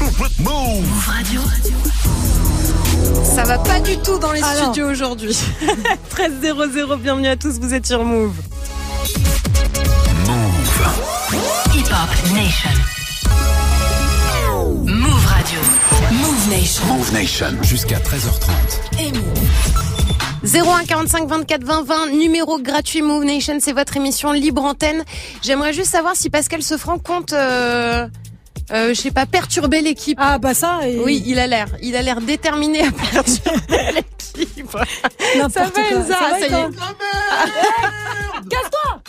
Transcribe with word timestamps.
Move 0.00 0.84
Radio. 1.06 1.40
Ça 3.24 3.44
va 3.44 3.58
pas 3.58 3.80
du 3.80 3.96
tout 3.98 4.18
dans 4.18 4.32
les 4.32 4.42
studios 4.42 4.88
aujourd'hui. 4.90 5.36
13 6.10 6.32
00, 6.42 6.96
bienvenue 6.96 7.28
à 7.28 7.36
tous, 7.36 7.58
vous 7.60 7.74
êtes 7.74 7.86
sur 7.86 8.04
Move. 8.04 8.34
Move. 10.26 10.88
Hip 11.74 11.86
Hop 11.86 12.32
Nation. 12.34 12.70
Move 14.84 15.26
Radio. 15.26 15.60
Move 16.12 16.50
Nation. 16.50 16.86
Move 16.86 17.12
Nation. 17.12 17.62
Jusqu'à 17.62 17.98
13h30. 17.98 19.00
Et 19.00 19.12
Move. 19.12 19.24
01 20.44 20.84
45 20.84 21.26
24 21.28 21.64
20 21.64 21.84
20, 21.84 22.10
numéro 22.10 22.58
gratuit 22.58 23.00
Move 23.00 23.24
Nation, 23.24 23.56
c'est 23.60 23.72
votre 23.72 23.96
émission 23.96 24.32
libre 24.32 24.62
antenne. 24.62 25.02
J'aimerais 25.42 25.72
juste 25.72 25.90
savoir 25.90 26.14
si 26.16 26.28
Pascal 26.28 26.62
Sefranc 26.62 26.98
compte, 26.98 27.32
euh, 27.32 28.06
euh, 28.72 28.88
je 28.88 29.00
sais 29.00 29.10
pas, 29.10 29.26
perturber 29.26 29.82
l'équipe. 29.82 30.18
Ah 30.20 30.38
bah 30.38 30.54
ça. 30.54 30.88
Et... 30.88 30.98
Oui, 30.98 31.22
il 31.26 31.38
a 31.38 31.46
l'air, 31.46 31.68
il 31.82 31.96
a 31.96 32.02
l'air 32.02 32.20
déterminé 32.20 32.82
à 32.82 32.90
perturber 33.12 34.04
Ça 34.34 35.64
va. 35.64 35.80
Elsa, 35.90 36.14
Ça 36.14 36.30
va, 36.30 36.30
ça 36.30 36.40
y 36.40 36.44
est. 36.44 36.48
toi 36.48 36.70
Casse-toi 38.50 39.00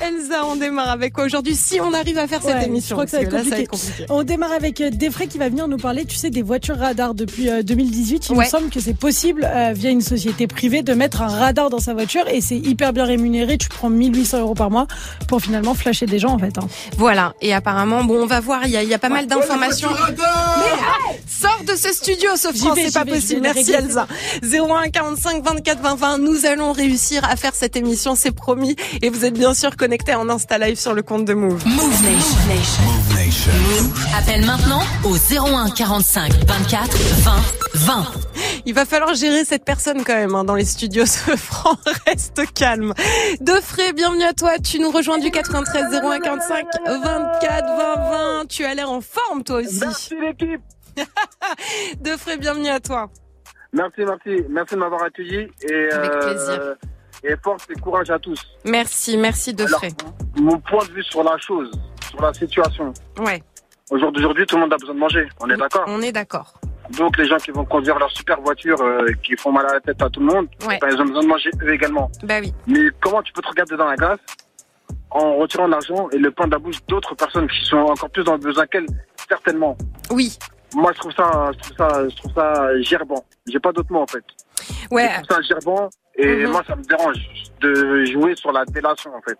Elsa, 0.00 0.44
on 0.46 0.56
démarre 0.56 0.90
avec 0.90 1.12
quoi 1.12 1.24
aujourd'hui 1.24 1.54
Si 1.54 1.80
on 1.80 1.92
arrive 1.92 2.18
à 2.18 2.26
faire 2.26 2.42
cette 2.42 2.62
émission, 2.66 2.88
je 2.88 2.94
crois 2.94 3.04
que 3.04 3.10
ça 3.10 3.18
va 3.18 3.22
être 3.24 3.32
là, 3.32 3.66
compliqué. 3.66 4.06
On 4.08 4.22
démarre 4.22 4.52
avec 4.52 4.80
euh, 4.80 4.90
Defray 4.90 5.26
qui 5.28 5.38
va 5.38 5.48
venir 5.48 5.68
nous 5.68 5.76
parler, 5.76 6.04
tu 6.04 6.16
sais, 6.16 6.30
des 6.30 6.42
voitures 6.42 6.76
radars 6.78 7.14
depuis 7.14 7.48
euh, 7.48 7.62
2018. 7.62 8.28
Il 8.28 8.36
Ouais. 8.36 8.44
me 8.44 8.50
semble 8.50 8.70
que 8.70 8.80
c'est 8.80 8.96
possible 8.96 9.44
euh, 9.48 9.72
via 9.74 9.90
une 9.90 10.00
société 10.00 10.46
privée 10.46 10.82
de 10.82 10.92
mettre 10.94 11.22
un 11.22 11.28
radar 11.28 11.70
dans 11.70 11.78
sa 11.80 11.92
voiture 11.94 12.26
et 12.28 12.40
c'est 12.40 12.56
hyper 12.56 12.92
bien 12.92 13.04
rémunéré. 13.04 13.56
Tu 13.58 13.68
prends 13.68 13.90
1800 13.90 14.40
euros 14.40 14.54
par 14.54 14.70
mois 14.70 14.86
pour 15.28 15.40
finalement 15.40 15.74
flasher 15.74 16.06
des 16.06 16.18
gens 16.18 16.30
en 16.30 16.38
fait. 16.38 16.58
hein. 16.58 16.66
Voilà, 16.98 17.34
et 17.40 17.52
apparemment, 17.54 18.04
bon, 18.04 18.22
on 18.22 18.26
va 18.26 18.40
voir, 18.40 18.62
il 18.66 18.70
y 18.72 18.76
a, 18.76 18.82
il 18.82 18.88
y 18.88 18.94
a 18.94 18.98
pas 18.98 19.08
mal 19.08 19.26
d'informations. 19.26 19.90
Sors 21.28 21.62
de 21.64 21.74
ce 21.76 21.92
studio, 21.92 22.30
vais, 22.74 22.88
c'est 22.88 22.94
pas 22.94 23.04
possible. 23.04 23.45
Merci. 23.54 23.72
Elsa. 23.72 24.06
01 24.42 24.90
45 24.90 25.44
24 25.44 25.82
20 25.82 25.94
20, 25.96 26.18
nous 26.18 26.46
allons 26.46 26.72
réussir 26.72 27.24
à 27.24 27.36
faire 27.36 27.54
cette 27.54 27.76
émission, 27.76 28.14
c'est 28.14 28.32
promis. 28.32 28.76
Et 29.02 29.10
vous 29.10 29.24
êtes 29.24 29.34
bien 29.34 29.54
sûr 29.54 29.76
connectés 29.76 30.14
en 30.14 30.28
Insta 30.28 30.58
Live 30.58 30.78
sur 30.78 30.94
le 30.94 31.02
compte 31.02 31.24
de 31.24 31.34
Move. 31.34 31.66
Move 31.66 32.02
Nation. 32.02 32.82
Move 32.84 33.16
Nation. 33.16 33.52
Appelle 34.16 34.44
maintenant 34.44 34.82
au 35.04 35.16
01 35.16 35.70
45 35.70 36.32
24 36.46 36.96
20 36.96 37.32
20. 37.74 38.06
Il 38.66 38.74
va 38.74 38.84
falloir 38.84 39.14
gérer 39.14 39.44
cette 39.44 39.64
personne 39.64 40.02
quand 40.04 40.14
même 40.14 40.34
hein, 40.34 40.44
dans 40.44 40.54
les 40.54 40.64
studios. 40.64 41.06
Sofran, 41.06 41.76
reste 42.06 42.42
calme. 42.54 42.94
Defray, 43.40 43.92
bienvenue 43.92 44.24
à 44.24 44.32
toi. 44.32 44.58
Tu 44.58 44.78
nous 44.78 44.90
rejoins 44.90 45.18
du 45.18 45.30
93 45.30 45.84
01 46.02 46.20
45 46.20 46.66
24 46.86 47.76
20 47.76 48.10
20. 48.40 48.46
Tu 48.48 48.64
as 48.64 48.74
l'air 48.74 48.90
en 48.90 49.00
forme 49.00 49.42
toi 49.44 49.58
aussi. 49.58 49.80
Merci 49.80 50.14
l'équipe. 50.20 50.62
Defray, 52.00 52.38
bienvenue 52.38 52.70
à 52.70 52.80
toi. 52.80 53.10
Merci, 53.72 54.00
merci. 54.04 54.44
Merci 54.48 54.74
de 54.74 54.80
m'avoir 54.80 55.02
accueilli. 55.02 55.48
Et, 55.68 55.92
Avec 55.92 56.10
euh, 56.10 56.20
plaisir. 56.20 56.74
Et 57.24 57.34
force 57.42 57.66
et 57.70 57.80
courage 57.80 58.10
à 58.10 58.18
tous. 58.18 58.40
Merci, 58.64 59.16
merci 59.16 59.52
Defray. 59.54 59.90
Mon 60.38 60.58
point 60.60 60.84
de 60.86 60.92
vue 60.92 61.02
sur 61.02 61.24
la 61.24 61.36
chose, 61.38 61.70
sur 62.10 62.20
la 62.22 62.32
situation. 62.34 62.92
Ouais, 63.18 63.42
Aujourd'hui, 63.90 64.20
aujourd'hui, 64.24 64.44
tout 64.46 64.56
le 64.56 64.62
monde 64.62 64.72
a 64.72 64.76
besoin 64.76 64.94
de 64.94 65.00
manger. 65.00 65.28
On 65.40 65.48
est 65.48 65.56
d'accord 65.56 65.84
on 65.86 66.02
est 66.02 66.10
d'accord. 66.12 66.54
Donc, 66.98 67.16
les 67.18 67.26
gens 67.26 67.36
qui 67.36 67.50
vont 67.52 67.64
conduire 67.64 67.98
leur 67.98 68.10
super 68.10 68.40
voiture, 68.40 68.80
euh, 68.80 69.06
qui 69.22 69.36
font 69.36 69.50
mal 69.52 69.66
à 69.66 69.74
la 69.74 69.80
tête 69.80 70.00
à 70.02 70.10
tout 70.10 70.20
le 70.20 70.26
monde, 70.26 70.48
Ouais. 70.66 70.78
ben, 70.80 70.88
ils 70.92 71.00
ont 71.00 71.04
besoin 71.04 71.22
de 71.22 71.28
manger 71.28 71.50
eux 71.62 71.72
également. 71.72 72.10
Bah 72.24 72.38
oui. 72.40 72.52
Mais 72.66 72.88
comment 73.00 73.22
tu 73.22 73.32
peux 73.32 73.42
te 73.42 73.48
regarder 73.48 73.76
dans 73.76 73.86
la 73.86 73.96
glace 73.96 74.18
en 75.10 75.36
retirant 75.36 75.66
de 75.66 75.72
l'argent 75.72 76.08
et 76.10 76.18
le 76.18 76.30
pain 76.30 76.46
de 76.46 76.52
la 76.52 76.58
bouche 76.58 76.84
d'autres 76.88 77.14
personnes 77.14 77.48
qui 77.48 77.64
sont 77.64 77.76
encore 77.78 78.10
plus 78.10 78.22
dans 78.24 78.34
le 78.34 78.38
besoin 78.38 78.66
qu'elles, 78.66 78.86
certainement? 79.28 79.76
Oui. 80.10 80.36
Moi, 80.76 80.92
je 80.92 80.98
trouve 80.98 81.12
ça, 81.12 81.50
je 81.54 81.58
trouve 81.58 81.76
ça, 81.78 82.08
je 82.08 82.16
trouve 82.16 82.32
ça 82.34 82.80
gerbant. 82.82 83.24
J'ai 83.46 83.58
pas 83.58 83.72
d'autre 83.72 83.90
mot, 83.90 84.00
en 84.02 84.06
fait. 84.06 84.22
Ouais. 84.90 85.08
Je 85.08 85.22
trouve 85.22 85.36
ça 85.36 85.42
gerbant. 85.42 85.88
Et 86.16 86.44
Mhm. 86.44 86.50
moi, 86.52 86.62
ça 86.66 86.76
me 86.76 86.82
dérange 86.82 87.16
de 87.60 88.04
jouer 88.04 88.36
sur 88.36 88.52
la 88.52 88.64
délation, 88.66 89.10
en 89.14 89.22
fait. 89.22 89.38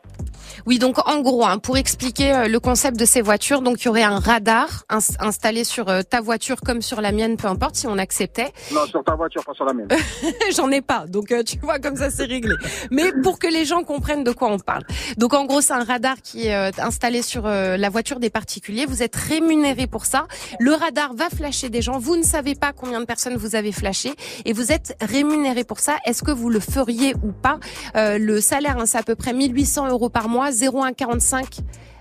Oui, 0.67 0.79
donc 0.79 0.97
en 1.09 1.21
gros, 1.21 1.45
hein, 1.45 1.59
pour 1.59 1.77
expliquer 1.77 2.33
euh, 2.33 2.49
le 2.49 2.61
concept 2.61 2.99
de 2.99 3.05
ces 3.05 3.21
voitures, 3.23 3.63
donc 3.63 3.83
il 3.83 3.87
y 3.87 3.89
aurait 3.89 4.03
un 4.03 4.19
radar 4.19 4.85
ins- 4.89 5.17
installé 5.21 5.65
sur 5.65 5.89
euh, 5.89 6.03
ta 6.03 6.21
voiture 6.21 6.61
comme 6.61 6.83
sur 6.83 7.01
la 7.01 7.13
mienne, 7.13 7.37
peu 7.37 7.49
importe, 7.49 7.77
si 7.77 7.87
on 7.87 7.99
acceptait. 7.99 8.53
Non, 8.73 8.87
sur 8.87 9.03
ta 9.05 9.15
voiture, 9.15 9.43
pas 9.45 9.55
sur 9.55 9.65
la 9.65 9.73
mienne. 9.73 9.89
J'en 10.57 10.71
ai 10.71 10.81
pas, 10.83 11.05
donc 11.09 11.33
euh, 11.33 11.43
tu 11.43 11.59
vois 11.59 11.79
comme 11.79 11.97
ça 11.97 12.11
c'est 12.11 12.25
réglé. 12.25 12.55
Mais 12.91 13.13
pour 13.23 13.39
que 13.39 13.47
les 13.47 13.65
gens 13.65 13.83
comprennent 13.83 14.25
de 14.25 14.33
quoi 14.33 14.49
on 14.51 14.59
parle. 14.59 14.83
Donc 15.17 15.35
en 15.35 15.45
gros, 15.47 15.61
c'est 15.61 15.73
un 15.73 15.85
radar 15.85 16.17
qui 16.23 16.47
est 16.49 16.81
installé 16.81 17.23
sur 17.23 17.47
la 17.47 17.89
voiture 17.89 18.19
des 18.21 18.31
particuliers. 18.31 18.87
Vous 18.87 19.03
êtes 19.03 19.17
rémunéré 19.17 19.87
pour 19.87 20.05
ça. 20.05 20.27
Le 20.61 20.73
radar 20.73 21.15
va 21.15 21.29
flasher 21.31 21.69
des 21.69 21.83
gens. 21.83 21.99
Vous 21.99 22.17
ne 22.17 22.23
savez 22.23 22.55
pas 22.55 22.73
combien 22.73 23.01
de 23.01 23.05
personnes 23.07 23.37
vous 23.37 23.55
avez 23.57 23.73
flashé 23.73 24.13
et 24.45 24.53
vous 24.53 24.73
êtes 24.73 24.97
rémunéré 25.01 25.65
pour 25.65 25.79
ça. 25.81 25.97
Est-ce 26.05 26.23
que 26.23 26.31
vous 26.31 26.51
le 26.51 26.61
feriez 26.61 27.15
ou 27.23 27.33
pas? 27.33 27.59
Euh, 27.97 28.19
Le 28.19 28.41
salaire, 28.41 28.77
hein, 28.79 28.87
c'est 28.87 28.99
à 28.99 29.03
peu 29.03 29.15
près 29.15 29.33
1800 29.33 29.89
euros 29.89 30.09
par 30.09 30.29
mois. 30.29 30.36
0145 30.51 31.59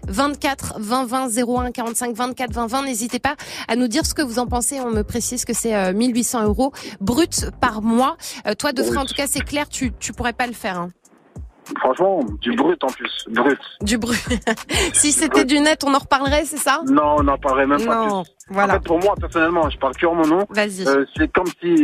24 0.08 0.76
20 0.80 1.06
20 1.06 1.28
01 1.48 1.72
45 1.72 2.16
24 2.16 2.52
20 2.54 2.68
20. 2.68 2.82
N'hésitez 2.84 3.20
pas 3.20 3.36
à 3.68 3.76
nous 3.76 3.88
dire 3.88 4.06
ce 4.06 4.14
que 4.14 4.22
vous 4.22 4.40
en 4.40 4.46
pensez. 4.48 4.80
On 4.80 4.92
me 4.92 5.04
précise 5.04 5.46
que 5.46 5.54
c'est 5.54 5.76
euh, 5.76 5.94
1800 5.94 6.44
euros 6.44 6.72
brut 7.02 7.50
par 7.60 7.82
mois. 7.82 8.18
Euh, 8.48 8.54
toi, 8.54 8.72
de 8.72 8.84
frais, 8.84 8.98
en 8.98 9.06
tout 9.06 9.16
cas, 9.16 9.26
c'est 9.28 9.44
clair, 9.44 9.68
tu 9.68 9.92
tu 10.00 10.14
pourrais 10.14 10.34
pas 10.34 10.48
le 10.48 10.54
faire. 10.54 10.80
Hein. 10.80 10.90
Franchement, 11.80 12.20
du 12.42 12.56
brut 12.56 12.84
en 12.84 12.88
plus. 12.88 13.26
Brut. 13.32 13.58
Du 13.82 13.98
brut. 13.98 14.20
si 14.94 15.12
c'était 15.12 15.46
du 15.46 15.60
net, 15.60 15.84
on 15.84 15.94
en 15.96 15.98
reparlerait, 15.98 16.46
c'est 16.46 16.58
ça? 16.58 16.82
Non, 16.86 17.16
on 17.18 17.24
n'en 17.24 17.38
parlerait 17.40 17.66
même 17.66 17.84
pas 17.84 18.06
Non. 18.06 18.24
plus. 18.24 18.32
En 18.52 18.54
Voilà. 18.54 18.74
fait, 18.74 18.82
pour 18.82 19.00
moi, 19.00 19.16
personnellement, 19.20 19.68
je 19.72 19.78
parle 19.80 19.96
que 19.96 20.06
en 20.06 20.14
mon 20.14 20.28
nom. 20.28 20.46
Vas-y. 20.52 20.88
Euh, 20.88 21.04
c'est 21.18 21.32
comme 21.32 21.48
si, 21.60 21.76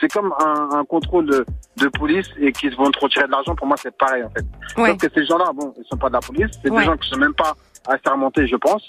c'est 0.00 0.10
comme 0.12 0.32
un, 0.44 0.68
un 0.78 0.84
contrôle 0.84 1.26
de, 1.26 1.44
de 1.78 1.88
police 1.88 2.28
et 2.38 2.52
qu'ils 2.52 2.74
vont 2.76 2.90
te 2.90 2.98
retirer 2.98 3.26
de 3.26 3.30
l'argent. 3.30 3.54
Pour 3.54 3.66
moi, 3.66 3.76
c'est 3.80 3.96
pareil, 3.96 4.22
en 4.24 4.30
fait. 4.30 4.44
Ouais. 4.80 4.90
Sauf 4.90 4.98
que 4.98 5.06
ces 5.14 5.26
gens-là, 5.26 5.50
bon, 5.54 5.72
ils 5.78 5.84
sont 5.88 5.96
pas 5.96 6.08
de 6.08 6.14
la 6.14 6.20
police. 6.20 6.50
C'est 6.62 6.70
Ouais. 6.70 6.80
des 6.80 6.84
gens 6.86 6.96
qui 6.96 7.08
sont 7.08 7.18
même 7.18 7.34
pas 7.34 7.54
assermentés, 7.88 8.46
je 8.46 8.56
pense. 8.56 8.82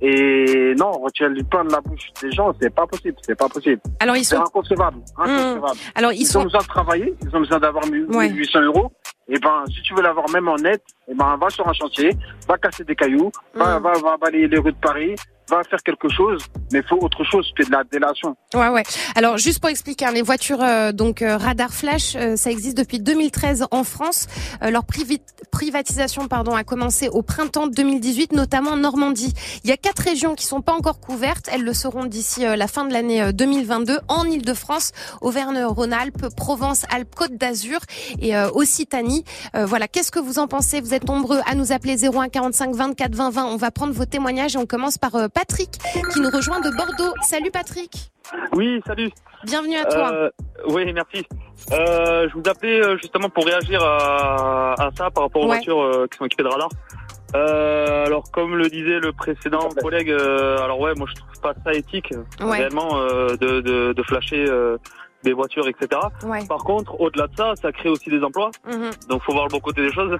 Et 0.00 0.74
non, 0.78 0.90
retirer 0.92 1.30
du 1.34 1.44
pain 1.44 1.64
de 1.64 1.70
la 1.72 1.80
bouche 1.80 2.08
des 2.22 2.30
gens, 2.32 2.52
c'est 2.60 2.74
pas 2.74 2.86
possible. 2.86 3.16
C'est 3.22 3.34
pas 3.38 3.48
possible. 3.48 3.80
Alors 4.00 4.16
ils 4.16 4.24
C'est 4.24 4.34
sont. 4.36 4.42
inconcevable. 4.42 4.98
Inconcevable. 5.18 5.78
Alors 5.94 6.12
ils 6.12 6.22
Ils 6.22 6.38
ont 6.38 6.42
besoin 6.44 6.60
de 6.60 6.66
travailler, 6.66 7.14
ils 7.22 7.36
ont 7.36 7.40
besoin 7.40 7.58
d'avoir 7.58 7.86
1800 7.86 8.58
Ouais. 8.60 8.64
euros. 8.64 8.90
Et 9.28 9.38
ben, 9.38 9.64
si 9.68 9.80
tu 9.82 9.94
veux 9.94 10.02
l'avoir 10.02 10.28
même 10.30 10.48
en 10.48 10.56
net, 10.56 10.82
et 11.08 11.14
ben, 11.14 11.36
va 11.40 11.48
sur 11.50 11.66
un 11.68 11.72
chantier, 11.72 12.10
va 12.48 12.58
casser 12.58 12.84
des 12.84 12.94
cailloux, 12.94 13.30
va, 13.54 13.78
Mm. 13.78 13.82
va, 13.82 13.92
va 13.92 14.16
balayer 14.18 14.48
les 14.48 14.58
rues 14.58 14.72
de 14.72 14.78
Paris, 14.78 15.14
va 15.48 15.62
faire 15.64 15.82
quelque 15.82 16.08
chose, 16.08 16.42
mais 16.72 16.82
faut 16.82 16.98
autre 17.00 17.24
chose 17.24 17.50
que 17.56 17.64
de 17.64 17.70
la 17.70 17.84
délation. 17.84 18.36
Ouais, 18.54 18.68
ouais. 18.68 18.82
Alors, 19.14 19.38
juste 19.38 19.60
pour 19.60 19.70
expliquer, 19.70 20.06
hein, 20.06 20.12
les 20.12 20.22
voitures 20.22 20.62
euh, 20.62 20.92
donc 20.92 21.22
euh, 21.22 21.36
radar 21.36 21.72
flash, 21.72 22.14
euh, 22.16 22.36
ça 22.36 22.50
existe 22.50 22.76
depuis 22.76 23.00
2013 23.00 23.66
en 23.70 23.84
France. 23.84 24.26
Euh, 24.62 24.70
leur 24.70 24.84
privatisation, 25.50 26.28
pardon, 26.28 26.54
a 26.54 26.64
commencé 26.64 27.08
au 27.08 27.22
printemps 27.22 27.66
2018, 27.66 28.32
notamment 28.32 28.70
en 28.72 28.76
Normandie. 28.76 29.34
Il 29.64 29.70
y 29.70 29.72
a 29.72 29.76
quatre 29.76 30.00
régions 30.00 30.34
qui 30.34 30.46
sont 30.46 30.62
pas 30.62 30.72
encore 30.72 31.00
couvertes. 31.00 31.48
Elles 31.52 31.62
le 31.62 31.74
seront 31.74 32.04
d'ici 32.06 32.44
euh, 32.46 32.56
la 32.56 32.66
fin 32.66 32.84
de 32.84 32.92
l'année 32.92 33.22
euh, 33.22 33.32
2022 33.32 33.98
en 34.08 34.24
Île-de-France, 34.24 34.92
Auvergne-Rhône-Alpes, 35.20 36.28
Provence, 36.36 36.84
Alpes, 36.90 37.14
Côte 37.14 37.36
d'Azur 37.36 37.80
et 38.20 38.36
euh, 38.36 38.48
Occitanie. 38.50 39.24
Euh, 39.54 39.66
voilà. 39.66 39.88
Qu'est-ce 39.88 40.10
que 40.10 40.18
vous 40.18 40.38
en 40.38 40.48
pensez? 40.48 40.80
Vous 40.80 40.94
êtes 40.94 41.04
nombreux 41.06 41.40
à 41.46 41.54
nous 41.54 41.72
appeler 41.72 41.96
01 42.04 42.28
45 42.28 42.74
24 42.74 43.14
20 43.14 43.30
20. 43.30 43.44
On 43.46 43.56
va 43.56 43.70
prendre 43.70 43.92
vos 43.92 44.06
témoignages 44.06 44.54
et 44.54 44.58
on 44.58 44.66
commence 44.66 44.98
par 44.98 45.14
euh, 45.16 45.28
Patrick 45.34 45.70
qui 46.12 46.20
nous 46.20 46.30
rejoint 46.30 46.60
de 46.60 46.70
Bordeaux. 46.76 47.12
Salut 47.22 47.50
Patrick. 47.50 47.90
Oui, 48.52 48.80
salut. 48.86 49.10
Bienvenue 49.44 49.76
à 49.76 49.84
toi. 49.84 50.12
Euh, 50.12 50.30
oui, 50.68 50.90
merci. 50.92 51.26
Euh, 51.72 52.28
je 52.28 52.34
vous 52.34 52.42
appelais 52.48 52.80
euh, 52.80 52.96
justement 52.98 53.28
pour 53.28 53.44
réagir 53.44 53.82
à, 53.82 54.74
à 54.80 54.90
ça 54.96 55.10
par 55.10 55.24
rapport 55.24 55.42
aux 55.42 55.48
Ouais. 55.48 55.56
voitures 55.56 56.06
qui 56.10 56.18
sont 56.18 56.24
équipées 56.26 56.44
de 56.44 56.48
radar. 56.48 56.68
Euh, 57.34 58.06
alors, 58.06 58.30
comme 58.30 58.54
le 58.56 58.68
disait 58.68 59.00
le 59.00 59.12
précédent 59.12 59.68
collègue, 59.82 60.10
alors 60.10 60.78
ouais, 60.78 60.92
moi 60.96 61.06
je 61.10 61.14
trouve 61.20 61.40
pas 61.42 61.54
ça 61.64 61.72
éthique 61.72 62.12
Ouais. 62.40 62.58
réellement 62.58 63.00
de, 63.04 63.60
de, 63.60 63.92
de 63.92 64.02
flasher 64.04 64.44
des 65.24 65.32
voitures, 65.32 65.66
etc. 65.66 66.00
Ouais. 66.24 66.46
Par 66.46 66.58
contre, 66.58 67.00
au-delà 67.00 67.26
de 67.26 67.36
ça, 67.36 67.54
ça 67.60 67.72
crée 67.72 67.88
aussi 67.88 68.08
des 68.08 68.22
emplois, 68.22 68.50
Mhm. 68.66 68.90
donc 69.08 69.22
faut 69.22 69.32
voir 69.32 69.46
le 69.46 69.50
bon 69.50 69.58
côté 69.60 69.82
des 69.82 69.92
choses, 69.92 70.16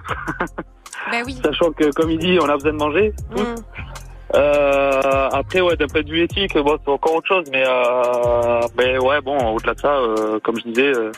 Ben 1.11 1.23
oui. 1.25 1.35
sachant 1.43 1.71
que 1.71 1.89
comme 1.91 2.09
il 2.11 2.19
dit, 2.19 2.37
on 2.41 2.49
a 2.49 2.53
besoin 2.55 2.73
de 2.73 2.77
manger. 2.77 3.13
Mhm. 3.31 3.55
Euh, 4.33 5.29
après, 5.31 5.61
ouais, 5.61 5.75
d'un 5.75 5.87
point 5.87 6.01
de 6.01 6.09
vue 6.09 6.21
éthique, 6.21 6.57
bon, 6.57 6.77
c'est 6.83 6.91
encore 6.91 7.15
autre 7.15 7.27
chose, 7.27 7.45
mais, 7.51 7.63
euh, 7.67 8.61
mais 8.77 8.97
ouais, 8.97 9.21
bon, 9.21 9.37
au-delà 9.55 9.73
de 9.73 9.79
ça, 9.79 9.95
euh, 9.95 10.39
comme 10.39 10.57
je 10.57 10.63
disais, 10.63 10.95
euh, 10.95 11.11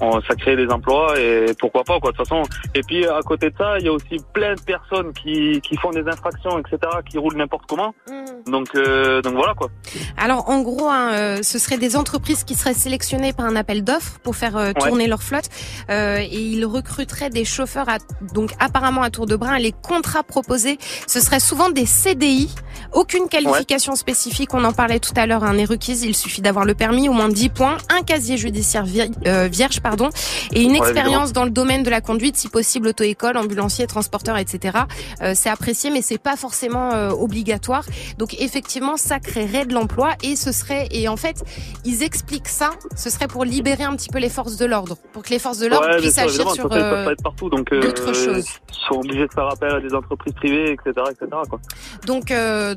on- 0.00 0.20
ça 0.22 0.34
crée 0.34 0.56
des 0.56 0.68
emplois 0.68 1.18
et 1.18 1.46
pourquoi 1.58 1.84
pas 1.84 1.98
quoi 2.00 2.12
de 2.12 2.16
toute 2.16 2.26
façon. 2.28 2.42
Et 2.74 2.80
puis 2.82 3.06
à 3.06 3.20
côté 3.22 3.50
de 3.50 3.54
ça, 3.56 3.78
il 3.78 3.86
y 3.86 3.88
a 3.88 3.92
aussi 3.92 4.16
plein 4.32 4.54
de 4.54 4.60
personnes 4.60 5.12
qui, 5.12 5.60
qui 5.62 5.76
font 5.76 5.90
des 5.90 6.06
infractions, 6.06 6.58
etc., 6.58 6.78
qui 7.08 7.18
roulent 7.18 7.36
n'importe 7.36 7.64
comment. 7.68 7.94
Mm. 8.10 8.50
Donc 8.50 8.68
euh, 8.74 9.22
donc 9.22 9.34
voilà 9.34 9.54
quoi. 9.54 9.68
Alors 10.16 10.48
en 10.50 10.60
gros, 10.62 10.88
hein, 10.88 11.10
euh, 11.12 11.38
ce 11.42 11.58
seraient 11.58 11.78
des 11.78 11.96
entreprises 11.96 12.44
qui 12.44 12.54
seraient 12.54 12.74
sélectionnées 12.74 13.32
par 13.32 13.46
un 13.46 13.56
appel 13.56 13.82
d'offres 13.84 14.18
pour 14.22 14.36
faire 14.36 14.56
euh, 14.56 14.72
tourner 14.88 15.06
leur 15.06 15.22
flotte 15.22 15.48
euh, 15.90 16.18
et 16.18 16.38
ils 16.40 16.64
recruteraient 16.64 17.30
des 17.30 17.44
chauffeurs 17.44 17.88
à, 17.88 17.98
donc 18.34 18.50
apparemment 18.60 19.02
à 19.02 19.10
tour 19.10 19.26
de 19.26 19.36
bras. 19.36 19.58
Les 19.58 19.72
contrats 19.72 20.22
proposés, 20.22 20.78
ce 21.06 21.20
seraient 21.20 21.40
souvent 21.40 21.70
des 21.70 21.86
CDI. 21.86 22.54
Aucune 22.92 23.28
qualification 23.28 23.94
spécifique, 23.94 24.52
on 24.54 24.64
en 24.64 24.72
parlait 24.72 25.00
tout 25.00 25.12
à 25.16 25.26
l'heure, 25.26 25.44
hein, 25.44 25.54
n'est 25.54 25.64
requise. 25.64 26.02
Il 26.04 26.14
suffit 26.14 26.40
d'avoir 26.42 26.64
le 26.64 26.74
permis, 26.74 27.08
au 27.08 27.12
moins 27.12 27.28
10 27.28 27.48
points, 27.48 27.76
un 27.96 28.02
casier 28.02 28.36
judiciaire 28.36 28.84
vi- 28.84 29.10
vierge, 29.50 29.80
pardon, 29.88 30.08
et 30.52 30.62
une 30.62 30.72
Ouais, 30.72 30.78
expérience 30.78 31.32
dans 31.32 31.44
le 31.44 31.50
domaine 31.50 31.82
de 31.82 31.90
la 31.90 32.00
conduite, 32.00 32.36
si 32.36 32.48
possible 32.48 32.88
auto-école, 32.88 33.36
ambulancier, 33.36 33.86
transporteur, 33.86 34.36
etc. 34.36 34.78
Euh, 35.22 35.32
c'est 35.34 35.48
apprécié, 35.50 35.90
mais 35.90 36.02
c'est 36.02 36.18
pas 36.18 36.36
forcément 36.36 36.92
euh, 36.92 37.10
obligatoire. 37.10 37.84
Donc 38.18 38.34
effectivement, 38.40 38.96
ça 38.96 39.18
créerait 39.20 39.64
de 39.66 39.74
l'emploi 39.74 40.10
et 40.22 40.34
ce 40.36 40.52
serait 40.52 40.88
et 40.90 41.08
en 41.08 41.16
fait, 41.16 41.36
ils 41.84 42.02
expliquent 42.02 42.48
ça. 42.48 42.70
Ce 42.96 43.08
serait 43.10 43.28
pour 43.28 43.44
libérer 43.44 43.84
un 43.84 43.94
petit 43.96 44.08
peu 44.08 44.18
les 44.18 44.28
forces 44.28 44.56
de 44.56 44.66
l'ordre, 44.66 44.96
pour 45.12 45.22
que 45.22 45.30
les 45.30 45.38
forces 45.38 45.58
de 45.58 45.66
l'ordre 45.68 45.88
Ouais, 45.88 45.98
puissent 45.98 46.18
agir 46.18 46.50
sur. 46.52 46.70
euh, 46.72 47.14
partout, 47.22 47.48
donc 47.48 47.72
euh, 47.72 47.80
d'autres 47.80 48.12
choses. 48.12 48.46
ils 48.70 48.88
sont 48.88 48.98
obligés 49.00 49.26
de 49.26 49.32
faire 49.32 49.48
appel 49.48 49.70
à 49.72 49.80
des 49.80 49.94
entreprises 49.94 50.34
privées, 50.34 50.72
etc., 50.72 50.90
etc. 51.10 51.26
Quoi. 51.48 51.60
Donc, 52.06 52.32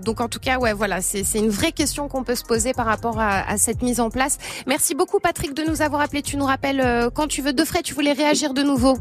donc 0.06 0.22
en 0.22 0.28
tout 0.30 0.40
cas, 0.40 0.58
ouais, 0.60 0.74
voilà, 0.74 1.02
c'est 1.02 1.24
c'est 1.24 1.40
une 1.40 1.50
vraie 1.50 1.72
question 1.72 2.08
qu'on 2.08 2.24
peut 2.24 2.36
se 2.36 2.44
poser 2.44 2.74
par 2.74 2.86
rapport 2.86 3.20
à, 3.20 3.50
à 3.50 3.58
cette 3.58 3.82
mise 3.82 4.00
en 4.00 4.10
place. 4.10 4.38
Merci 4.68 4.96
beaucoup, 4.96 5.20
Patrick, 5.20 5.54
de 5.54 5.64
nous 5.70 5.82
avoir 5.82 6.02
appelé. 6.02 6.22
Tu 6.22 6.38
nous 6.38 6.46
rappelles 6.46 6.82
euh, 7.06 7.10
quand 7.10 7.28
tu 7.28 7.42
veux. 7.42 7.54
De 7.54 7.64
frais, 7.66 7.82
tu 7.84 7.94
voulais 7.94 8.14
réagir 8.14 8.54
de 8.54 8.62
nouveau. 8.62 8.98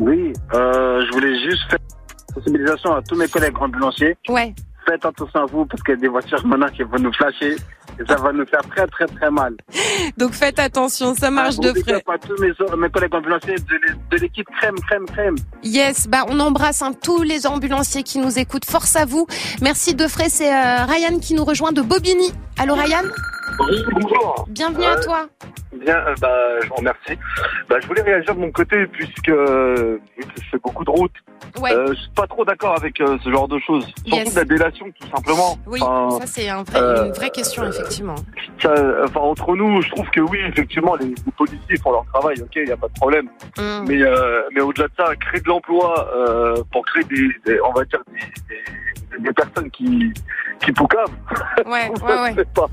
Oui, 0.00 0.32
euh, 0.54 1.04
je 1.06 1.12
voulais 1.12 1.38
juste 1.48 1.62
faire 1.70 1.78
une 1.80 2.34
sensibilisation 2.42 2.94
à 2.94 3.02
tous 3.02 3.14
mes 3.16 3.28
collègues 3.28 3.56
ambulanciers. 3.60 4.16
Ouais. 4.28 4.54
Faites 4.88 5.04
attention 5.04 5.40
à 5.42 5.46
vous 5.46 5.64
parce 5.66 5.80
qu'il 5.84 5.94
y 5.94 5.96
a 5.98 6.00
des 6.00 6.08
voitures 6.08 6.44
maintenant 6.44 6.66
qui 6.66 6.82
vont 6.82 6.98
nous 6.98 7.12
flasher 7.12 7.54
et 8.00 8.04
ça 8.08 8.16
va 8.16 8.32
nous 8.32 8.44
faire 8.46 8.62
très 8.74 8.84
très 8.88 9.06
très 9.06 9.30
mal. 9.30 9.54
Donc 10.16 10.32
faites 10.32 10.58
attention, 10.58 11.14
ça 11.14 11.30
marche 11.30 11.54
Un 11.58 11.72
de 11.72 11.78
frais. 11.78 11.94
up 11.94 12.02
à 12.08 12.18
tous 12.18 12.34
mes, 12.42 12.50
mes 12.76 12.90
collègues 12.90 13.14
ambulanciers 13.14 13.54
de 13.54 13.74
l'é- 13.74 13.94
de 14.10 14.16
l'équipe 14.16 14.48
crème 14.58 14.74
crème 14.88 15.06
crème. 15.06 15.36
Yes, 15.62 16.08
bah 16.08 16.24
on 16.28 16.40
embrasse 16.40 16.82
hein, 16.82 16.92
tous 17.00 17.22
les 17.22 17.46
ambulanciers 17.46 18.02
qui 18.02 18.18
nous 18.18 18.40
écoutent. 18.40 18.64
Force 18.64 18.96
à 18.96 19.04
vous. 19.04 19.26
Merci 19.60 19.94
de 19.94 20.08
frais. 20.08 20.28
C'est 20.30 20.52
euh, 20.52 20.84
Ryan 20.84 21.20
qui 21.20 21.34
nous 21.34 21.44
rejoint 21.44 21.70
de 21.70 21.80
Bobigny. 21.82 22.32
Allô 22.58 22.74
Ryan, 22.74 23.02
Oui, 23.70 23.76
bonjour. 23.92 24.44
bienvenue 24.48 24.84
à 24.84 24.96
toi. 24.96 25.26
Bien, 25.72 25.96
euh, 25.96 26.14
bah, 26.20 26.60
je 26.62 26.68
vous 26.68 26.74
remercie. 26.76 27.18
Bah, 27.68 27.76
je 27.80 27.86
voulais 27.86 28.02
réagir 28.02 28.34
de 28.34 28.40
mon 28.40 28.50
côté 28.50 28.86
puisque 28.86 29.28
euh, 29.30 29.98
je 30.18 30.42
fais 30.50 30.58
beaucoup 30.62 30.84
de 30.84 30.90
routes. 30.90 31.14
Ouais. 31.60 31.72
Euh, 31.74 31.88
je 31.88 31.94
suis 31.94 32.10
pas 32.14 32.26
trop 32.26 32.44
d'accord 32.44 32.76
avec 32.76 33.00
euh, 33.00 33.16
ce 33.22 33.30
genre 33.30 33.48
de 33.48 33.58
choses. 33.60 33.86
Surtout 34.06 34.30
de 34.30 34.36
la 34.36 34.44
délation, 34.44 34.86
tout 35.00 35.08
simplement. 35.14 35.58
Oui, 35.66 35.80
Enfin, 35.82 36.20
ça 36.20 36.26
c'est 36.26 36.48
un 36.48 36.62
vrai- 36.62 37.06
une 37.06 37.12
vraie 37.12 37.30
question 37.30 37.66
effectivement. 37.66 38.14
ça, 38.60 38.72
enfin, 39.04 39.20
entre 39.20 39.54
nous, 39.56 39.80
je 39.82 39.90
trouve 39.90 40.08
que 40.10 40.20
oui, 40.20 40.38
effectivement, 40.48 40.94
les, 40.96 41.06
les 41.06 41.32
policiers 41.36 41.76
font 41.82 41.92
leur 41.92 42.04
travail. 42.12 42.40
Ok, 42.42 42.52
il 42.56 42.68
y 42.68 42.72
a 42.72 42.76
pas 42.76 42.88
de 42.88 42.94
problème. 42.94 43.28
Hum. 43.58 43.84
Mais, 43.88 43.98
mais 44.54 44.60
au-delà 44.60 44.88
de 44.88 44.92
ça, 44.96 45.14
créer 45.16 45.40
de 45.40 45.48
l'emploi 45.48 46.08
pour 46.72 46.84
créer 46.86 47.04
des, 47.04 47.28
des- 47.46 47.60
on 47.62 47.72
va 47.72 47.84
dire 47.84 48.00
des, 48.12 48.20
des, 48.20 48.62
des 49.18 49.32
personnes 49.32 49.70
qui 49.70 50.12
qui 50.64 50.72
poucavent. 50.72 51.10
Ouais, 51.66 51.88
ouais, 51.90 52.20
ouais. 52.36 52.44
pas. 52.54 52.66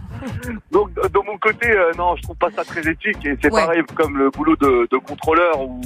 Donc 0.72 0.94
de 0.94 1.20
mon 1.26 1.38
côté, 1.38 1.70
euh, 1.72 1.92
non, 1.98 2.16
je 2.16 2.22
trouve 2.24 2.38
pas 2.38 2.52
ça 2.52 2.64
très 2.64 2.82
éthique 2.82 3.26
et 3.26 3.38
c'est 3.42 3.52
Ouais. 3.54 3.62
pareil 3.66 3.84
comme 3.96 4.18
le 4.18 4.30
boulot 4.30 4.56
de, 4.58 4.88
de 4.92 4.98
contrôleur 4.98 5.60
ou 5.62 5.82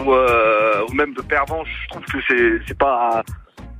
ou, 0.00 0.12
euh, 0.12 0.84
ou 0.88 0.94
même 0.94 1.14
de 1.14 1.22
pervenche. 1.22 1.68
Je 1.84 1.88
trouve 1.90 2.04
que 2.04 2.18
c'est 2.28 2.66
c'est 2.66 2.78
pas 2.78 3.22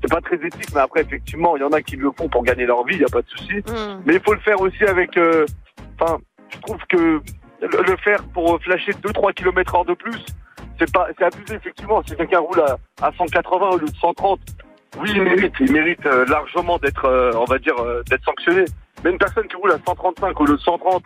c'est 0.03 0.11
pas 0.11 0.21
très 0.21 0.37
éthique, 0.37 0.69
mais 0.75 0.81
après 0.81 1.01
effectivement, 1.03 1.57
il 1.57 1.61
y 1.61 1.65
en 1.65 1.73
a 1.73 1.81
qui 1.83 1.97
le 1.97 2.11
font 2.17 2.29
pour 2.29 2.43
gagner 2.45 2.67
leur 2.67 2.85
vie, 2.85 2.95
il 2.97 3.01
y 3.01 3.05
a 3.05 3.09
pas 3.09 3.23
de 3.23 3.29
souci. 3.29 3.55
Hum. 3.69 4.03
Mais 4.07 4.15
il 4.15 4.21
faut 4.21 4.35
le 4.35 4.41
faire 4.41 4.61
aussi 4.61 4.85
avec. 4.85 5.17
euh, 5.17 5.45
Enfin, 6.01 6.19
je 6.51 6.59
trouve 6.59 6.79
que 6.89 6.97
le, 6.97 7.21
le 7.87 7.97
faire 7.99 8.23
pour 8.35 8.61
flasher 8.63 8.91
2-3 8.93 9.33
km 9.35 9.77
heure 9.77 9.85
de 9.85 9.95
plus, 9.95 10.25
c'est 10.79 10.93
pas, 10.93 11.07
c'est 11.17 11.25
abusé 11.25 11.55
effectivement. 11.55 12.03
Si 12.05 12.17
quelqu'un 12.17 12.41
roule 12.41 12.61
à, 12.61 12.77
à 13.07 13.13
180 13.13 13.69
au 13.71 13.79
lieu 13.79 13.87
de 13.87 13.95
130, 13.97 14.41
oui, 15.01 15.11
il 15.15 15.23
mérite, 15.23 15.53
il 15.61 15.73
mérite 15.73 16.05
euh, 16.07 16.25
largement 16.27 16.79
d'être, 16.79 17.05
euh, 17.07 17.33
on 17.37 17.45
va 17.45 17.59
dire, 17.59 17.75
euh, 17.81 18.03
d'être 18.09 18.25
sanctionné. 18.25 18.65
Mais 19.03 19.11
une 19.11 19.19
personne 19.19 19.47
qui 19.49 19.57
roule 19.57 19.73
à 19.73 19.79
135 19.87 20.41
au 20.41 20.45
lieu 20.47 20.55
de 20.57 20.61
130, 20.61 21.03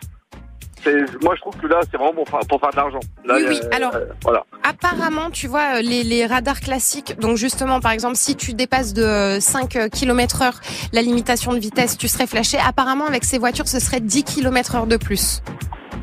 c'est, 0.81 0.95
moi 1.23 1.35
je 1.35 1.41
trouve 1.41 1.57
que 1.57 1.67
là, 1.67 1.81
c'est 1.91 1.97
vraiment 1.97 2.13
pour 2.13 2.29
faire, 2.29 2.39
pour 2.47 2.59
faire 2.61 2.69
de 2.71 2.75
l'argent. 2.77 2.99
Oui, 3.25 3.31
a- 3.45 3.49
oui, 3.49 3.59
alors- 3.71 3.95
euh, 3.95 4.05
voilà. 4.23 4.45
Apparemment, 4.63 5.29
tu 5.31 5.47
vois, 5.47 5.81
les, 5.81 6.03
les 6.03 6.25
radars 6.25 6.59
classiques, 6.61 7.19
donc 7.19 7.35
justement, 7.37 7.79
par 7.81 7.91
exemple, 7.91 8.15
si 8.15 8.35
tu 8.35 8.53
dépasses 8.53 8.93
de 8.93 9.03
euh, 9.03 9.39
5 9.39 9.89
km 9.91 10.41
heure 10.43 10.59
la 10.93 11.01
limitation 11.01 11.51
de 11.53 11.59
vitesse, 11.59 11.97
tu 11.97 12.07
serais 12.07 12.27
flashé. 12.27 12.57
Apparemment, 12.65 13.05
avec 13.07 13.25
ces 13.25 13.37
voitures, 13.39 13.67
ce 13.67 13.79
serait 13.79 13.99
10 13.99 14.23
km 14.23 14.75
heure 14.75 14.87
de 14.87 14.95
plus. 14.97 15.41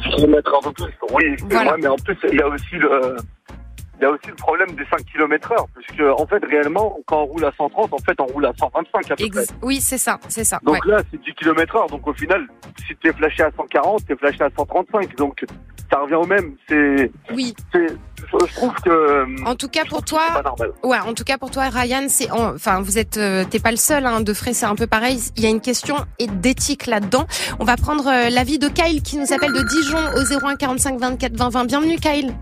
10 0.04 0.16
km 0.16 0.52
heure 0.54 0.60
de 0.62 0.70
plus, 0.70 0.92
oui, 1.14 1.36
Voilà. 1.50 1.76
mais 1.78 1.86
en 1.88 1.96
plus, 1.96 2.16
il 2.30 2.38
y 2.38 2.42
a 2.42 2.48
aussi 2.48 2.74
le, 2.76 3.16
il 3.98 4.02
y 4.02 4.06
a 4.06 4.10
aussi 4.10 4.26
le 4.28 4.34
problème 4.34 4.68
des 4.72 4.84
5 4.90 5.04
km 5.12 5.52
heure, 5.52 5.66
puisque, 5.74 6.00
en 6.02 6.26
fait, 6.26 6.44
réellement, 6.44 6.96
quand 7.06 7.22
on 7.22 7.26
roule 7.26 7.44
à 7.44 7.52
130, 7.56 7.92
en 7.92 7.98
fait, 7.98 8.14
on 8.20 8.26
roule 8.26 8.46
à 8.46 8.52
125 8.58 9.10
à 9.10 9.16
peu 9.16 9.28
près. 9.30 9.44
Oui, 9.62 9.80
c'est 9.80 9.98
ça, 9.98 10.18
c'est 10.28 10.44
ça. 10.44 10.58
Donc 10.62 10.74
ouais. 10.84 10.92
là, 10.92 11.02
c'est 11.10 11.20
10 11.22 11.32
km 11.34 11.76
heure. 11.76 11.86
Donc 11.86 12.06
au 12.06 12.12
final, 12.12 12.46
si 12.86 12.94
t'es 13.02 13.12
flashé 13.12 13.42
à 13.42 13.50
140, 13.56 14.04
t'es 14.06 14.16
flashé 14.16 14.42
à 14.42 14.48
135. 14.56 15.16
Donc 15.16 15.44
ça 15.90 16.00
revient 16.00 16.14
au 16.16 16.26
même. 16.26 16.56
C'est, 16.68 17.10
Oui. 17.32 17.54
c'est, 17.72 17.86
je 18.18 18.54
trouve 18.54 18.74
que. 18.84 19.44
En 19.46 19.54
tout 19.54 19.68
cas, 19.68 19.84
pour 19.88 20.02
toi, 20.04 20.20
ouais, 20.82 20.98
en 20.98 21.14
tout 21.14 21.24
cas 21.24 21.38
pour 21.38 21.50
toi, 21.50 21.68
Ryan, 21.68 22.06
c'est, 22.08 22.30
en- 22.30 22.54
enfin, 22.54 22.80
vous 22.82 22.98
êtes, 22.98 23.16
euh, 23.16 23.44
t'es 23.48 23.60
pas 23.60 23.70
le 23.70 23.76
seul, 23.76 24.04
hein, 24.04 24.20
de 24.20 24.32
frais, 24.34 24.52
c'est 24.52 24.66
un 24.66 24.74
peu 24.74 24.86
pareil. 24.86 25.18
Il 25.36 25.42
y 25.42 25.46
a 25.46 25.50
une 25.50 25.60
question 25.60 25.96
d'éthique 26.18 26.86
là-dedans. 26.86 27.26
On 27.60 27.64
va 27.64 27.76
prendre 27.76 28.06
euh, 28.08 28.30
l'avis 28.30 28.58
de 28.58 28.68
Kyle 28.68 29.02
qui 29.02 29.16
nous 29.16 29.32
appelle 29.32 29.52
de 29.52 29.62
Dijon 29.62 29.98
au 30.16 30.46
01 30.46 30.56
45 30.56 30.98
24 30.98 31.36
20 31.36 31.48
20. 31.50 31.64
Bienvenue, 31.66 31.96
Kyle. 31.96 32.32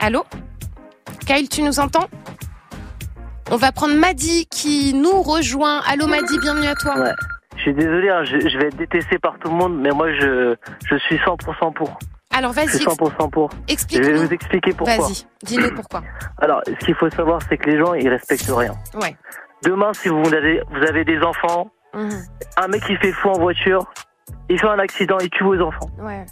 Allô, 0.00 0.24
Kyle, 1.26 1.48
tu 1.48 1.62
nous 1.62 1.78
entends 1.80 2.06
On 3.50 3.56
va 3.56 3.72
prendre 3.72 3.94
Maddy 3.94 4.46
qui 4.46 4.94
nous 4.94 5.22
rejoint. 5.22 5.80
Allô, 5.88 6.06
Maddy, 6.06 6.38
bienvenue 6.40 6.66
à 6.68 6.74
toi. 6.74 6.98
Ouais. 6.98 7.12
Je 7.56 7.62
suis 7.62 7.74
désolé, 7.74 8.08
hein, 8.08 8.24
je, 8.24 8.48
je 8.48 8.58
vais 8.58 8.68
être 8.68 8.76
détesté 8.76 9.18
par 9.18 9.38
tout 9.38 9.50
le 9.50 9.54
monde, 9.56 9.78
mais 9.78 9.90
moi 9.90 10.10
je, 10.14 10.54
je 10.86 10.96
suis 10.96 11.16
100% 11.16 11.74
pour. 11.74 11.98
Alors 12.32 12.52
Je 12.52 12.56
vas-y, 12.60 12.68
suis 12.68 12.82
ex- 12.84 12.94
100% 12.94 13.30
pour. 13.30 13.50
Je 13.68 13.98
vais 14.00 14.14
vous 14.14 14.32
expliquer 14.32 14.72
pourquoi. 14.72 14.96
Vas-y, 14.96 15.26
dis-nous 15.44 15.70
pourquoi. 15.74 16.02
Alors, 16.38 16.62
ce 16.66 16.84
qu'il 16.86 16.94
faut 16.94 17.10
savoir, 17.10 17.40
c'est 17.48 17.58
que 17.58 17.68
les 17.68 17.78
gens, 17.78 17.92
ils 17.94 18.08
respectent 18.08 18.50
rien. 18.50 18.72
Ouais. 18.94 19.16
Demain, 19.64 19.92
si 19.92 20.08
vous 20.08 20.32
avez, 20.32 20.62
vous 20.70 20.82
avez 20.88 21.04
des 21.04 21.20
enfants, 21.22 21.70
Mhm. 21.92 22.22
un 22.56 22.68
mec 22.68 22.84
qui 22.86 22.94
fait 22.96 23.10
fou 23.10 23.30
en 23.30 23.38
voiture, 23.40 23.84
il 24.48 24.58
fait 24.60 24.68
un 24.68 24.78
accident, 24.78 25.18
il 25.20 25.28
tue 25.28 25.42
vos 25.42 25.60
enfants. 25.60 25.90
Ouais. 25.98 26.24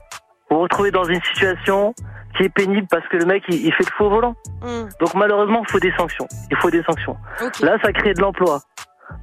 Vous 0.50 0.56
vous 0.56 0.62
retrouvez 0.62 0.90
dans 0.90 1.04
une 1.04 1.22
situation 1.22 1.94
qui 2.36 2.44
est 2.44 2.48
pénible 2.48 2.86
parce 2.90 3.06
que 3.08 3.16
le 3.16 3.26
mec, 3.26 3.42
il, 3.48 3.66
il 3.66 3.72
fait 3.72 3.84
le 3.84 3.96
fou 3.96 4.04
au 4.04 4.10
volant. 4.10 4.34
Mhm. 4.62 4.88
Donc 5.00 5.14
malheureusement, 5.14 5.62
il 5.66 5.70
faut 5.70 5.80
des 5.80 5.92
sanctions. 5.96 6.26
Il 6.50 6.56
faut 6.58 6.70
des 6.70 6.82
sanctions. 6.82 7.16
Là, 7.62 7.76
ça 7.82 7.92
crée 7.92 8.14
de 8.14 8.20
l'emploi. 8.20 8.60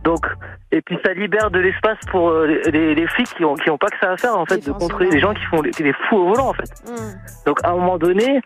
Donc, 0.03 0.25
et 0.71 0.81
puis 0.81 0.97
ça 1.05 1.13
libère 1.13 1.51
de 1.51 1.59
l'espace 1.59 1.97
pour 2.09 2.29
euh, 2.29 2.47
les, 2.47 3.07
flics 3.07 3.33
qui 3.35 3.45
ont, 3.45 3.55
qui 3.55 3.69
ont 3.69 3.77
pas 3.77 3.87
que 3.87 3.97
ça 4.01 4.11
à 4.11 4.17
faire 4.17 4.37
en 4.37 4.45
fait, 4.45 4.65
de 4.65 4.71
contrôler 4.71 5.09
les 5.11 5.19
gens 5.19 5.33
qui 5.33 5.43
font 5.45 5.61
les, 5.61 5.71
les 5.79 5.93
fous 5.93 6.17
au 6.17 6.27
volant 6.29 6.49
en 6.49 6.53
fait. 6.53 6.69
Mhm. 6.87 7.19
Donc 7.45 7.59
à 7.63 7.69
un 7.69 7.75
moment 7.75 7.97
donné, 7.97 8.41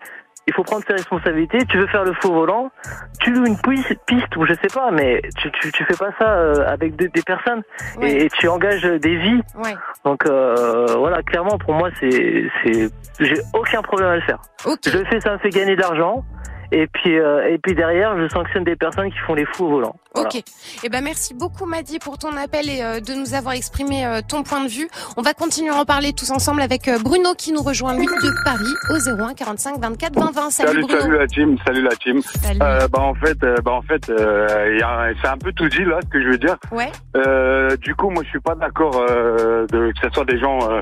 il 0.50 0.54
faut 0.54 0.64
prendre 0.64 0.84
ses 0.86 0.94
responsabilités. 0.94 1.60
Tu 1.66 1.78
veux 1.78 1.88
faire 1.88 2.04
le 2.04 2.14
faux 2.22 2.34
volant, 2.34 2.72
tu 3.22 3.32
loues 3.32 3.46
une 3.46 3.58
piste, 3.58 4.36
ou 4.36 4.46
je 4.46 4.54
sais 4.54 4.68
pas, 4.74 4.92
mais 4.92 5.22
tu, 5.38 5.52
tu, 5.52 5.72
tu 5.72 5.84
fais 5.86 5.96
pas 5.96 6.10
ça 6.20 6.30
euh, 6.34 6.68
avec 6.68 6.96
des, 6.96 7.08
des 7.08 7.22
personnes 7.22 7.62
Ouais. 7.98 8.12
et, 8.12 8.26
et 8.26 8.30
tu 8.30 8.48
engages 8.48 8.82
des 8.84 9.16
vies. 9.18 9.42
Ouais. 9.64 9.76
Donc 10.06 10.26
euh, 10.26 10.86
voilà, 10.98 11.22
clairement 11.24 11.58
pour 11.58 11.74
moi 11.74 11.90
c'est 12.00 12.48
c'est 12.64 12.90
j'ai 13.20 13.36
aucun 13.54 13.82
problème 13.82 14.10
à 14.10 14.16
le 14.16 14.22
faire. 14.22 14.40
Je 14.66 14.98
le 14.98 15.06
fais, 15.06 15.20
ça 15.22 15.34
me 15.34 15.38
fait 15.38 15.50
gagner 15.50 15.76
de 15.76 15.82
l'argent. 15.82 16.24
Et 16.72 16.88
puis 16.88 17.18
euh, 17.18 17.50
et 17.50 17.58
puis 17.58 17.74
derrière, 17.76 18.18
je 18.20 18.28
sanctionne 18.30 18.64
des 18.64 18.76
personnes 18.76 19.10
qui 19.12 19.18
font 19.20 19.34
les 19.34 19.46
fous 19.46 19.66
au 19.66 19.70
volant. 19.70 19.96
Voilà. 20.14 20.30
Ok. 20.30 20.44
Eh 20.84 20.90
ben 20.90 21.04
merci 21.04 21.34
beaucoup 21.34 21.66
Maddy 21.66 22.00
pour 22.00 22.18
ton 22.18 22.36
appel 22.38 22.68
et 22.70 22.82
euh, 22.84 23.00
de 23.00 23.14
nous 23.14 23.34
avoir 23.36 23.54
exprimé 23.56 24.06
euh, 24.06 24.22
ton 24.28 24.44
point 24.44 24.64
de 24.64 24.70
vue. 24.70 24.88
On 25.18 25.22
va 25.22 25.34
continuer 25.34 25.70
à 25.70 25.76
en 25.76 25.86
parler 25.86 26.14
tous 26.14 26.30
ensemble 26.32 26.62
avec 26.62 26.88
euh, 26.88 26.98
Bruno 27.00 27.34
qui 27.38 27.52
nous 27.54 27.62
rejoint 27.62 27.96
lui 27.96 28.06
de 28.06 28.44
Paris 28.44 28.74
au 28.90 29.22
01 29.22 29.34
45 29.34 29.80
24 29.80 30.14
20 30.20 30.32
20. 30.32 30.50
Salut, 30.52 30.70
Salut, 30.70 30.82
Bruno. 30.84 31.02
salut 31.02 31.18
la 31.18 31.28
team, 31.28 31.58
salut 31.66 31.82
la 31.82 31.96
team. 31.96 32.22
Salut. 32.22 32.60
Euh, 32.62 32.88
bah 32.88 33.00
en 33.02 33.14
fait, 33.16 33.44
euh, 33.44 33.56
bah 33.64 33.72
en 33.72 33.82
fait, 33.82 34.10
euh, 34.10 34.70
il 34.74 34.80
y 34.80 34.84
a- 34.84 35.10
c'est 35.22 35.28
un 35.28 35.38
peu 35.38 35.52
tout 35.54 35.70
dit 35.70 35.86
là, 35.86 36.00
ce 36.04 36.08
que 36.10 36.22
je 36.22 36.28
veux 36.30 36.38
dire. 36.38 36.58
Ouais. 36.72 36.92
Euh, 37.16 37.76
du 37.78 37.96
coup, 37.96 38.10
moi, 38.10 38.24
je 38.24 38.30
suis 38.30 38.40
pas 38.40 38.56
d'accord 38.56 39.04
euh, 39.10 39.66
de 39.68 39.92
que 39.92 40.00
ce 40.08 40.10
soit 40.14 40.26
des 40.26 40.40
gens, 40.40 40.60
euh, 40.70 40.82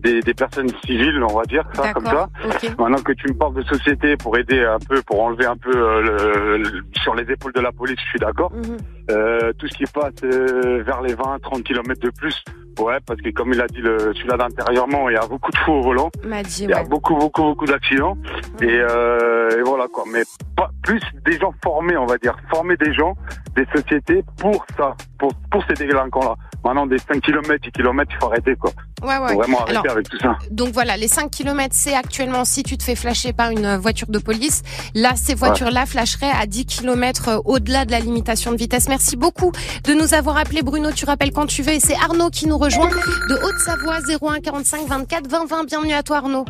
des, 0.00 0.20
des 0.20 0.34
personnes 0.34 0.70
civiles, 0.84 1.22
on 1.22 1.36
va 1.36 1.44
dire 1.44 1.64
ça 1.74 1.92
comme 1.92 2.04
ça. 2.06 2.10
D'accord. 2.12 2.28
Ok. 2.62 2.78
Maintenant 2.78 3.02
que 3.02 3.12
tu 3.12 3.28
me 3.28 3.34
parles 3.34 3.54
de 3.54 3.62
société 3.62 4.16
pour 4.16 4.36
aider 4.38 4.64
un 4.64 4.78
peu, 4.78 5.02
pour 5.02 5.27
enlever 5.28 5.46
un 5.46 5.56
peu 5.56 5.70
euh, 5.74 6.82
sur 6.96 7.14
les 7.14 7.30
épaules 7.30 7.52
de 7.52 7.60
la 7.60 7.72
police, 7.72 7.98
je 8.04 8.08
suis 8.08 8.18
d'accord. 8.18 8.52
Mhm. 8.52 8.78
Euh, 9.10 9.52
tout 9.58 9.66
ce 9.68 9.74
qui 9.76 9.84
passe 9.84 10.12
euh, 10.24 10.82
vers 10.84 11.00
les 11.00 11.14
20, 11.14 11.38
30 11.40 11.62
kilomètres 11.64 12.00
de 12.00 12.10
plus, 12.10 12.42
Ouais, 12.78 12.98
parce 13.04 13.20
que 13.20 13.30
comme 13.30 13.52
il 13.52 13.60
a 13.60 13.66
dit, 13.66 13.80
le, 13.80 13.98
celui-là 14.14 14.36
d'intérieurement, 14.36 15.08
il 15.08 15.14
y 15.14 15.16
a 15.16 15.26
beaucoup 15.26 15.50
de 15.50 15.56
fous 15.58 15.72
au 15.72 15.82
volant. 15.82 16.10
Dit, 16.44 16.64
Il 16.64 16.70
y 16.70 16.72
a 16.72 16.82
ouais. 16.82 16.88
beaucoup, 16.88 17.16
beaucoup, 17.16 17.42
beaucoup 17.42 17.66
d'accidents. 17.66 18.16
Et, 18.62 18.66
euh, 18.70 19.58
et 19.58 19.62
voilà 19.62 19.86
quoi. 19.92 20.04
Mais 20.12 20.22
pas 20.56 20.70
plus 20.82 21.00
des 21.26 21.38
gens 21.38 21.52
formés, 21.62 21.96
on 21.96 22.06
va 22.06 22.16
dire. 22.18 22.36
Former 22.50 22.76
des 22.76 22.92
gens, 22.94 23.14
des 23.56 23.66
sociétés 23.74 24.22
pour 24.38 24.64
ça, 24.76 24.94
pour, 25.18 25.32
pour 25.50 25.64
ces 25.66 25.74
délinquants-là. 25.74 26.36
Maintenant, 26.64 26.86
des 26.86 26.98
5 26.98 27.20
km, 27.20 27.54
10 27.62 27.70
km, 27.70 28.12
il 28.12 28.18
faut 28.20 28.26
arrêter 28.26 28.56
quoi. 28.56 28.70
Ouais, 29.02 29.18
ouais. 29.18 29.32
Faut 29.32 29.38
vraiment 29.38 29.60
arrêter 29.60 29.78
Alors, 29.78 29.92
avec 29.92 30.08
tout 30.08 30.18
ça. 30.18 30.36
Donc 30.50 30.70
voilà, 30.70 30.96
les 30.96 31.06
5 31.08 31.30
km, 31.30 31.68
c'est 31.72 31.94
actuellement 31.94 32.44
si 32.44 32.62
tu 32.62 32.76
te 32.76 32.82
fais 32.82 32.96
flasher 32.96 33.32
par 33.32 33.50
une 33.50 33.76
voiture 33.76 34.08
de 34.08 34.18
police. 34.18 34.62
Là, 34.94 35.14
ces 35.14 35.34
voitures-là 35.34 35.86
flasheraient 35.86 36.32
à 36.32 36.46
10 36.46 36.66
km 36.66 37.42
au-delà 37.44 37.84
de 37.84 37.92
la 37.92 38.00
limitation 38.00 38.52
de 38.52 38.56
vitesse. 38.56 38.88
Merci 38.88 38.97
beaucoup 39.16 39.52
de 39.84 39.92
nous 39.94 40.14
avoir 40.14 40.36
appelé 40.38 40.62
Bruno. 40.62 40.90
Tu 40.92 41.04
rappelles 41.04 41.32
quand 41.32 41.46
tu 41.46 41.62
veux. 41.62 41.72
Et 41.72 41.80
c'est 41.80 41.94
Arnaud 41.96 42.30
qui 42.30 42.46
nous 42.46 42.58
rejoint 42.58 42.88
de 42.88 43.34
Haute-Savoie 43.44 43.98
01 44.36 44.40
45 44.40 44.86
24 44.86 45.26
20 45.28 45.46
20. 45.48 45.64
Bienvenue 45.66 45.92
à 45.94 46.02
toi 46.02 46.18
Arnaud. 46.18 46.44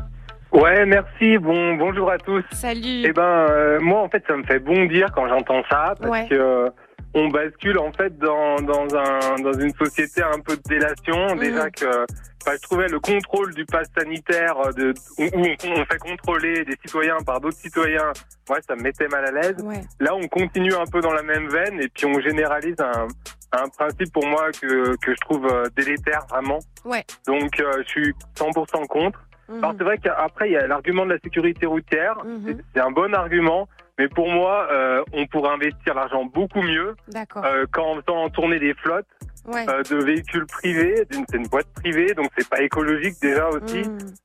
Ouais, 0.53 0.87
merci. 0.87 1.37
Bon, 1.39 1.75
bonjour 1.75 2.11
à 2.11 2.17
tous. 2.19 2.43
Salut. 2.53 3.03
Eh 3.05 3.13
ben, 3.13 3.23
euh, 3.23 3.79
moi, 3.81 4.01
en 4.03 4.09
fait, 4.09 4.23
ça 4.27 4.35
me 4.37 4.43
fait 4.45 4.59
bondir 4.59 5.09
quand 5.15 5.29
j'entends 5.29 5.63
ça, 5.71 5.95
parce 6.01 6.11
Ouais. 6.11 6.27
que 6.29 6.35
euh, 6.35 6.71
on 7.15 7.29
bascule 7.29 7.79
en 7.79 7.93
fait 7.93 8.17
dans 8.19 8.57
dans 8.63 8.87
un 8.97 9.43
dans 9.43 9.59
une 9.59 9.73
société 9.75 10.23
un 10.23 10.41
peu 10.41 10.57
de 10.57 10.63
délation. 10.69 11.35
Mhm. 11.35 11.39
Déjà 11.41 11.71
que, 11.71 12.07
enfin, 12.49 12.57
je 12.57 12.63
trouvais 12.63 12.89
le 12.89 12.99
contrôle 13.01 13.55
du 13.55 13.65
pass 13.65 13.89
sanitaire 13.97 14.57
euh, 14.59 14.73
de 14.73 14.95
où 15.19 15.25
on, 15.25 15.85
fait 15.85 15.99
contrôler 15.99 16.65
des 16.65 16.77
citoyens 16.83 17.19
par 17.25 17.41
d'autres 17.41 17.57
citoyens. 17.59 18.13
Ouais, 18.49 18.61
ça 18.67 18.75
me 18.75 18.83
mettait 18.83 19.09
mal 19.09 19.25
à 19.27 19.31
l'aise. 19.31 19.57
Ouais. 19.63 19.83
Là, 20.01 20.15
on 20.15 20.27
continue 20.29 20.75
un 20.75 20.87
peu 20.91 21.01
dans 21.01 21.13
la 21.13 21.23
même 21.23 21.49
veine 21.49 21.81
et 21.81 21.89
puis 21.89 22.07
on 22.07 22.21
généralise 22.21 22.77
un 22.81 23.09
un 23.51 23.67
principe 23.69 24.13
pour 24.13 24.27
moi 24.27 24.51
que 24.53 24.95
que 24.97 25.15
je 25.15 25.21
trouve 25.23 25.47
euh, 25.47 25.65
délétère 25.77 26.27
vraiment. 26.29 26.59
Ouais. 26.85 27.05
Donc, 27.27 27.59
euh, 27.61 27.83
je 27.85 27.89
suis 27.89 28.13
100% 28.37 28.87
contre. 28.89 29.21
Mhm. 29.49 29.59
Alors 29.59 29.75
c'est 29.79 29.85
vrai 29.85 29.97
qu'après 29.99 30.51
il 30.51 30.53
y 30.53 30.57
a 30.59 30.67
l'argument 30.67 31.07
de 31.07 31.13
la 31.15 31.19
sécurité 31.21 31.65
routière, 31.67 32.19
Mhm. 32.25 32.61
C'est- 32.75 32.81
un 32.81 32.91
bon 32.91 33.15
argument, 33.15 33.67
mais 33.99 34.07
pour 34.09 34.29
moi 34.29 34.69
euh, 34.71 35.03
on 35.15 35.27
pourrait 35.27 35.53
investir 35.55 35.95
l'argent 35.95 36.25
beaucoup 36.27 36.61
mieux 36.61 36.95
euh, 37.43 37.65
qu'en 37.73 37.97
faisant 38.03 38.29
tourner 38.29 38.59
des 38.59 38.75
flottes 38.75 39.07
Ouais. 39.49 39.67
euh, 39.69 39.83
de 39.83 39.97
véhicules 40.05 40.47
privés, 40.47 41.05
d'une 41.11 41.25
c'est 41.29 41.37
une 41.39 41.49
boîte 41.49 41.67
privée 41.75 42.13
donc 42.15 42.29
c'est 42.37 42.49
pas 42.49 42.61
écologique 42.63 43.15
déjà 43.21 43.49
aussi. 43.49 43.83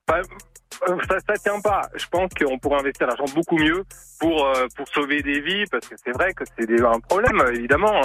Enfin, 0.08 0.20
euh, 0.88 0.96
ça 1.08 1.16
ça 1.26 1.34
tient 1.34 1.60
pas. 1.60 1.82
Je 1.94 2.06
pense 2.08 2.30
qu'on 2.34 2.58
pourrait 2.58 2.80
investir 2.80 3.06
l'argent 3.06 3.24
beaucoup 3.34 3.56
mieux 3.58 3.84
pour 4.20 4.46
euh, 4.46 4.66
pour 4.76 4.86
sauver 4.88 5.22
des 5.22 5.40
vies 5.40 5.64
parce 5.70 5.88
que 5.88 5.94
c'est 6.04 6.12
vrai 6.12 6.32
que 6.34 6.44
c'est 6.58 6.66
des- 6.66 6.82
un 6.82 7.00
problème 7.00 7.40
évidemment. 7.54 8.00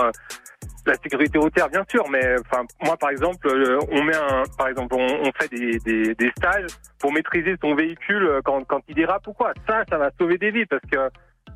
la 0.85 0.93
sécurité 0.95 1.38
routière, 1.38 1.69
bien 1.69 1.83
sûr, 1.89 2.03
mais 2.09 2.35
enfin 2.39 2.63
moi 2.81 2.95
par 2.97 3.09
exemple, 3.11 3.47
on 3.91 4.03
met 4.03 4.15
un, 4.15 4.43
par 4.57 4.69
exemple, 4.69 4.95
on, 4.95 5.27
on 5.27 5.31
fait 5.39 5.49
des, 5.51 5.77
des, 5.79 6.15
des 6.15 6.31
stages 6.38 6.71
pour 6.99 7.11
maîtriser 7.13 7.55
son 7.61 7.75
véhicule 7.75 8.39
quand, 8.43 8.63
quand 8.65 8.81
il 8.88 8.95
dérape 8.95 9.27
ou 9.27 9.33
quoi. 9.33 9.53
Ça, 9.67 9.83
ça 9.89 9.97
va 9.97 10.09
sauver 10.19 10.38
des 10.38 10.51
vies 10.51 10.65
parce 10.65 10.81
que 10.91 10.97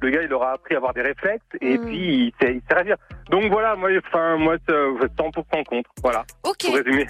le 0.02 0.10
gars, 0.10 0.22
il 0.24 0.34
aura 0.34 0.54
appris 0.54 0.74
à 0.76 0.78
avoir 0.78 0.94
des 0.94 1.02
réflexes 1.02 1.46
et 1.62 1.78
Mm. 1.78 1.86
puis 1.86 1.98
il 2.28 2.34
sait, 2.42 2.54
il 2.56 2.62
sait 2.68 2.74
réagir. 2.76 2.96
Donc 3.30 3.50
voilà, 3.52 3.76
moi, 3.76 3.90
enfin 4.06 4.38
moi, 4.38 4.56
c'est, 4.68 4.74
euh, 4.76 5.08
100% 5.18 5.64
contre. 5.64 5.90
Voilà. 6.04 6.26
Ok. 6.44 6.66
Pour 6.66 6.76
résumer. 6.76 7.08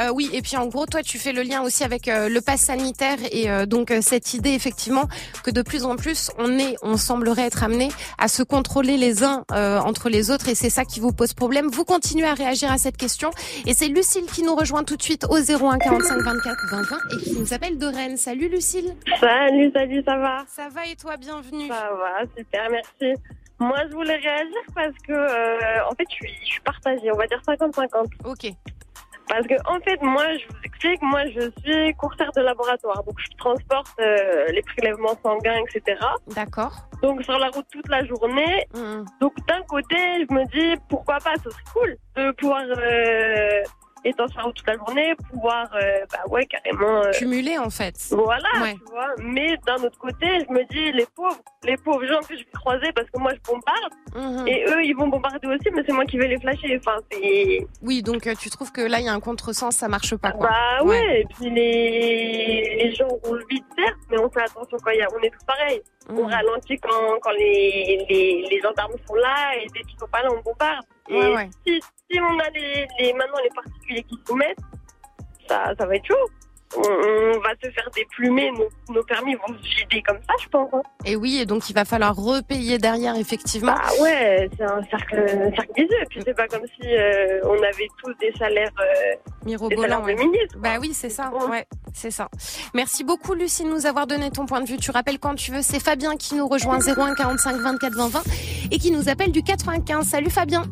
Euh, 0.00 0.10
oui, 0.14 0.30
et 0.32 0.40
puis 0.40 0.56
en 0.56 0.66
gros, 0.66 0.86
toi, 0.86 1.02
tu 1.02 1.18
fais 1.18 1.32
le 1.32 1.42
lien 1.42 1.62
aussi 1.62 1.82
avec 1.84 2.06
euh, 2.08 2.28
le 2.28 2.40
pass 2.40 2.60
sanitaire 2.60 3.16
et 3.32 3.50
euh, 3.50 3.66
donc 3.66 3.90
euh, 3.90 3.98
cette 4.00 4.32
idée 4.34 4.52
effectivement 4.52 5.04
que 5.44 5.50
de 5.50 5.62
plus 5.62 5.84
en 5.84 5.96
plus, 5.96 6.30
on 6.38 6.58
est, 6.58 6.76
on 6.82 6.96
semblerait 6.96 7.42
être 7.46 7.64
amené 7.64 7.88
à 8.18 8.28
se 8.28 8.42
contrôler 8.42 8.96
les 8.96 9.24
uns 9.24 9.44
euh, 9.52 9.78
entre 9.80 10.08
les 10.08 10.30
autres 10.30 10.48
et 10.48 10.54
c'est 10.54 10.70
ça 10.70 10.84
qui 10.84 11.00
vous 11.00 11.12
pose 11.12 11.34
problème. 11.34 11.66
Vous 11.68 11.84
continuez 11.84 12.26
à 12.26 12.34
réagir 12.34 12.70
à 12.70 12.78
cette 12.78 12.96
question 12.96 13.30
et 13.66 13.74
c'est 13.74 13.88
Lucille 13.88 14.26
qui 14.32 14.42
nous 14.42 14.54
rejoint 14.54 14.84
tout 14.84 14.96
de 14.96 15.02
suite 15.02 15.26
au 15.28 15.36
01 15.36 15.78
45 15.78 16.22
24 16.22 16.56
20 16.70 16.82
20 16.82 16.96
et 17.12 17.16
qui 17.24 17.38
nous 17.38 17.52
appelle 17.52 17.78
de 17.78 17.86
Rennes. 17.86 18.16
Salut 18.16 18.48
Lucille. 18.48 18.94
Salut, 19.20 19.70
salut, 19.74 20.02
ça 20.06 20.16
va? 20.16 20.44
Ça 20.48 20.68
va 20.70 20.86
et 20.86 20.96
toi, 20.96 21.16
bienvenue. 21.16 21.66
Ça 21.68 21.90
va, 21.98 22.07
super, 22.36 22.70
merci. 22.70 23.14
Moi, 23.60 23.78
je 23.88 23.92
voulais 23.92 24.16
réagir 24.16 24.62
parce 24.74 24.94
que, 25.06 25.12
euh, 25.12 25.88
en 25.90 25.94
fait, 25.94 26.06
je 26.08 26.14
suis, 26.14 26.34
je 26.42 26.46
suis 26.46 26.60
partagée, 26.60 27.10
on 27.12 27.16
va 27.16 27.26
dire 27.26 27.40
50-50. 27.46 28.06
Ok. 28.24 28.52
Parce 29.28 29.46
que, 29.46 29.54
en 29.66 29.78
fait, 29.80 30.00
moi, 30.00 30.24
je 30.38 30.46
vous 30.46 30.60
explique, 30.64 31.02
moi, 31.02 31.26
je 31.26 31.50
suis 31.60 31.94
coursière 31.94 32.30
de 32.34 32.40
laboratoire, 32.40 33.02
donc 33.04 33.16
je 33.18 33.36
transporte 33.36 33.92
euh, 34.00 34.46
les 34.46 34.62
prélèvements 34.62 35.18
sanguins, 35.22 35.58
etc. 35.68 36.00
D'accord. 36.28 36.72
Donc, 37.02 37.22
sur 37.24 37.38
la 37.38 37.48
route 37.48 37.66
toute 37.70 37.88
la 37.88 38.04
journée. 38.06 38.64
Mhm. 38.74 39.04
Donc, 39.20 39.34
d'un 39.46 39.60
côté, 39.68 39.96
je 39.96 40.34
me 40.34 40.44
dis, 40.46 40.80
pourquoi 40.88 41.18
pas, 41.18 41.34
ce 41.44 41.50
serait 41.50 41.62
cool 41.74 41.96
de 42.16 42.30
pouvoir, 42.32 42.62
euh, 42.62 43.62
étant 44.08 44.26
sur 44.28 44.38
la 44.38 44.44
route 44.44 44.54
toute 44.56 44.66
la 44.66 44.76
journée, 44.76 45.14
pouvoir, 45.30 45.66
euh, 45.74 46.04
bah 46.12 46.20
ouais, 46.28 46.46
carrément. 46.46 47.02
euh, 47.04 47.10
Cumulé 47.12 47.58
en 47.58 47.70
fait. 47.70 47.94
voilà, 48.10 48.48
Ouais. 48.62 48.74
tu 48.74 48.92
vois. 48.92 49.08
Mais 49.18 49.56
d'un 49.66 49.76
autre 49.84 49.98
côté, 49.98 50.26
je 50.46 50.52
me 50.52 50.64
dis, 50.70 50.92
les 50.92 51.06
pauvres, 51.14 51.38
les 51.64 51.76
pauvres 51.76 52.04
gens 52.06 52.20
que 52.20 52.34
je 52.36 52.44
vais 52.44 52.50
croiser 52.54 52.90
parce 52.94 53.08
que 53.10 53.18
moi 53.18 53.32
je 53.34 53.40
bombarde, 53.50 53.92
Mhm. 54.14 54.48
et 54.48 54.64
eux 54.68 54.84
ils 54.84 54.94
vont 54.96 55.08
bombarder 55.08 55.46
aussi, 55.48 55.68
mais 55.74 55.82
c'est 55.86 55.92
moi 55.92 56.04
qui 56.04 56.18
vais 56.18 56.28
les 56.28 56.38
flasher. 56.40 56.78
Enfin, 56.78 56.98
c'est. 57.10 57.66
Oui, 57.82 58.02
donc 58.02 58.26
euh, 58.26 58.34
tu 58.38 58.50
trouves 58.50 58.72
que 58.72 58.80
là, 58.80 59.00
il 59.00 59.06
y 59.06 59.08
a 59.08 59.12
un 59.12 59.20
contresens, 59.20 59.76
ça 59.76 59.88
marche 59.88 60.14
pas 60.16 60.32
quoi. 60.32 60.48
Bah 60.48 60.84
ouais, 60.84 61.20
et 61.20 61.24
puis 61.34 61.50
les... 61.50 62.76
les 62.82 62.94
gens 62.94 63.08
roulent 63.24 63.44
vite, 63.50 63.64
certes, 63.76 63.96
mais 64.10 64.18
on 64.18 64.30
fait 64.30 64.42
attention 64.42 64.76
quand 64.82 64.90
il 64.90 64.98
y 64.98 65.02
a... 65.02 65.08
on 65.16 65.22
est 65.22 65.30
tous 65.30 65.44
pareils. 65.46 65.82
On 66.10 66.24
Mhm. 66.24 66.32
ralentit 66.32 66.78
quand, 66.78 67.18
quand 67.20 67.32
les, 67.32 68.06
les, 68.08 68.46
les 68.50 68.60
gendarmes 68.62 68.94
sont 69.06 69.14
là, 69.14 69.52
et 69.56 69.66
dès 69.74 69.80
qu'ils 69.80 69.98
sont 69.98 70.08
pas 70.10 70.22
là, 70.22 70.30
on 70.32 70.40
bombarde. 70.40 70.84
Et 71.08 71.14
Ouais, 71.14 71.34
ouais. 71.34 71.50
Si, 71.66 71.80
si 72.10 72.20
on 72.20 72.38
a 72.38 72.50
les, 72.50 72.86
les, 73.00 73.12
maintenant 73.14 73.38
les 73.42 73.50
particuliers 73.54 74.02
qui 74.04 74.18
se 74.26 74.32
mettent, 74.34 74.58
ça, 75.48 75.72
ça 75.78 75.86
va 75.86 75.96
être 75.96 76.06
chaud. 76.06 76.14
On, 76.76 76.80
on 76.82 77.40
va 77.40 77.48
se 77.64 77.70
faire 77.70 77.88
déplumer, 77.96 78.50
nos, 78.50 78.68
nos 78.94 79.02
permis 79.02 79.34
vont 79.36 79.56
se 79.62 79.76
vider 79.80 80.02
comme 80.06 80.18
ça, 80.18 80.34
je 80.42 80.48
pense. 80.50 80.68
hein. 80.74 80.82
Et 81.06 81.16
oui, 81.16 81.38
et 81.38 81.46
donc 81.46 81.70
il 81.70 81.72
va 81.72 81.86
falloir 81.86 82.14
repayer 82.14 82.76
derrière 82.76 83.16
effectivement. 83.16 83.74
Ah 83.74 83.88
ouais, 84.02 84.50
c'est 84.54 84.64
un 84.64 84.82
cercle, 84.90 85.16
un 85.18 85.50
cercle 85.56 85.72
vicieux. 85.74 85.96
Et 86.02 86.04
puis 86.10 86.20
c'est 86.26 86.34
pas 86.34 86.46
comme 86.46 86.66
si 86.78 86.86
euh, 86.94 87.40
on 87.44 87.54
avait 87.62 87.88
tous 88.04 88.12
des 88.20 88.30
salaires, 88.38 88.70
euh, 88.80 89.14
des 89.44 89.46
Mirobolant. 89.52 89.80
salaires 89.80 90.02
ouais. 90.04 90.14
de. 90.14 90.58
Bah 90.58 90.76
oui, 90.78 90.92
c'est 90.92 91.08
ça. 91.08 91.30
Bon. 91.30 91.48
Ouais, 91.48 91.66
c'est 91.94 92.10
ça. 92.10 92.28
Merci 92.74 93.02
beaucoup, 93.02 93.32
Lucie, 93.32 93.64
de 93.64 93.70
nous 93.70 93.86
avoir 93.86 94.06
donné 94.06 94.30
ton 94.30 94.44
point 94.44 94.60
de 94.60 94.66
vue. 94.68 94.76
Tu 94.76 94.90
rappelles 94.90 95.18
quand 95.18 95.36
tu 95.36 95.52
veux. 95.52 95.62
C'est 95.62 95.80
Fabien 95.82 96.16
qui 96.18 96.34
nous 96.34 96.46
rejoint 96.46 96.78
01 96.80 97.14
45 97.14 97.56
24 97.56 97.94
20 97.94 98.08
20 98.08 98.22
et 98.72 98.78
qui 98.78 98.90
nous 98.90 99.08
appelle 99.08 99.32
du 99.32 99.42
95. 99.42 100.06
Salut 100.06 100.28
Fabien. 100.28 100.64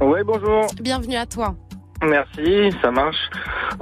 Ouais, 0.00 0.22
bonjour. 0.22 0.66
Bienvenue 0.80 1.16
à 1.16 1.26
toi. 1.26 1.56
Merci, 2.02 2.70
ça 2.80 2.90
marche. 2.90 3.16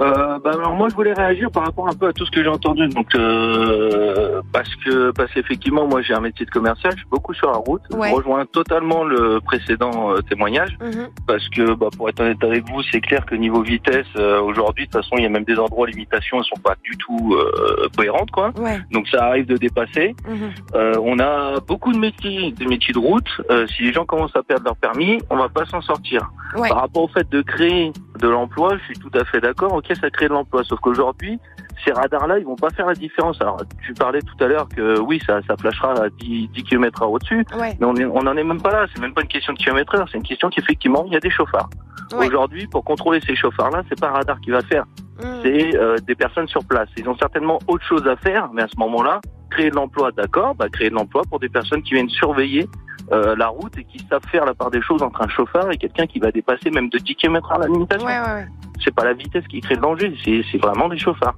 Euh, 0.01 0.39
bah 0.39 0.51
alors 0.53 0.73
moi 0.75 0.89
je 0.89 0.95
voulais 0.95 1.13
réagir 1.13 1.49
par 1.51 1.63
rapport 1.63 1.87
un 1.87 1.93
peu 1.93 2.07
à 2.07 2.13
tout 2.13 2.25
ce 2.25 2.31
que 2.31 2.41
j'ai 2.43 2.49
entendu. 2.49 2.87
Donc 2.89 3.13
euh, 3.15 4.41
parce 4.51 4.73
que 4.77 5.11
parce 5.11 5.31
qu'effectivement 5.33 5.87
moi 5.87 6.01
j'ai 6.01 6.13
un 6.13 6.19
métier 6.19 6.45
de 6.45 6.51
commercial, 6.51 6.93
je 6.93 6.99
suis 6.99 7.09
beaucoup 7.09 7.33
sur 7.33 7.51
la 7.51 7.57
route. 7.57 7.81
Ouais. 7.93 8.09
Je 8.09 8.15
rejoins 8.15 8.45
totalement 8.45 9.03
le 9.03 9.39
précédent 9.41 10.11
euh, 10.11 10.21
témoignage 10.21 10.77
Mhm. 10.81 11.07
parce 11.27 11.47
que 11.49 11.73
bah, 11.73 11.87
pour 11.95 12.09
être 12.09 12.19
honnête 12.19 12.43
avec 12.43 12.67
vous, 12.69 12.81
c'est 12.91 13.01
clair 13.01 13.25
que 13.25 13.35
niveau 13.35 13.61
vitesse 13.61 14.05
euh, 14.17 14.41
aujourd'hui 14.41 14.87
de 14.87 14.91
toute 14.91 15.01
façon 15.03 15.15
il 15.17 15.23
y 15.23 15.25
a 15.25 15.29
même 15.29 15.43
des 15.45 15.57
endroits 15.59 15.87
limitations, 15.87 16.37
elles 16.39 16.45
sont 16.45 16.61
pas 16.61 16.75
du 16.83 16.97
tout 16.97 17.35
euh, 17.35 17.87
cohérentes 17.95 18.31
quoi. 18.31 18.51
Ouais. 18.57 18.79
Donc 18.91 19.07
ça 19.09 19.25
arrive 19.25 19.45
de 19.45 19.57
dépasser. 19.57 20.15
Mhm. 20.27 20.51
Euh, 20.75 20.93
on 21.01 21.19
a 21.19 21.59
beaucoup 21.61 21.91
de 21.93 21.97
métiers, 21.99 22.51
des 22.51 22.65
métiers 22.65 22.93
de 22.93 22.99
route. 22.99 23.29
Euh, 23.51 23.65
si 23.67 23.83
les 23.83 23.93
gens 23.93 24.05
commencent 24.05 24.35
à 24.35 24.43
perdre 24.43 24.65
leur 24.65 24.75
permis, 24.75 25.19
on 25.29 25.37
va 25.37 25.49
pas 25.49 25.65
s'en 25.65 25.81
sortir. 25.81 26.29
Ouais. 26.55 26.69
Par 26.69 26.79
rapport 26.81 27.03
au 27.03 27.07
fait 27.07 27.29
de 27.29 27.41
créer 27.41 27.91
de 28.17 28.27
l'emploi, 28.27 28.77
je 28.77 28.83
suis 28.85 28.99
tout 28.99 29.11
à 29.13 29.23
fait 29.25 29.39
d'accord. 29.41 29.73
Ok, 29.73 29.85
ça 29.99 30.09
crée 30.09 30.27
de 30.27 30.33
l'emploi, 30.33 30.63
sauf 30.63 30.79
qu'aujourd'hui, 30.79 31.39
ces 31.85 31.91
radars-là, 31.91 32.39
ils 32.39 32.45
vont 32.45 32.55
pas 32.55 32.69
faire 32.71 32.87
la 32.87 32.93
différence. 32.93 33.39
Alors, 33.41 33.61
tu 33.85 33.93
parlais 33.93 34.21
tout 34.21 34.43
à 34.43 34.47
l'heure 34.47 34.67
que 34.67 34.99
oui, 34.99 35.21
ça, 35.25 35.39
ça 35.47 35.55
flashera 35.57 35.93
à 35.93 36.09
10, 36.09 36.49
10 36.49 36.63
km 36.63 37.03
heure 37.03 37.11
au-dessus, 37.11 37.45
Ouais. 37.57 37.77
mais 37.79 37.85
on 37.85 37.95
est, 37.95 38.05
on 38.05 38.17
en 38.19 38.35
est 38.35 38.43
même 38.43 38.61
pas 38.61 38.71
là. 38.71 38.85
C'est 38.93 39.01
même 39.01 39.13
pas 39.13 39.21
une 39.21 39.27
question 39.27 39.53
de 39.53 39.57
kilomètre 39.59 39.95
heure, 39.95 40.07
c'est 40.11 40.17
une 40.17 40.23
question 40.23 40.49
qu'effectivement, 40.49 41.03
il 41.07 41.13
y 41.13 41.17
a 41.17 41.19
des 41.19 41.29
chauffards. 41.29 41.69
Ouais. 42.17 42.27
Aujourd'hui, 42.27 42.67
pour 42.67 42.83
contrôler 42.83 43.19
ces 43.25 43.35
chauffards-là, 43.35 43.83
c'est 43.89 43.99
pas 43.99 44.07
un 44.09 44.13
radar 44.13 44.39
qui 44.41 44.49
va 44.51 44.61
faire 44.61 44.85
Mhm. 45.23 45.39
c'est 45.41 45.75
euh, 45.75 45.97
des 46.05 46.13
personnes 46.13 46.47
sur 46.47 46.63
place. 46.63 46.87
Ils 46.95 47.09
ont 47.09 47.17
certainement 47.17 47.57
autre 47.67 47.83
chose 47.85 48.05
à 48.07 48.15
faire, 48.17 48.49
mais 48.53 48.61
à 48.61 48.67
ce 48.67 48.77
moment-là, 48.77 49.19
créer 49.49 49.71
de 49.71 49.75
l'emploi, 49.75 50.11
d'accord, 50.11 50.53
bah, 50.53 50.69
créer 50.69 50.89
de 50.91 50.95
l'emploi 50.95 51.23
pour 51.27 51.39
des 51.39 51.49
personnes 51.49 51.81
qui 51.81 51.95
viennent 51.95 52.09
surveiller 52.09 52.67
euh, 53.11 53.35
la 53.35 53.47
route 53.47 53.77
et 53.77 53.83
qui 53.85 53.99
savent 54.09 54.25
faire 54.29 54.45
la 54.45 54.53
part 54.53 54.69
des 54.69 54.81
choses 54.81 55.01
entre 55.01 55.21
un 55.21 55.29
chauffeur 55.29 55.71
et 55.71 55.77
quelqu'un 55.77 56.07
qui 56.07 56.19
va 56.19 56.31
dépasser 56.31 56.69
même 56.69 56.89
de 56.89 56.97
10 56.97 57.15
km 57.15 57.51
à 57.51 57.59
la 57.59 57.67
limitation. 57.67 58.05
Ouais, 58.05 58.19
ouais, 58.19 58.33
ouais. 58.33 58.47
C'est 58.83 58.93
pas 58.93 59.05
la 59.05 59.13
vitesse 59.13 59.47
qui 59.47 59.61
crée 59.61 59.75
le 59.75 59.81
danger, 59.81 60.13
c'est 60.23 60.57
vraiment 60.57 60.89
des 60.89 60.97
chauffards. 60.97 61.35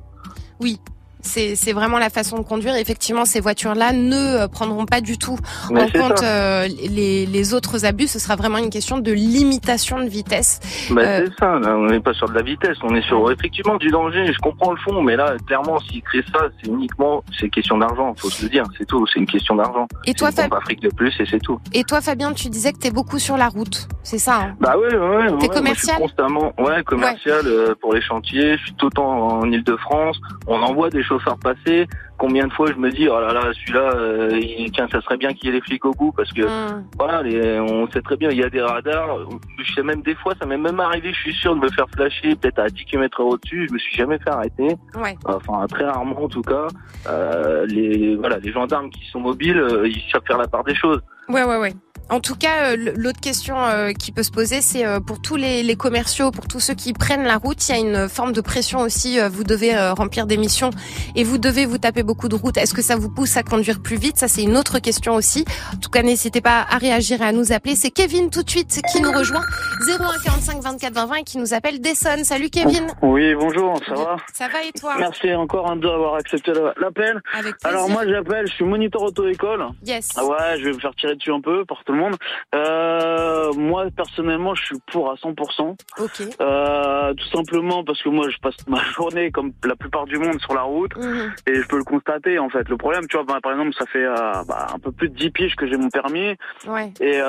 Oui. 0.59 0.79
C'est 1.21 1.55
c'est 1.55 1.73
vraiment 1.73 1.99
la 1.99 2.09
façon 2.09 2.37
de 2.37 2.43
conduire. 2.43 2.75
Effectivement, 2.75 3.25
ces 3.25 3.39
voitures-là 3.41 3.91
ne 3.91 4.15
euh, 4.43 4.47
prendront 4.47 4.85
pas 4.85 5.01
du 5.01 5.17
tout 5.17 5.37
Mais 5.71 5.83
en 5.83 5.87
compte 5.89 6.23
euh, 6.23 6.67
les, 6.89 7.25
les 7.25 7.53
autres 7.53 7.85
abus. 7.85 8.07
Ce 8.07 8.19
sera 8.19 8.35
vraiment 8.35 8.57
une 8.57 8.69
question 8.69 8.97
de 8.99 9.11
limitation 9.11 9.99
de 9.99 10.07
vitesse. 10.09 10.59
Bah, 10.91 11.01
Euh, 11.01 11.25
C'est 11.27 11.39
ça, 11.45 11.59
là, 11.59 11.75
on 11.77 11.87
n'est 11.87 11.99
pas 11.99 12.13
sur 12.13 12.29
de 12.29 12.33
la 12.33 12.41
vitesse, 12.41 12.77
on 12.83 12.95
est 12.95 13.01
sur 13.05 13.29
effectivement 13.31 13.75
du 13.77 13.89
danger, 13.89 14.31
je 14.31 14.37
comprends 14.39 14.71
le 14.71 14.77
fond, 14.79 15.01
mais 15.01 15.15
là, 15.15 15.35
clairement, 15.47 15.79
s'ils 15.79 16.01
créent 16.03 16.23
ça, 16.33 16.47
c'est 16.61 16.69
uniquement, 16.69 17.23
c'est 17.39 17.49
question 17.49 17.77
d'argent, 17.77 18.13
faut 18.17 18.29
se 18.29 18.43
le 18.43 18.49
dire, 18.49 18.63
c'est 18.77 18.85
tout, 18.85 19.05
c'est 19.11 19.19
une 19.19 19.25
question 19.25 19.55
d'argent. 19.55 19.87
Et 20.05 20.13
toi, 20.13 20.29
C'est 20.31 20.43
une 20.43 20.49
Fab- 20.49 20.49
pompe 20.51 20.59
Afrique 20.61 20.81
de 20.81 20.89
plus 20.89 21.13
et 21.19 21.25
c'est 21.29 21.39
tout. 21.39 21.59
Et 21.73 21.83
toi, 21.83 21.99
Fabien, 22.01 22.31
tu 22.33 22.49
disais 22.49 22.71
que 22.73 22.79
tu 22.79 22.87
es 22.87 22.91
beaucoup 22.91 23.19
sur 23.19 23.35
la 23.37 23.49
route. 23.49 23.87
C'est 24.03 24.17
ça. 24.17 24.35
Hein. 24.41 24.55
Bah 24.59 24.77
ouais, 24.77 24.87
ouais, 24.87 24.97
ouais. 24.97 25.07
ouais, 25.17 25.29
moi, 25.29 25.35
je 25.35 25.39
suis 25.41 25.49
commercial 25.49 25.97
constamment, 25.97 26.53
ouais, 26.57 26.83
commercial 26.83 27.41
euh, 27.45 27.75
pour 27.79 27.93
les 27.93 28.01
chantiers. 28.01 28.57
Je 28.57 28.63
suis 28.65 28.73
tout 28.75 28.85
le 28.87 28.91
temps 28.91 29.09
en 29.39 29.51
Ile-de-France. 29.51 30.19
On 30.47 30.61
envoie 30.61 30.89
des 30.89 31.03
chauffeurs 31.03 31.37
passer. 31.37 31.87
Combien 32.17 32.47
de 32.47 32.51
fois 32.53 32.67
je 32.69 32.73
me 32.77 32.89
dis, 32.91 33.07
oh 33.07 33.17
là 33.21 33.31
là, 33.31 33.41
celui-là, 33.53 33.91
euh, 33.95 34.41
tiens, 34.73 34.87
ça 34.91 34.99
serait 35.01 35.15
bien 35.15 35.33
qu'il 35.33 35.45
y 35.45 35.49
ait 35.49 35.53
les 35.55 35.61
flics 35.61 35.85
au 35.85 35.91
bout 35.91 36.11
parce 36.11 36.31
que 36.33 36.41
Hmm. 36.41 36.83
voilà, 36.97 37.21
les- 37.23 37.59
on 37.61 37.89
sait 37.91 38.01
très 38.01 38.17
bien, 38.17 38.29
il 38.29 38.37
y 38.37 38.43
a 38.43 38.49
des 38.49 38.61
radars. 38.61 39.19
Je 39.63 39.73
sais 39.73 39.83
même 39.83 40.01
des 40.01 40.15
fois, 40.15 40.33
ça 40.37 40.45
m'est 40.45 40.57
même 40.57 40.79
arrivé, 40.81 41.13
je 41.13 41.19
suis 41.19 41.33
sûr 41.33 41.55
de 41.55 41.61
me 41.61 41.69
faire 41.69 41.85
flasher 41.95 42.35
peut-être 42.35 42.59
à 42.59 42.67
10 42.67 42.83
km 42.85 43.21
au-dessus. 43.23 43.67
Je 43.69 43.73
me 43.73 43.79
suis 43.79 43.95
jamais 43.95 44.17
fait 44.19 44.31
arrêter. 44.31 44.75
Ouais. 45.01 45.15
Enfin, 45.25 45.65
très 45.69 45.85
rarement 45.85 46.23
en 46.23 46.27
tout 46.27 46.41
cas. 46.41 46.67
Euh, 47.07 47.65
les 47.67 48.15
voilà, 48.17 48.37
les 48.39 48.51
gendarmes 48.51 48.89
qui 48.89 49.05
sont 49.11 49.19
mobiles, 49.21 49.57
euh, 49.57 49.87
ils 49.87 50.03
savent 50.11 50.21
faire 50.27 50.37
la 50.37 50.47
part 50.47 50.63
des 50.65 50.75
choses. 50.75 50.99
Ouais, 51.29 51.43
ouais, 51.43 51.57
ouais. 51.57 51.73
En 52.11 52.21
tout 52.21 52.33
cas, 52.35 52.71
euh, 52.71 52.93
l'autre 52.97 53.19
question 53.21 53.55
euh, 53.63 53.91
qui 53.91 54.11
peut 54.11 54.23
se 54.23 54.31
poser, 54.31 54.61
c'est 54.61 54.83
euh, 54.83 54.99
pour 54.99 55.21
tous 55.21 55.35
les, 55.35 55.61
les 55.61 55.75
commerciaux, 55.75 56.31
pour 56.31 56.47
tous 56.47 56.59
ceux 56.59 56.73
qui 56.73 56.91
prennent 56.91 57.21
la 57.23 57.37
route, 57.37 57.69
il 57.69 57.71
y 57.71 57.75
a 57.75 57.77
une 57.77 58.09
forme 58.09 58.31
de 58.33 58.41
pression 58.41 58.79
aussi. 58.79 59.19
Vous 59.29 59.43
devez 59.43 59.77
remplir 59.91 60.25
des 60.25 60.35
missions 60.37 60.71
et 61.15 61.23
vous 61.23 61.37
devez 61.37 61.67
vous 61.67 61.77
taper 61.77 62.01
beaucoup 62.01 62.27
de 62.27 62.33
routes. 62.33 62.57
Est-ce 62.57 62.73
que 62.73 62.81
ça 62.81 62.95
vous 62.95 63.11
pousse 63.11 63.37
à 63.37 63.43
conduire 63.43 63.79
plus 63.79 63.97
vite? 63.97 64.17
Ça, 64.17 64.27
c'est 64.27 64.41
une 64.41 64.57
autre 64.57 64.79
question 64.79 65.13
aussi. 65.13 65.45
En 65.71 65.77
tout 65.77 65.91
cas, 65.91 66.01
n'hésitez 66.01 66.41
pas 66.41 66.65
à 66.67 66.79
réagir 66.79 67.21
et 67.21 67.25
à 67.25 67.31
nous 67.31 67.51
appeler. 67.53 67.75
C'est 67.75 67.91
Kevin 67.91 68.31
tout 68.31 68.41
de 68.41 68.49
suite 68.49 68.81
qui 68.91 69.01
nous 69.03 69.11
rejoint 69.11 69.43
01 69.87 69.97
45 70.25 70.63
24 70.63 70.93
20 70.95 71.05
20 71.05 71.15
et 71.17 71.23
qui 71.23 71.37
nous 71.37 71.53
appelle 71.53 71.79
d'Essonne. 71.79 72.23
Salut 72.23 72.49
Kevin. 72.49 72.87
Oui, 73.03 73.35
bonjour, 73.35 73.79
ça 73.87 73.93
va? 73.93 74.17
Ça 74.33 74.47
va 74.47 74.63
et 74.63 74.71
toi? 74.71 74.95
Merci 74.97 75.31
encore 75.35 75.69
un 75.69 75.75
d'avoir 75.75 76.15
accepté 76.15 76.53
la- 76.53 76.73
l'appel. 76.81 77.21
Alors 77.63 77.87
moi 77.87 78.01
j'appelle, 78.07 78.47
je 78.47 78.53
suis 78.53 78.65
moniteur 78.65 79.03
auto-école. 79.03 79.63
Yes. 79.85 80.09
Ah 80.17 80.25
ouais, 80.25 80.57
je 80.57 80.65
vais 80.65 80.73
me 80.73 80.79
faire 80.79 80.95
tirer 80.99 81.15
un 81.27 81.41
peu 81.41 81.65
par 81.65 81.83
tout 81.83 81.91
le 81.91 81.99
monde. 81.99 82.15
Euh, 82.55 83.51
moi 83.53 83.85
personnellement 83.95 84.55
je 84.55 84.63
suis 84.63 84.77
pour 84.91 85.11
à 85.11 85.15
100%. 85.15 85.75
Ok. 85.99 86.21
Euh, 86.41 87.13
tout 87.13 87.27
simplement 87.27 87.83
parce 87.83 88.01
que 88.01 88.09
moi 88.09 88.29
je 88.29 88.37
passe 88.37 88.55
ma 88.67 88.81
journée 88.95 89.31
comme 89.31 89.51
la 89.65 89.75
plupart 89.75 90.05
du 90.05 90.17
monde 90.17 90.39
sur 90.39 90.53
la 90.53 90.61
route 90.63 90.95
Mhm. 90.95 91.33
et 91.47 91.55
je 91.55 91.67
peux 91.67 91.77
le 91.77 91.83
constater 91.83 92.39
en 92.39 92.49
fait. 92.49 92.67
Le 92.69 92.77
problème, 92.77 93.05
tu 93.07 93.17
vois, 93.17 93.25
bah, 93.25 93.39
par 93.43 93.51
exemple 93.53 93.73
ça 93.77 93.85
fait 93.85 94.05
euh, 94.05 94.15
bah, 94.47 94.67
un 94.73 94.79
peu 94.79 94.91
plus 94.91 95.09
de 95.09 95.15
10 95.15 95.31
piges 95.31 95.55
que 95.55 95.67
j'ai 95.67 95.77
mon 95.77 95.89
permis. 95.89 96.35
Ouais. 96.67 96.91
Et 97.01 97.19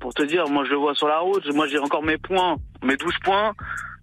pour 0.00 0.14
te 0.14 0.22
dire, 0.22 0.48
moi 0.48 0.64
je 0.64 0.70
le 0.70 0.76
vois 0.76 0.94
sur 0.94 1.08
la 1.08 1.18
route, 1.18 1.44
moi 1.54 1.66
j'ai 1.66 1.78
encore 1.78 2.02
mes 2.02 2.18
points, 2.18 2.56
mes 2.82 2.96
12 2.96 3.14
points, 3.24 3.52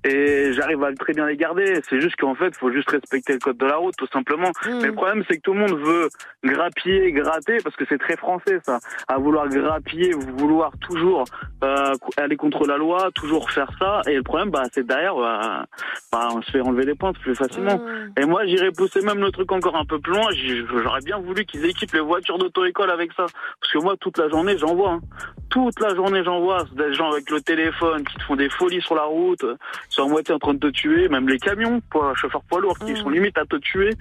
et 0.06 0.54
j'arrive 0.54 0.84
à 0.84 0.94
très 0.94 1.14
bien 1.14 1.26
les 1.26 1.36
garder. 1.36 1.82
C'est 1.90 2.00
juste 2.00 2.16
qu'en 2.18 2.36
fait, 2.36 2.56
faut 2.56 2.72
juste 2.72 2.92
respecter 2.92 3.34
le 3.34 3.40
code 3.40 3.58
de 3.58 3.66
la 3.66 3.78
route, 3.78 3.96
tout 3.98 4.08
simplement. 4.14 4.52
Mm. 4.66 4.80
Mais 4.82 4.88
le 4.88 4.94
problème, 4.94 5.24
c'est 5.28 5.38
que 5.38 5.42
tout 5.42 5.54
le 5.54 5.60
monde 5.60 5.80
veut 5.80 6.10
grappiller, 6.44 7.12
gratter, 7.12 7.58
parce 7.64 7.76
que 7.76 7.86
c'est 7.90 7.98
très 7.98 8.16
français 8.16 8.60
ça, 8.64 8.80
à 9.08 9.18
vouloir 9.18 9.50
grappiller, 9.50 10.14
vouloir 10.14 10.72
toujours 10.80 11.26
euh, 11.64 11.94
aller 12.18 12.36
contre 12.36 12.68
la 12.68 12.78
loi, 12.78 13.10
toujours 13.16 13.50
faire 13.50 13.70
ça. 13.80 14.02
Et 14.08 14.16
le 14.16 14.24
problème, 14.24 14.52
bah, 14.52 14.64
c'est 14.72 14.86
derrière, 14.86 15.16
bah, 15.16 15.66
bah, 16.12 16.28
on 16.36 16.42
se 16.44 16.52
fait 16.52 16.62
enlever 16.62 16.86
les 16.86 16.96
points 16.96 17.14
plus 17.14 17.36
facilement. 17.36 17.82
Et 18.20 18.26
moi, 18.26 18.46
j'irais 18.46 18.72
pousser 18.72 19.02
même 19.02 19.20
le 19.20 19.32
truc 19.32 19.52
encore 19.52 19.76
un 19.76 19.86
peu 19.86 20.00
plus 20.00 20.14
loin. 20.14 20.30
J'aurais 20.84 21.02
bien 21.02 21.18
voulu 21.18 21.46
qu'ils 21.46 21.66
équipent 21.66 21.94
les 21.94 22.00
voitures 22.00 22.38
d'auto-école 22.38 22.92
avec 22.92 23.12
ça. 23.14 23.26
Parce 23.60 23.74
que 23.74 23.80
moi, 23.80 23.96
toute 24.00 24.20
la 24.20 24.30
journée, 24.30 24.58
j'en 24.58 24.76
vois. 24.76 24.92
hein. 24.92 25.00
Toute 25.56 25.80
la 25.80 25.96
journée, 25.96 26.22
j'en 26.22 26.42
vois. 26.42 26.66
Des 26.74 26.94
gens 26.94 27.10
avec 27.14 27.30
le 27.30 27.40
téléphone 27.40 28.04
qui 28.04 28.14
te 28.16 28.24
font 28.24 28.36
des 28.36 28.50
folies 28.50 28.82
sur 28.82 28.94
la 28.94 29.06
route, 29.06 29.40
qui 29.90 29.96
sont 29.96 30.04
à 30.04 30.08
moitié 30.10 30.36
en 30.36 30.40
train 30.40 30.54
de 30.54 30.60
te 30.60 30.68
tuer. 30.68 31.08
Même 31.08 31.30
les 31.30 31.40
camions, 31.40 31.80
poids, 31.90 32.14
chauffeurs 32.14 32.44
poids 32.44 32.60
lourds, 32.60 32.78
qui 32.78 32.94
sont 32.98 33.08
limite 33.08 33.38
à 33.38 33.46
te 33.46 33.56
tuer. 33.56 33.92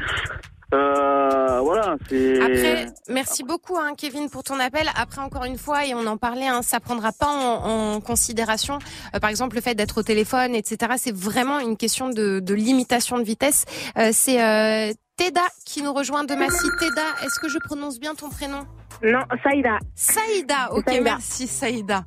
Euh, 0.74 1.60
voilà, 1.60 1.94
c'est... 2.08 2.40
Après, 2.40 2.86
merci 3.08 3.44
beaucoup, 3.44 3.76
hein, 3.76 3.92
Kevin, 3.96 4.28
pour 4.28 4.42
ton 4.42 4.58
appel. 4.58 4.88
Après, 4.96 5.20
encore 5.20 5.44
une 5.44 5.56
fois, 5.58 5.86
et 5.86 5.94
on 5.94 6.04
en 6.06 6.16
parlait, 6.16 6.48
hein, 6.48 6.62
ça 6.62 6.80
prendra 6.80 7.12
pas 7.12 7.28
en, 7.28 7.94
en 7.94 8.00
considération, 8.00 8.80
euh, 9.14 9.20
par 9.20 9.30
exemple, 9.30 9.54
le 9.54 9.62
fait 9.62 9.76
d'être 9.76 9.98
au 9.98 10.02
téléphone, 10.02 10.56
etc. 10.56 10.94
C'est 10.96 11.14
vraiment 11.14 11.60
une 11.60 11.76
question 11.76 12.08
de, 12.08 12.40
de 12.40 12.54
limitation 12.54 13.18
de 13.18 13.22
vitesse. 13.22 13.64
Euh, 13.96 14.10
c'est 14.12 14.42
euh, 14.42 14.92
Teda 15.16 15.42
qui 15.64 15.82
nous 15.82 15.92
rejoint 15.92 16.24
de 16.24 16.34
Massy. 16.34 16.66
Teda, 16.80 17.24
est-ce 17.24 17.38
que 17.38 17.48
je 17.48 17.58
prononce 17.58 18.00
bien 18.00 18.14
ton 18.14 18.30
prénom? 18.30 18.62
Non, 19.04 19.20
Saïda. 19.44 19.78
Saïda, 19.94 20.72
ok, 20.72 20.84
Saïda. 20.88 21.02
merci 21.04 21.46
Saïda. 21.46 22.02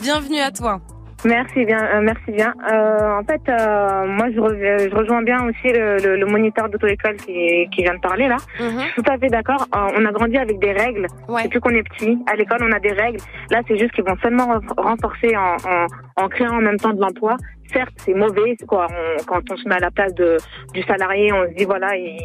Bienvenue 0.00 0.38
à 0.38 0.50
toi. 0.52 0.80
Merci 1.24 1.64
bien, 1.64 1.78
euh, 1.84 2.00
merci 2.02 2.32
bien. 2.32 2.52
Euh, 2.72 3.18
en 3.20 3.22
fait, 3.24 3.40
euh, 3.48 4.06
moi, 4.08 4.26
je, 4.32 4.92
rejoins 4.94 5.22
bien 5.22 5.44
aussi 5.44 5.72
le, 5.72 5.96
le, 5.98 6.16
le 6.16 6.26
moniteur 6.26 6.68
d'auto-école 6.68 7.14
qui, 7.16 7.68
qui 7.72 7.82
vient 7.82 7.94
de 7.94 8.00
parler 8.00 8.26
là. 8.26 8.36
Mhm. 8.60 8.80
Je 8.80 8.92
suis 8.92 9.02
tout 9.02 9.10
à 9.10 9.18
fait 9.18 9.28
d'accord. 9.28 9.66
On 9.72 10.04
a 10.04 10.10
grandi 10.12 10.36
avec 10.36 10.58
des 10.58 10.72
règles. 10.72 11.06
Depuis 11.44 11.60
qu'on 11.60 11.70
est 11.70 11.82
petit, 11.84 12.18
à 12.26 12.34
l'école, 12.36 12.58
on 12.62 12.72
a 12.72 12.80
des 12.80 12.92
règles. 12.92 13.18
Là, 13.50 13.60
c'est 13.68 13.78
juste 13.78 13.92
qu'ils 13.92 14.04
vont 14.04 14.16
seulement 14.20 14.46
renf- 14.58 14.80
renforcer 14.80 15.36
en, 15.36 15.56
en, 15.64 15.86
en 16.24 16.28
créant 16.28 16.56
en 16.58 16.60
même 16.60 16.76
temps 16.76 16.92
de 16.92 17.00
l'emploi. 17.00 17.36
Certes, 17.72 17.94
c'est 17.96 18.14
mauvais, 18.14 18.56
quoi. 18.66 18.86
On, 18.90 19.24
quand 19.24 19.42
on 19.50 19.56
se 19.56 19.68
met 19.68 19.76
à 19.76 19.80
la 19.80 19.90
place 19.90 20.14
de, 20.14 20.36
du 20.74 20.82
salarié, 20.82 21.32
on 21.32 21.44
se 21.48 21.54
dit 21.54 21.64
voilà, 21.64 21.96
il, 21.96 22.18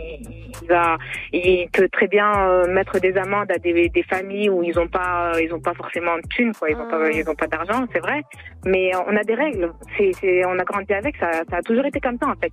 il 0.61 0.67
va, 0.67 0.97
il 1.31 1.67
peut 1.71 1.87
très 1.89 2.07
bien 2.07 2.31
euh, 2.35 2.67
mettre 2.67 2.99
des 2.99 3.15
amendes 3.17 3.51
à 3.51 3.57
des, 3.57 3.89
des 3.89 4.03
familles 4.03 4.49
où 4.49 4.63
ils 4.63 4.77
ont 4.79 4.87
pas, 4.87 5.31
ils 5.41 5.53
ont 5.53 5.59
pas 5.61 5.73
forcément 5.73 6.15
de 6.17 6.27
thunes, 6.29 6.53
quoi. 6.53 6.69
Ils 6.69 6.75
ont 6.75 6.89
pas, 6.89 7.11
ils 7.11 7.29
ont 7.29 7.35
pas 7.35 7.47
d'argent, 7.47 7.85
c'est 7.93 7.99
vrai. 7.99 8.21
Mais 8.65 8.93
euh, 8.93 8.99
on 9.07 9.15
a 9.15 9.23
des 9.23 9.35
règles. 9.35 9.71
C'est, 9.97 10.11
c'est, 10.13 10.45
on 10.45 10.57
a 10.59 10.63
grandi 10.63 10.93
avec. 10.93 11.15
Ça, 11.17 11.31
ça 11.49 11.57
a 11.57 11.61
toujours 11.61 11.85
été 11.85 11.99
comme 11.99 12.17
ça 12.17 12.27
en 12.27 12.35
fait. 12.35 12.51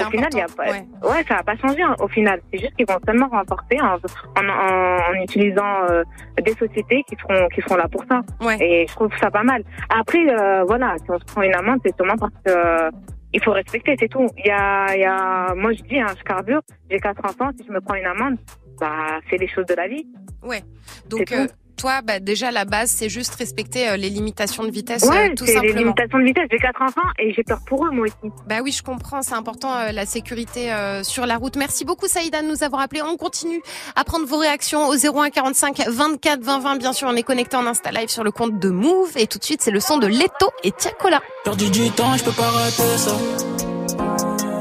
Au 0.00 0.10
final, 0.10 0.34
y 0.34 0.40
a 0.40 0.46
pas, 0.46 0.64
ouais. 0.64 1.24
ça 1.28 1.36
va 1.36 1.42
pas 1.42 1.56
changer 1.56 1.82
hein, 1.82 1.94
au 2.00 2.08
final. 2.08 2.40
C'est 2.52 2.60
juste 2.60 2.74
qu'ils 2.76 2.86
vont 2.86 2.98
seulement 3.06 3.28
renforcer 3.28 3.78
en, 3.80 3.96
en, 4.40 4.48
en, 4.48 5.10
en 5.10 5.14
utilisant 5.22 5.84
euh, 5.90 6.02
des 6.42 6.54
sociétés 6.54 7.02
qui 7.08 7.16
seront 7.16 7.48
qui 7.48 7.60
seront 7.62 7.76
là 7.76 7.88
pour 7.88 8.04
ça. 8.10 8.22
Et 8.60 8.86
je 8.88 8.94
trouve 8.94 9.10
ça 9.20 9.30
pas 9.30 9.42
mal. 9.42 9.62
Après, 9.90 10.24
euh, 10.28 10.64
voilà, 10.64 10.96
si 10.98 11.10
on 11.10 11.18
se 11.18 11.24
prend 11.24 11.42
une 11.42 11.54
amende, 11.54 11.80
c'est 11.84 11.96
seulement 11.96 12.16
parce 12.16 12.32
que 12.44 12.50
euh, 12.50 12.90
il 13.32 13.42
faut 13.42 13.52
respecter, 13.52 13.96
c'est 13.98 14.08
tout. 14.08 14.26
Il 14.38 14.46
y 14.46 14.50
a, 14.50 14.96
y 14.96 15.04
a, 15.04 15.54
moi 15.54 15.72
je 15.72 15.82
dis, 15.82 15.98
hein, 15.98 16.06
je 16.18 16.22
carbure, 16.22 16.60
j'ai 16.90 16.98
quatre 16.98 17.24
enfants, 17.24 17.50
si 17.58 17.66
je 17.66 17.72
me 17.72 17.80
prends 17.80 17.94
une 17.94 18.06
amende, 18.06 18.36
bah 18.80 19.20
c'est 19.28 19.38
les 19.38 19.48
choses 19.48 19.66
de 19.66 19.74
la 19.74 19.88
vie. 19.88 20.06
Ouais. 20.42 20.62
Donc, 21.08 21.30
euh. 21.32 21.46
Toi, 21.82 22.00
bah, 22.00 22.20
déjà, 22.20 22.52
la 22.52 22.64
base, 22.64 22.90
c'est 22.90 23.08
juste 23.08 23.34
respecter 23.34 23.88
euh, 23.88 23.96
les 23.96 24.08
limitations 24.08 24.62
de 24.62 24.70
vitesse, 24.70 25.02
Ouais, 25.02 25.30
euh, 25.30 25.34
tout 25.34 25.44
c'est 25.44 25.54
les 25.54 25.58
simplement. 25.70 25.78
limitations 25.80 26.18
de 26.20 26.24
vitesse. 26.24 26.44
J'ai 26.48 26.58
quatre 26.58 26.80
enfants 26.80 27.08
et 27.18 27.32
j'ai 27.34 27.42
peur 27.42 27.58
pour 27.66 27.84
eux, 27.84 27.90
moi 27.90 28.06
aussi. 28.06 28.32
Bah 28.48 28.58
oui, 28.62 28.70
je 28.70 28.84
comprends, 28.84 29.20
c'est 29.22 29.34
important 29.34 29.74
euh, 29.74 29.90
la 29.90 30.06
sécurité 30.06 30.72
euh, 30.72 31.02
sur 31.02 31.26
la 31.26 31.38
route. 31.38 31.56
Merci 31.56 31.84
beaucoup 31.84 32.06
Saïda 32.06 32.40
de 32.42 32.46
nous 32.46 32.62
avoir 32.62 32.82
appelé. 32.82 33.02
On 33.02 33.16
continue 33.16 33.60
à 33.96 34.04
prendre 34.04 34.26
vos 34.26 34.36
réactions 34.38 34.86
au 34.86 34.94
01 34.94 35.30
45 35.30 35.82
24 35.88 36.40
20 36.40 36.58
20. 36.60 36.76
Bien 36.76 36.92
sûr, 36.92 37.08
on 37.10 37.16
est 37.16 37.24
connecté 37.24 37.56
en 37.56 37.66
Insta 37.66 37.90
Live 37.90 38.10
sur 38.10 38.22
le 38.22 38.30
compte 38.30 38.60
de 38.60 38.68
Move 38.70 39.10
et 39.16 39.26
tout 39.26 39.38
de 39.38 39.44
suite, 39.44 39.60
c'est 39.60 39.72
le 39.72 39.80
son 39.80 39.98
de 39.98 40.06
Leto 40.06 40.50
et 40.62 40.70
Tiakola. 40.70 41.20
Perdu 41.42 41.68
du 41.68 41.90
temps, 41.90 42.16
je 42.16 42.22
peux 42.22 42.30
pas 42.30 42.48
rater 42.48 42.96
ça. 42.96 43.16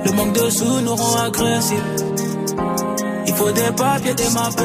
Le 0.05 0.11
manque 0.13 0.33
de 0.33 0.49
sous 0.49 0.81
nous 0.81 0.95
rend 0.95 1.21
agressifs. 1.21 1.77
Il 3.27 3.33
faut 3.35 3.51
des 3.51 3.71
papiers, 3.77 4.15
des 4.15 4.29
mappes. 4.33 4.59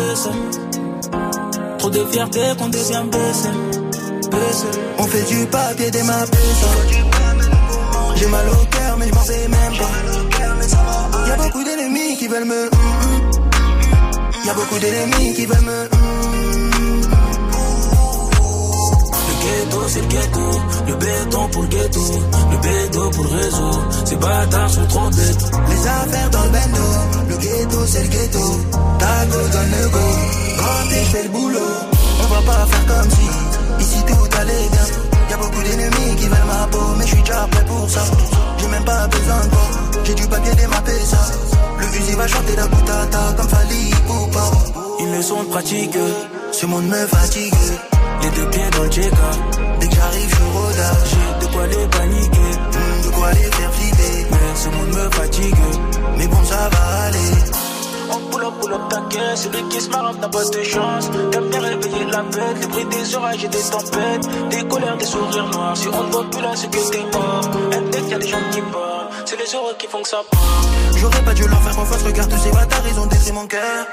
Trop 1.86 1.94
de 1.94 2.04
fierté 2.06 2.40
qu'on 2.58 2.68
devient 2.68 3.04
baissé. 3.12 3.48
On 4.98 5.04
fait 5.04 5.22
du 5.22 5.46
papier 5.46 5.88
des 5.88 6.02
mappes 6.02 6.36
J'ai 8.16 8.26
mal 8.26 8.44
au 8.48 8.64
cœur 8.64 8.96
mais 8.98 9.06
je 9.06 9.14
m'en 9.14 9.22
sais 9.22 9.46
même 9.46 9.78
pas 9.78 11.28
Y'a 11.28 11.36
beaucoup 11.36 11.62
d'ennemis 11.62 12.16
qui 12.18 12.26
veulent 12.26 12.44
me 12.44 12.64
hum, 12.64 12.70
hum. 12.72 13.30
Y'a 14.46 14.54
beaucoup 14.54 14.78
d'ennemis 14.80 15.34
qui 15.34 15.46
veulent 15.46 15.60
me 15.60 15.82
hum. 15.82 17.00
Le 19.28 19.44
ghetto, 19.44 19.82
c'est 19.86 20.00
le 20.00 20.08
ghetto. 20.08 20.60
Le 20.88 20.94
béton 20.94 21.48
pour 21.52 21.62
le 21.62 21.68
ghetto. 21.68 22.00
Le 22.50 22.58
béton 22.58 23.10
pour 23.10 23.24
le 23.26 23.30
réseau. 23.30 23.70
Ces 24.04 24.16
bâtards 24.16 24.70
sont 24.70 24.86
trop 24.88 25.08
bêtes. 25.10 25.50
Les 25.68 25.86
affaires 25.86 26.30
dans 26.30 26.42
le 26.42 26.50
bendo 26.50 26.82
Le 27.28 27.36
ghetto 27.36 27.86
c'est 27.86 28.02
le 28.02 28.08
ghetto 28.08 28.60
Ta 28.98 29.26
go 29.26 29.38
donne 29.52 29.70
le 29.70 29.88
go 29.88 29.98
Quand 30.58 30.90
je 30.90 31.16
fais 31.16 31.22
le 31.22 31.28
boulot 31.28 31.75
On 32.28 32.34
va 32.34 32.42
pas 32.42 32.66
faire 32.66 32.86
comme 32.86 33.10
si. 33.10 33.28
Ici 33.84 34.02
tout 34.06 34.38
allait 34.40 34.68
bien 34.72 34.86
Y'a 35.30 35.36
beaucoup 35.36 35.62
d'ennemis 35.62 36.16
qui 36.16 36.26
veulent 36.26 36.46
ma 36.46 36.66
peau 36.68 36.84
Mais 36.98 37.04
je 37.06 37.14
suis 37.14 37.22
déjà 37.22 37.46
prêt 37.50 37.64
pour 37.66 37.88
ça. 37.88 38.02
J'ai 38.58 38.68
même 38.68 38.84
pas 38.84 39.06
besoin 39.08 39.36
de 39.44 40.04
J'ai 40.04 40.14
du 40.14 40.26
papier 40.26 40.54
démappé 40.54 40.92
ça. 41.04 41.18
Le 41.78 41.86
fusil 41.86 42.14
va 42.14 42.26
chanter 42.26 42.56
la 42.56 42.66
boutata 42.66 43.18
Comme 43.36 43.48
Fali 43.48 43.90
Poupa 44.06 44.44
Une 45.00 45.16
leçon 45.16 45.42
de 45.42 45.48
pratique. 45.48 45.96
Ce 46.52 46.66
monde 46.66 46.86
me 46.86 47.06
fatigue. 47.06 47.54
Les 48.22 48.30
deux 48.30 48.48
pieds 48.50 48.70
dans 48.76 48.82
le 48.84 48.90
Jeka. 48.90 49.30
Dès 49.80 49.88
que 49.88 49.94
j'arrive 49.94 50.30
je 50.30 50.58
rodage 50.58 51.10
J'ai 51.10 51.46
de 51.46 51.52
quoi 51.52 51.66
les 51.66 51.86
paniquer. 51.86 52.38
Hum, 52.38 53.02
De 53.04 53.08
quoi 53.10 53.32
les 53.32 53.50
faire 53.56 53.72
flipper. 53.74 54.26
Mais 54.30 54.56
ce 54.56 54.68
monde 54.68 54.88
me 54.88 55.10
fatigue. 55.10 55.54
Mais 56.16 56.26
bon 56.28 56.44
ça 56.44 56.68
va 56.72 57.02
aller 57.06 57.55
On 58.46 58.52
pull 58.52 58.54
up, 58.54 58.60
pull 58.60 58.74
up 58.74 58.88
ta 58.88 59.00
caisse, 59.16 59.42
celui 59.42 59.68
qui 59.68 59.80
se 59.80 59.88
marre 59.90 60.14
n'a 60.14 60.28
pas 60.28 60.44
de 60.44 60.62
chance. 60.62 61.10
T'aimes 61.32 61.48
bien 61.50 61.60
réveiller 61.60 62.04
la 62.12 62.22
bête, 62.22 62.60
les 62.60 62.66
bruits 62.68 62.84
des 62.84 63.16
orages 63.16 63.44
et 63.44 63.48
des 63.48 63.58
tempêtes, 63.58 64.48
des 64.50 64.68
colères, 64.68 64.96
des 64.96 65.04
sourires 65.04 65.48
noirs. 65.48 65.76
Si 65.76 65.88
on 65.88 66.04
ne 66.04 66.12
voit 66.12 66.30
plus 66.30 66.40
là, 66.40 66.52
c'est 66.54 66.70
que 66.70 66.90
t'es 66.90 67.04
mort. 67.12 67.50
Index, 67.72 68.08
y'a 68.08 68.18
des 68.18 68.28
gens 68.28 68.36
qui 68.52 68.60
parlent, 68.60 69.08
c'est 69.24 69.36
les 69.36 69.54
heureux 69.54 69.74
qui 69.78 69.88
font 69.88 70.02
que 70.02 70.08
ça 70.08 70.18
part. 70.30 70.40
J'aurais 70.96 71.24
pas 71.24 71.34
dû 71.34 71.42
leur 71.48 71.60
faire 71.60 71.74
confiance, 71.74 72.02
regarde 72.04 72.30
tous 72.30 72.38
ces 72.38 72.50
bâtards, 72.52 72.82
ils 72.88 73.00
ont 73.00 73.06
détruit 73.06 73.32
mon 73.32 73.46
cœur. 73.46 73.86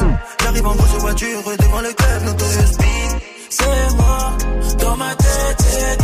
J'arrive 0.44 0.68
en 0.68 0.76
grosse 0.76 1.00
voiture 1.00 1.40
devant 1.60 1.82
le 1.82 1.94
club, 1.94 2.24
Notorious 2.24 2.74
Speed. 2.74 3.12
C'est 3.50 3.96
moi, 3.96 4.34
dans 4.78 4.98
ma 4.98 5.16
tête, 5.16 5.58
c'est 5.60 6.04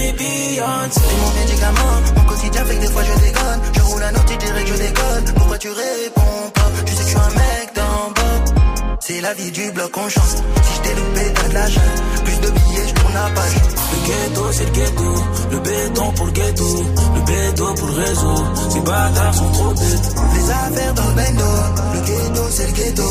les 0.00 0.60
C'est 0.90 1.16
mon 1.20 1.30
médicament, 1.40 1.94
mon 2.16 2.24
quotidien 2.24 2.64
fait 2.64 2.74
que 2.76 2.80
des 2.80 2.92
fois 2.92 3.02
je 3.02 3.24
déconne. 3.24 3.60
Je 3.74 3.80
roule 3.80 4.02
à 4.02 4.10
autre, 4.10 4.32
et 4.32 4.36
dirais 4.36 4.64
que 4.64 4.68
je 4.68 4.78
déconne. 4.78 5.24
Pourquoi 5.36 5.58
tu 5.58 5.68
réponds 5.68 6.50
pas? 6.54 6.70
Tu 6.86 6.92
sais 6.92 6.98
que 6.98 7.02
je 7.02 7.08
suis 7.08 7.16
un 7.16 7.34
mec 7.40 7.66
d'en 7.74 8.10
bas. 8.16 8.96
C'est 9.00 9.20
la 9.20 9.34
vie 9.34 9.50
du 9.50 9.70
bloc, 9.72 9.90
on 9.96 10.08
chance 10.08 10.36
Si 10.62 10.74
je 10.76 10.80
t'ai 10.82 10.94
loupé, 10.94 11.32
t'as 11.34 11.48
de 11.48 11.54
la 11.54 11.66
chance 11.66 11.98
Plus 12.24 12.40
de 12.40 12.50
billets, 12.50 12.88
je 12.88 12.94
tourne 12.94 13.14
la 13.14 13.28
page. 13.34 13.56
Le 13.92 14.06
ghetto, 14.06 14.52
c'est 14.52 14.64
le 14.64 14.70
ghetto. 14.70 15.14
Le 15.50 15.58
béton 15.58 16.12
pour 16.12 16.26
le 16.26 16.32
ghetto. 16.32 16.84
Le 17.14 17.20
béton 17.22 17.74
pour 17.74 17.88
le 17.88 17.94
réseau. 17.94 18.44
Ces 18.70 18.80
bâtards 18.80 19.34
sont 19.34 19.50
trop 19.52 19.74
bêtes. 19.74 20.14
Les 20.34 20.50
affaires 20.50 20.94
dans 20.94 21.08
le 21.08 21.14
bendo. 21.14 21.50
Le 21.94 22.00
ghetto, 22.00 22.42
c'est 22.50 22.66
le 22.66 22.72
ghetto. 22.72 23.08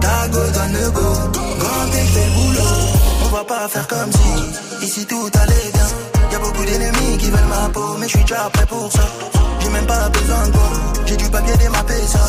Ta 0.00 0.28
go 0.28 0.38
dans 0.54 0.72
le 0.72 0.90
go. 0.90 1.08
Quand 1.60 1.90
t'es 1.92 2.04
fait 2.12 2.26
le 2.26 2.34
boulot 2.34 3.08
on 3.28 3.30
va 3.30 3.44
pas 3.44 3.68
faire 3.68 3.86
comme 3.86 4.10
si. 4.10 4.86
Ici 4.86 5.06
tout 5.06 5.30
allait 5.34 5.70
bien. 5.74 6.17
Beaucoup 6.42 6.64
d'ennemis 6.64 7.18
qui 7.18 7.30
veulent 7.30 7.48
ma 7.48 7.68
peau, 7.68 7.96
mais 7.98 8.08
je 8.08 8.16
suis 8.16 8.24
déjà 8.24 8.48
prêt 8.52 8.66
pour 8.66 8.90
ça. 8.92 9.06
J'ai 9.60 9.68
même 9.70 9.86
pas 9.86 10.08
besoin 10.08 10.46
de 10.46 10.52
toi. 10.52 10.70
J'ai 11.06 11.16
du 11.16 11.28
papier 11.30 11.56
démappé 11.56 11.94
ça. 12.06 12.20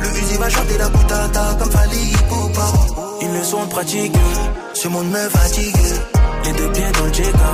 Le 0.00 0.08
Uzi 0.08 0.36
va 0.36 0.48
chanter 0.48 0.78
la 0.78 0.88
boutata 0.88 1.56
comme 1.58 1.70
Fali 1.70 2.12
Poupa. 2.28 2.66
Une 3.20 3.38
leçon 3.38 3.64
de 3.64 3.68
pratique. 3.70 4.14
Ce 4.74 4.88
monde 4.88 5.08
me 5.10 5.28
fatigue. 5.28 5.76
Les 6.44 6.52
deux 6.52 6.70
pieds 6.72 6.92
dans 6.98 7.04
le 7.06 7.12
Jega. 7.12 7.52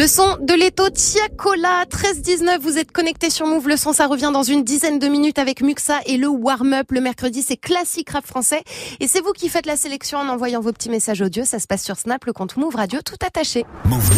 Le 0.00 0.06
son 0.06 0.38
de 0.40 0.54
l'étau 0.54 0.88
Tiakola 0.88 1.84
13-19, 1.84 2.60
vous 2.60 2.78
êtes 2.78 2.90
connecté 2.90 3.28
sur 3.28 3.44
Move. 3.44 3.68
Le 3.68 3.76
son, 3.76 3.92
ça 3.92 4.06
revient 4.06 4.30
dans 4.32 4.42
une 4.42 4.64
dizaine 4.64 4.98
de 4.98 5.06
minutes 5.08 5.38
avec 5.38 5.60
Muxa 5.60 5.98
et 6.06 6.16
le 6.16 6.26
warm-up. 6.26 6.90
Le 6.90 7.02
mercredi, 7.02 7.42
c'est 7.42 7.58
classique 7.58 8.08
rap 8.08 8.24
français. 8.24 8.62
Et 9.00 9.06
c'est 9.06 9.20
vous 9.20 9.32
qui 9.32 9.50
faites 9.50 9.66
la 9.66 9.76
sélection 9.76 10.16
en 10.16 10.30
envoyant 10.30 10.60
vos 10.60 10.72
petits 10.72 10.88
messages 10.88 11.20
audio. 11.20 11.44
Ça 11.44 11.58
se 11.58 11.66
passe 11.66 11.84
sur 11.84 11.98
Snap, 11.98 12.24
le 12.24 12.32
compte 12.32 12.56
Move 12.56 12.76
Radio, 12.76 13.00
tout 13.04 13.18
attaché. 13.22 13.66
Move. 13.84 14.08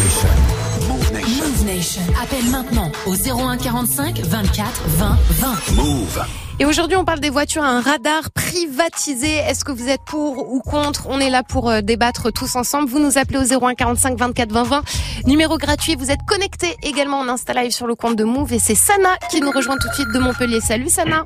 Nation. 1.83 2.01
Appelle 2.21 2.49
maintenant 2.49 2.89
au 3.05 3.13
01 3.13 3.57
45 3.57 4.19
24 4.19 4.83
20 4.87 5.17
20. 5.31 5.75
Move. 5.75 6.25
Et 6.59 6.65
aujourd'hui, 6.65 6.95
on 6.95 7.03
parle 7.03 7.19
des 7.19 7.29
voitures 7.29 7.63
à 7.63 7.67
un 7.67 7.81
radar 7.81 8.31
privatisé. 8.31 9.27
Est-ce 9.27 9.65
que 9.65 9.73
vous 9.73 9.89
êtes 9.89 9.99
pour 10.05 10.49
ou 10.53 10.61
contre? 10.61 11.07
On 11.09 11.19
est 11.19 11.29
là 11.29 11.43
pour 11.43 11.69
euh, 11.69 11.81
débattre 11.81 12.31
tous 12.31 12.55
ensemble. 12.55 12.87
Vous 12.87 12.99
nous 12.99 13.17
appelez 13.17 13.37
au 13.37 13.65
01 13.65 13.75
45 13.75 14.17
24 14.17 14.51
20 14.53 14.63
20. 14.63 14.83
Numéro 15.25 15.57
gratuit. 15.57 15.95
Vous 15.95 16.09
êtes 16.09 16.23
connecté 16.25 16.77
également 16.83 17.19
en 17.19 17.27
Insta 17.27 17.51
Live 17.51 17.71
sur 17.71 17.85
le 17.85 17.95
compte 17.95 18.15
de 18.15 18.23
Move. 18.23 18.53
Et 18.53 18.59
c'est 18.59 18.75
Sana 18.75 19.17
qui 19.29 19.41
nous 19.41 19.51
rejoint 19.51 19.75
tout 19.75 19.89
de 19.89 19.93
suite 19.93 20.11
de 20.13 20.19
Montpellier. 20.19 20.61
Salut 20.61 20.87
Sana. 20.87 21.25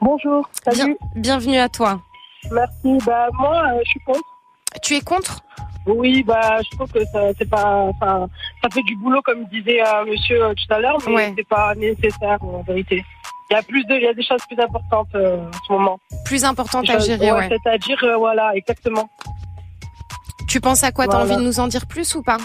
Bonjour. 0.00 0.48
Salut. 0.72 0.96
bienvenue 1.14 1.58
à 1.58 1.68
toi. 1.68 2.00
Merci. 2.50 2.98
Bah, 3.06 3.28
moi, 3.38 3.62
euh, 3.68 3.78
je 3.84 3.90
suis 3.90 4.00
contre. 4.00 4.33
Tu 4.82 4.94
es 4.94 5.00
contre? 5.00 5.40
Oui, 5.86 6.22
bah, 6.22 6.58
je 6.62 6.76
trouve 6.76 6.90
que 6.90 7.04
ça, 7.06 7.20
c'est 7.38 7.48
pas, 7.48 7.64
enfin, 7.90 8.26
ça 8.62 8.68
fait 8.72 8.82
du 8.82 8.96
boulot, 8.96 9.20
comme 9.22 9.44
disait 9.46 9.82
euh, 9.82 10.04
monsieur 10.06 10.42
euh, 10.42 10.54
tout 10.54 10.72
à 10.74 10.78
l'heure, 10.80 10.96
mais 11.06 11.14
Ouais. 11.14 11.34
c'est 11.36 11.46
pas 11.48 11.74
nécessaire, 11.74 12.38
en 12.42 12.62
vérité. 12.62 13.04
Il 13.50 13.54
y 13.54 13.56
a 13.56 13.62
plus 13.62 13.84
de, 13.84 13.94
il 13.94 14.02
y 14.02 14.06
a 14.08 14.14
des 14.14 14.22
choses 14.24 14.40
plus 14.48 14.58
importantes 14.58 15.08
euh, 15.14 15.36
en 15.46 15.50
ce 15.66 15.72
moment. 15.72 15.98
Plus 16.24 16.44
importante 16.44 16.88
à 16.88 16.98
gérer, 16.98 17.30
ouais. 17.32 17.48
C'est-à-dire, 17.50 17.98
voilà, 18.18 18.52
exactement. 18.56 19.08
Tu 20.48 20.60
penses 20.60 20.82
à 20.84 20.92
quoi? 20.92 21.06
T'as 21.06 21.18
Voilà. 21.18 21.34
envie 21.34 21.42
de 21.42 21.46
nous 21.46 21.60
en 21.60 21.66
dire 21.66 21.86
plus 21.86 22.14
ou 22.14 22.22
pas? 22.22 22.38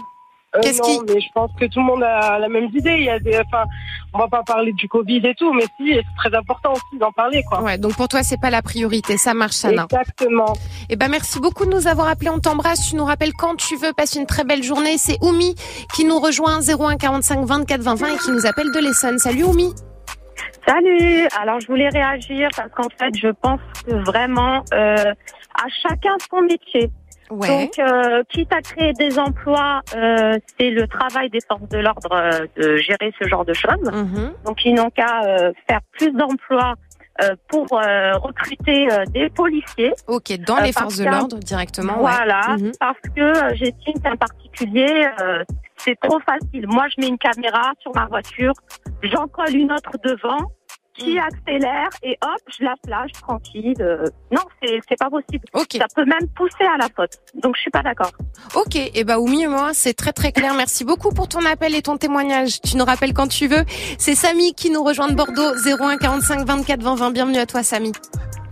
Qu'est-ce 0.61 0.79
non, 0.81 1.05
qui- 1.05 1.13
mais 1.13 1.21
je 1.21 1.27
pense 1.33 1.51
que 1.59 1.65
tout 1.65 1.79
le 1.79 1.85
monde 1.85 2.03
a 2.03 2.39
la 2.39 2.49
même 2.49 2.65
idée. 2.73 2.95
Il 2.97 3.03
y 3.03 3.09
a 3.09 3.19
des, 3.19 3.39
enfin, 3.39 3.65
on 4.13 4.19
va 4.19 4.27
pas 4.27 4.43
parler 4.43 4.73
du 4.73 4.87
Covid 4.87 5.21
et 5.23 5.35
tout, 5.35 5.53
mais 5.53 5.65
si, 5.77 5.93
c'est 5.93 6.03
très 6.17 6.35
important 6.37 6.73
aussi 6.73 6.97
d'en 6.99 7.11
parler, 7.11 7.43
quoi. 7.47 7.61
Ouais, 7.61 7.77
donc 7.77 7.95
pour 7.95 8.07
toi, 8.07 8.23
c'est 8.23 8.39
pas 8.39 8.49
la 8.49 8.61
priorité. 8.61 9.17
Ça 9.17 9.33
marche, 9.33 9.53
Sana. 9.53 9.85
Exactement. 9.91 10.53
Eh 10.89 10.95
ben, 10.95 11.09
merci 11.09 11.39
beaucoup 11.39 11.65
de 11.65 11.71
nous 11.71 11.87
avoir 11.87 12.07
appelés. 12.07 12.29
On 12.29 12.39
t'embrasse. 12.39 12.89
Tu 12.89 12.95
nous 12.95 13.05
rappelles 13.05 13.33
quand 13.33 13.55
tu 13.55 13.75
veux. 13.75 13.93
Passe 13.93 14.15
une 14.15 14.25
très 14.25 14.43
belle 14.43 14.63
journée. 14.63 14.97
C'est 14.97 15.17
Oumi 15.21 15.55
qui 15.93 16.05
nous 16.05 16.19
rejoint 16.19 16.59
01 16.61 16.97
45 16.97 17.45
24 17.45 17.81
20 17.81 17.95
20 17.95 18.07
et 18.07 18.17
qui 18.17 18.31
nous 18.31 18.45
appelle 18.45 18.71
de 18.71 18.79
l'Essonne. 18.79 19.19
Salut 19.19 19.43
Oumi. 19.43 19.73
Salut. 20.67 21.27
Alors 21.39 21.59
je 21.59 21.67
voulais 21.67 21.89
réagir 21.89 22.49
parce 22.55 22.69
qu'en 22.71 22.89
fait 22.97 23.15
je 23.15 23.29
pense 23.41 23.59
que 23.85 23.93
vraiment 24.05 24.63
euh, 24.73 25.13
à 25.55 25.67
chacun 25.81 26.15
son 26.29 26.41
métier. 26.41 26.91
Ouais. 27.29 27.47
Donc 27.65 27.79
euh, 27.79 28.23
quitte 28.29 28.51
à 28.53 28.61
créer 28.61 28.93
des 28.93 29.19
emplois, 29.19 29.81
euh, 29.95 30.37
c'est 30.59 30.69
le 30.71 30.87
travail 30.87 31.29
des 31.29 31.39
forces 31.47 31.67
de 31.69 31.77
l'ordre 31.77 32.11
euh, 32.13 32.47
de 32.57 32.77
gérer 32.77 33.13
ce 33.21 33.27
genre 33.27 33.45
de 33.45 33.53
choses. 33.53 33.91
Mhm. 33.91 34.33
Donc 34.45 34.65
ils 34.65 34.73
n'ont 34.73 34.89
qu'à 34.89 35.23
euh, 35.25 35.51
faire 35.67 35.81
plus 35.91 36.11
d'emplois 36.11 36.73
euh, 37.21 37.35
pour 37.49 37.67
euh, 37.73 38.13
recruter 38.13 38.91
euh, 38.91 39.03
des 39.07 39.29
policiers. 39.29 39.93
Ok, 40.07 40.31
dans 40.47 40.57
les 40.57 40.71
forces 40.71 40.97
de 40.97 41.05
l'ordre 41.05 41.37
directement. 41.37 41.93
ouais. 42.01 42.11
Voilà, 42.11 42.55
Mhm. 42.57 42.71
parce 42.79 42.97
que 43.15 43.55
j'estime 43.55 44.01
qu'un 44.01 44.15
particulier, 44.15 45.07
euh, 45.21 45.43
c'est 45.75 45.99
trop 45.99 46.19
facile. 46.21 46.65
Moi, 46.67 46.85
je 46.89 47.01
mets 47.01 47.07
une 47.09 47.17
caméra 47.17 47.73
sur 47.79 47.93
ma 47.93 48.05
voiture, 48.05 48.53
j'en 49.03 49.27
colle 49.27 49.53
une 49.55 49.71
autre 49.71 49.91
devant, 50.03 50.49
qui 50.99 51.15
Mm. 51.15 51.19
accélère 51.19 51.89
et 52.03 52.17
hop, 52.21 52.41
je 52.57 52.63
la 52.63 52.75
flash 52.85 53.11
tranquille. 53.13 53.73
euh, 53.81 54.05
non, 54.31 54.41
c'est 54.61 54.79
c'est 54.87 54.99
pas 54.99 55.09
possible. 55.09 55.45
Ok. 55.53 55.77
Ça 55.77 55.85
peut 55.95 56.05
même 56.05 56.27
pousser 56.35 56.65
à 56.65 56.77
la 56.77 56.87
faute. 56.95 57.11
Donc, 57.35 57.55
je 57.55 57.61
suis 57.61 57.71
pas 57.71 57.81
d'accord. 57.81 58.11
Ok, 58.55 58.75
et 58.75 59.03
bah 59.03 59.19
Oumi 59.19 59.43
et 59.43 59.47
moi, 59.47 59.71
c'est 59.73 59.93
très 59.93 60.13
très 60.13 60.31
clair. 60.31 60.53
Merci 60.53 60.83
beaucoup 60.85 61.09
pour 61.11 61.27
ton 61.27 61.43
appel 61.45 61.73
et 61.75 61.81
ton 61.81 61.97
témoignage. 61.97 62.61
Tu 62.61 62.77
nous 62.77 62.85
rappelles 62.85 63.13
quand 63.13 63.27
tu 63.27 63.47
veux. 63.47 63.63
C'est 63.97 64.15
Samy 64.15 64.53
qui 64.53 64.69
nous 64.69 64.83
rejoint 64.83 65.07
de 65.07 65.15
Bordeaux 65.15 65.53
01 65.65 65.97
45 65.97 66.45
24 66.45 66.81
20 66.83 66.95
20. 66.95 67.11
Bienvenue 67.11 67.37
à 67.39 67.45
toi 67.45 67.63
Samy. 67.63 67.91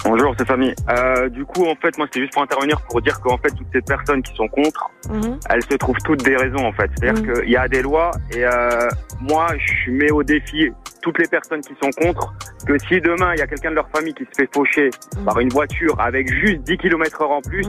Bonjour, 0.05 0.33
c'est 0.37 0.47
Samy. 0.47 0.73
Euh, 0.89 1.27
du 1.29 1.43
coup, 1.43 1.65
en 1.65 1.75
fait, 1.75 1.97
moi, 1.97 2.07
c'était 2.07 2.21
juste 2.21 2.33
pour 2.33 2.43
intervenir 2.43 2.79
pour 2.89 3.01
dire 3.01 3.19
qu'en 3.19 3.37
fait, 3.37 3.49
toutes 3.49 3.67
ces 3.73 3.81
personnes 3.81 4.21
qui 4.21 4.33
sont 4.35 4.47
contre, 4.47 4.89
Mhm. 5.09 5.39
elles 5.49 5.63
se 5.63 5.75
trouvent 5.75 5.97
toutes 6.05 6.23
des 6.23 6.35
raisons, 6.35 6.65
en 6.65 6.71
fait. 6.71 6.89
C'est-à-dire 6.97 7.23
Mhm. 7.23 7.33
qu'il 7.41 7.49
y 7.51 7.57
a 7.57 7.67
des 7.67 7.81
lois 7.81 8.11
et 8.31 8.45
euh, 8.45 8.87
moi, 9.21 9.47
je 9.57 9.91
mets 9.91 10.11
au 10.11 10.23
défi 10.23 10.71
toutes 11.01 11.19
les 11.19 11.27
personnes 11.27 11.61
qui 11.61 11.73
sont 11.81 11.89
contre 12.01 12.33
que 12.65 12.77
si 12.79 12.99
demain, 12.99 13.31
il 13.33 13.39
y 13.39 13.41
a 13.41 13.47
quelqu'un 13.47 13.69
de 13.69 13.75
leur 13.75 13.87
famille 13.95 14.13
qui 14.13 14.25
se 14.25 14.41
fait 14.41 14.49
faucher 14.53 14.89
Mhm. 15.17 15.25
par 15.25 15.39
une 15.39 15.49
voiture 15.49 15.95
avec 16.01 16.27
juste 16.33 16.61
10 16.63 16.77
km 16.77 17.21
heure 17.21 17.31
en 17.31 17.41
plus, 17.41 17.65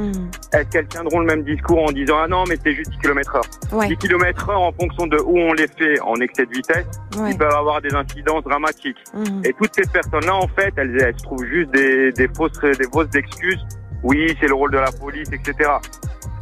est-ce 0.53 0.69
qu'elles 0.71 0.89
tiendront 0.89 1.21
le 1.21 1.27
même 1.27 1.43
discours 1.45 1.85
en 1.85 1.93
disant 1.93 2.17
«Ah 2.25 2.27
non, 2.27 2.45
mais 2.49 2.57
c'est 2.65 2.73
juste 2.75 2.91
10 2.91 2.99
km 2.99 3.37
heure? 3.37 3.45
Ouais. 3.73 3.87
10 3.87 3.97
km 3.97 4.49
heure 4.51 4.61
en 4.61 4.73
fonction 4.73 5.07
de 5.07 5.19
où 5.19 5.39
on 5.39 5.53
les 5.53 5.69
fait 5.69 6.01
en 6.01 6.17
excès 6.17 6.47
de 6.47 6.51
vitesse, 6.53 6.87
Ouais. 7.17 7.31
ils 7.31 7.39
peuvent 7.39 7.55
avoir 7.55 7.81
des 7.81 7.95
incidences 7.95 8.43
dramatiques. 8.45 8.99
Mhm. 9.15 9.43
Et 9.45 9.53
toutes 9.53 9.75
ces 9.75 9.89
personnes-là, 9.89 10.35
en 10.35 10.49
fait, 10.49 10.73
elles, 10.77 10.97
elles 11.01 11.17
se 11.19 11.23
trouvent 11.25 11.45
juste 11.45 11.71
des, 11.71 12.11
des 12.19 12.29
fausses, 12.37 12.61
des 12.61 12.89
fausses 12.93 13.15
excuses. 13.15 13.65
Oui, 14.03 14.37
c'est 14.39 14.49
le 14.49 14.55
rôle 14.55 14.73
de 14.73 14.79
la 14.79 14.93
police, 14.93 15.31
etc. 15.33 15.71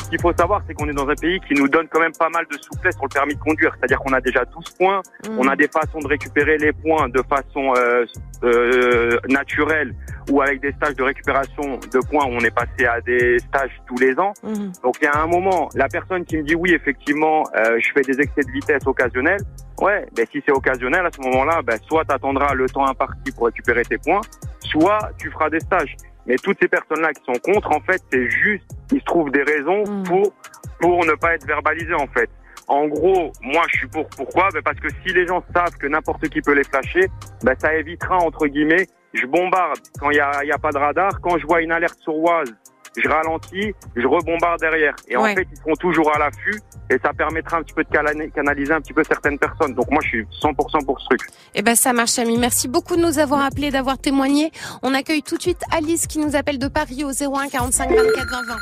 Ce 0.07 0.11
qu'il 0.11 0.21
faut 0.21 0.33
savoir, 0.39 0.63
c'est 0.69 0.75
qu'on 0.75 0.89
est 0.89 0.93
dans 0.93 1.09
un 1.09 1.17
pays 1.17 1.41
qui 1.41 1.55
nous 1.55 1.67
donne 1.67 1.89
quand 1.89 1.99
même 1.99 2.13
pas 2.17 2.29
mal 2.29 2.47
de 2.49 2.57
souplesse 2.59 2.95
sur 2.95 3.07
le 3.07 3.09
permis 3.09 3.35
de 3.35 3.41
conduire. 3.41 3.75
C'est-à-dire 3.77 3.99
qu'on 3.99 4.13
a 4.13 4.21
déjà 4.21 4.45
12 4.45 4.65
points, 4.79 5.03
Mhm. 5.29 5.37
on 5.41 5.49
a 5.49 5.57
des 5.57 5.67
façons 5.67 5.99
de 5.99 6.07
récupérer 6.07 6.59
les 6.59 6.73
points 6.73 7.09
de 7.09 7.21
façon 7.29 7.75
euh, 7.77 8.05
euh, 8.45 9.19
naturelle 9.29 9.97
ou 10.31 10.41
avec 10.43 10.61
des 10.61 10.71
stages 10.75 10.95
de 10.95 11.03
récupération 11.03 11.81
de 11.93 11.99
points 12.09 12.25
où 12.25 12.31
on 12.31 12.39
est 12.39 12.55
passé 12.55 12.87
à 12.87 13.01
des 13.01 13.41
stages 13.41 13.73
tous 13.89 13.97
les 13.99 14.17
ans. 14.21 14.33
Mhm. 14.45 14.71
Donc 14.85 14.95
il 15.01 15.07
y 15.07 15.09
a 15.09 15.21
un 15.21 15.27
moment, 15.27 15.69
la 15.75 15.89
personne 15.89 16.25
qui 16.25 16.37
me 16.37 16.45
dit 16.45 16.55
oui, 16.55 16.73
effectivement, 16.73 17.43
euh, 17.57 17.81
je 17.81 17.91
fais 17.93 18.03
des 18.03 18.21
excès 18.21 18.43
de 18.43 18.53
vitesse 18.53 18.87
occasionnels. 18.87 19.41
Ouais, 19.81 20.07
ben 20.17 20.25
si 20.31 20.41
c'est 20.47 20.53
occasionnel 20.53 21.05
à 21.05 21.11
ce 21.11 21.21
moment-là, 21.21 21.63
ben 21.63 21.79
soit 21.89 22.05
tu 22.05 22.15
attendras 22.15 22.55
le 22.55 22.69
temps 22.69 22.87
imparti 22.87 23.33
pour 23.33 23.47
récupérer 23.47 23.83
tes 23.83 23.99
points, 23.99 24.21
soit 24.61 25.01
tu 25.19 25.33
feras 25.33 25.51
des 25.51 25.59
stages. 25.61 25.97
Mais 26.27 26.37
toutes 26.37 26.59
ces 26.61 26.69
personnes-là 26.69 27.13
qui 27.13 27.23
sont 27.25 27.39
contre, 27.41 27.71
en 27.71 27.81
fait, 27.81 28.03
c'est 28.13 28.29
juste, 28.29 28.65
ils 28.93 29.01
se 29.01 29.05
trouvent 29.05 29.31
des 29.31 29.43
raisons 29.43 29.85
pour 30.05 30.33
pour 30.81 31.05
ne 31.07 31.13
pas 31.15 31.35
être 31.35 31.47
verbalisés, 31.47 31.95
en 31.95 32.07
fait. 32.09 32.29
En 32.69 32.87
gros, 32.87 33.33
moi, 33.43 33.65
je 33.73 33.79
suis 33.79 33.89
pour. 33.89 34.09
Pourquoi? 34.09 34.49
Ben 34.53 34.63
Parce 34.63 34.79
que 34.81 34.89
si 35.05 35.15
les 35.15 35.27
gens 35.27 35.43
savent 35.55 35.77
que 35.79 35.87
n'importe 35.87 36.29
qui 36.29 36.41
peut 36.41 36.55
les 36.55 36.65
flasher, 36.65 37.07
ben 37.43 37.55
ça 37.59 37.75
évitera, 37.75 38.17
entre 38.17 38.47
guillemets, 38.49 38.87
je 39.15 39.27
bombarde 39.27 39.79
quand 40.01 40.11
il 40.11 40.17
y 40.17 40.21
a, 40.21 40.43
il 40.43 40.49
y 40.49 40.53
a 40.53 40.59
pas 40.59 40.73
de 40.73 40.79
radar. 40.79 41.21
Quand 41.21 41.39
je 41.39 41.47
vois 41.47 41.63
une 41.63 41.73
alerte 41.73 41.99
sur 42.01 42.17
Oise, 42.17 42.55
je 42.97 43.09
ralentis, 43.09 43.75
je 43.95 44.07
rebombarde 44.07 44.61
derrière. 44.61 44.95
Et 45.09 45.17
Ouais. 45.17 45.33
en 45.33 45.35
fait, 45.35 45.47
ils 45.51 45.57
seront 45.59 45.75
toujours 45.77 46.15
à 46.15 46.19
l'affût 46.19 46.61
et 46.91 46.99
ça 46.99 47.13
permettra 47.13 47.59
un 47.59 47.63
petit 47.63 47.75
peu 47.75 47.85
de 47.85 47.91
canaliser 48.31 48.73
un 48.73 48.81
petit 48.81 48.93
peu 48.93 49.05
certaines 49.05 49.39
personnes. 49.39 49.75
Donc 49.75 49.91
moi, 49.91 50.01
je 50.03 50.09
suis 50.09 50.27
100% 50.43 50.85
pour 50.85 51.01
ce 51.01 51.07
truc. 51.07 51.21
Eh 51.55 51.63
ben 51.63 51.75
ça 51.75 51.93
marche, 51.93 52.11
Samy. 52.11 52.39
Merci 52.39 52.69
beaucoup 52.69 52.97
de 52.97 53.03
nous 53.03 53.19
avoir 53.19 53.45
appelés, 53.45 53.71
d'avoir 53.71 53.99
témoigné. 53.99 54.51
On 54.83 54.95
accueille 54.95 55.23
tout 55.23 55.37
de 55.37 55.43
suite 55.43 55.63
Alice 55.73 56.07
qui 56.07 56.19
nous 56.19 56.37
appelle 56.37 56.59
de 56.59 56.69
Paris 56.69 57.05
au 57.05 57.11
01 57.11 57.49
45 57.49 57.91
24 57.91 58.31
20 58.31 58.43
20. 58.47 58.57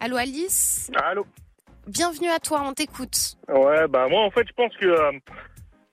Allô 0.00 0.16
Alice? 0.16 0.90
Allô? 1.02 1.26
Bienvenue 1.86 2.28
à 2.30 2.38
toi, 2.38 2.62
on 2.64 2.72
t'écoute. 2.72 3.34
Ouais, 3.48 3.86
bah 3.88 4.06
moi 4.08 4.22
en 4.24 4.30
fait 4.30 4.46
je 4.48 4.52
pense 4.54 4.72
que 4.80 4.86
euh, 4.86 5.10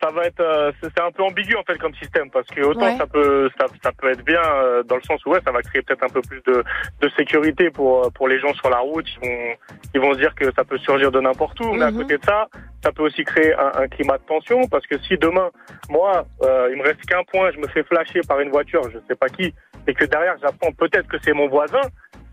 ça 0.02 0.10
va 0.12 0.26
être 0.26 0.40
euh, 0.40 0.72
c'est 0.82 1.00
un 1.00 1.12
peu 1.12 1.24
ambigu 1.24 1.56
en 1.56 1.64
fait 1.64 1.78
comme 1.78 1.94
système 1.96 2.30
parce 2.32 2.48
que 2.48 2.62
autant 2.62 2.86
Ouais. 2.86 2.98
ça 2.98 3.06
peut 3.08 3.50
ça, 3.60 3.66
ça 3.84 3.92
peut 3.92 4.10
être 4.12 4.24
bien 4.24 4.42
euh, 4.42 4.84
dans 4.84 4.96
le 4.96 5.02
sens 5.04 5.24
où 5.26 5.30
ouais 5.32 5.40
ça 5.46 5.52
va 5.52 5.62
créer 5.62 5.82
peut-être 5.82 6.04
un 6.04 6.10
peu 6.10 6.22
plus 6.22 6.42
de, 6.48 6.64
de 7.02 7.10
sécurité 7.18 7.70
pour 7.70 8.06
euh, 8.06 8.10
pour 8.10 8.28
les 8.28 8.40
gens 8.40 8.54
sur 8.56 8.70
la 8.70 8.80
route 8.80 9.06
ils 9.22 9.28
vont 9.30 9.54
ils 9.94 10.02
vont 10.02 10.14
se 10.14 10.20
dire 10.20 10.34
que 10.36 10.46
ça 10.56 10.64
peut 10.64 10.78
surgir 10.80 11.12
de 11.12 11.20
n'importe 11.20 11.60
où 11.60 11.72
mais 11.74 11.86
à 11.86 11.92
Mhm. 11.92 11.98
côté 11.98 12.18
de 12.18 12.24
ça 12.26 12.48
ça 12.84 12.92
peut 12.92 13.04
aussi 13.04 13.24
créer 13.24 13.54
un, 13.54 13.72
un 13.84 13.88
climat 13.88 14.18
de 14.18 14.24
tension 14.24 14.62
parce 14.70 14.88
que 14.88 14.98
si 15.00 15.18
demain 15.18 15.50
moi 15.90 16.26
euh, 16.44 16.70
il 16.72 16.78
me 16.78 16.84
reste 16.84 17.06
qu'un 17.06 17.24
point 17.24 17.52
je 17.52 17.58
me 17.60 17.68
fais 17.68 17.84
flasher 17.84 18.22
par 18.28 18.40
une 18.40 18.50
voiture 18.50 18.82
je 18.92 18.98
sais 19.08 19.16
pas 19.16 19.28
qui 19.30 19.54
et 19.88 19.94
que 19.94 20.06
derrière 20.06 20.36
j'apprends 20.42 20.72
peut-être 20.72 21.08
que 21.08 21.18
c'est 21.24 21.34
mon 21.34 21.48
voisin 21.48 21.82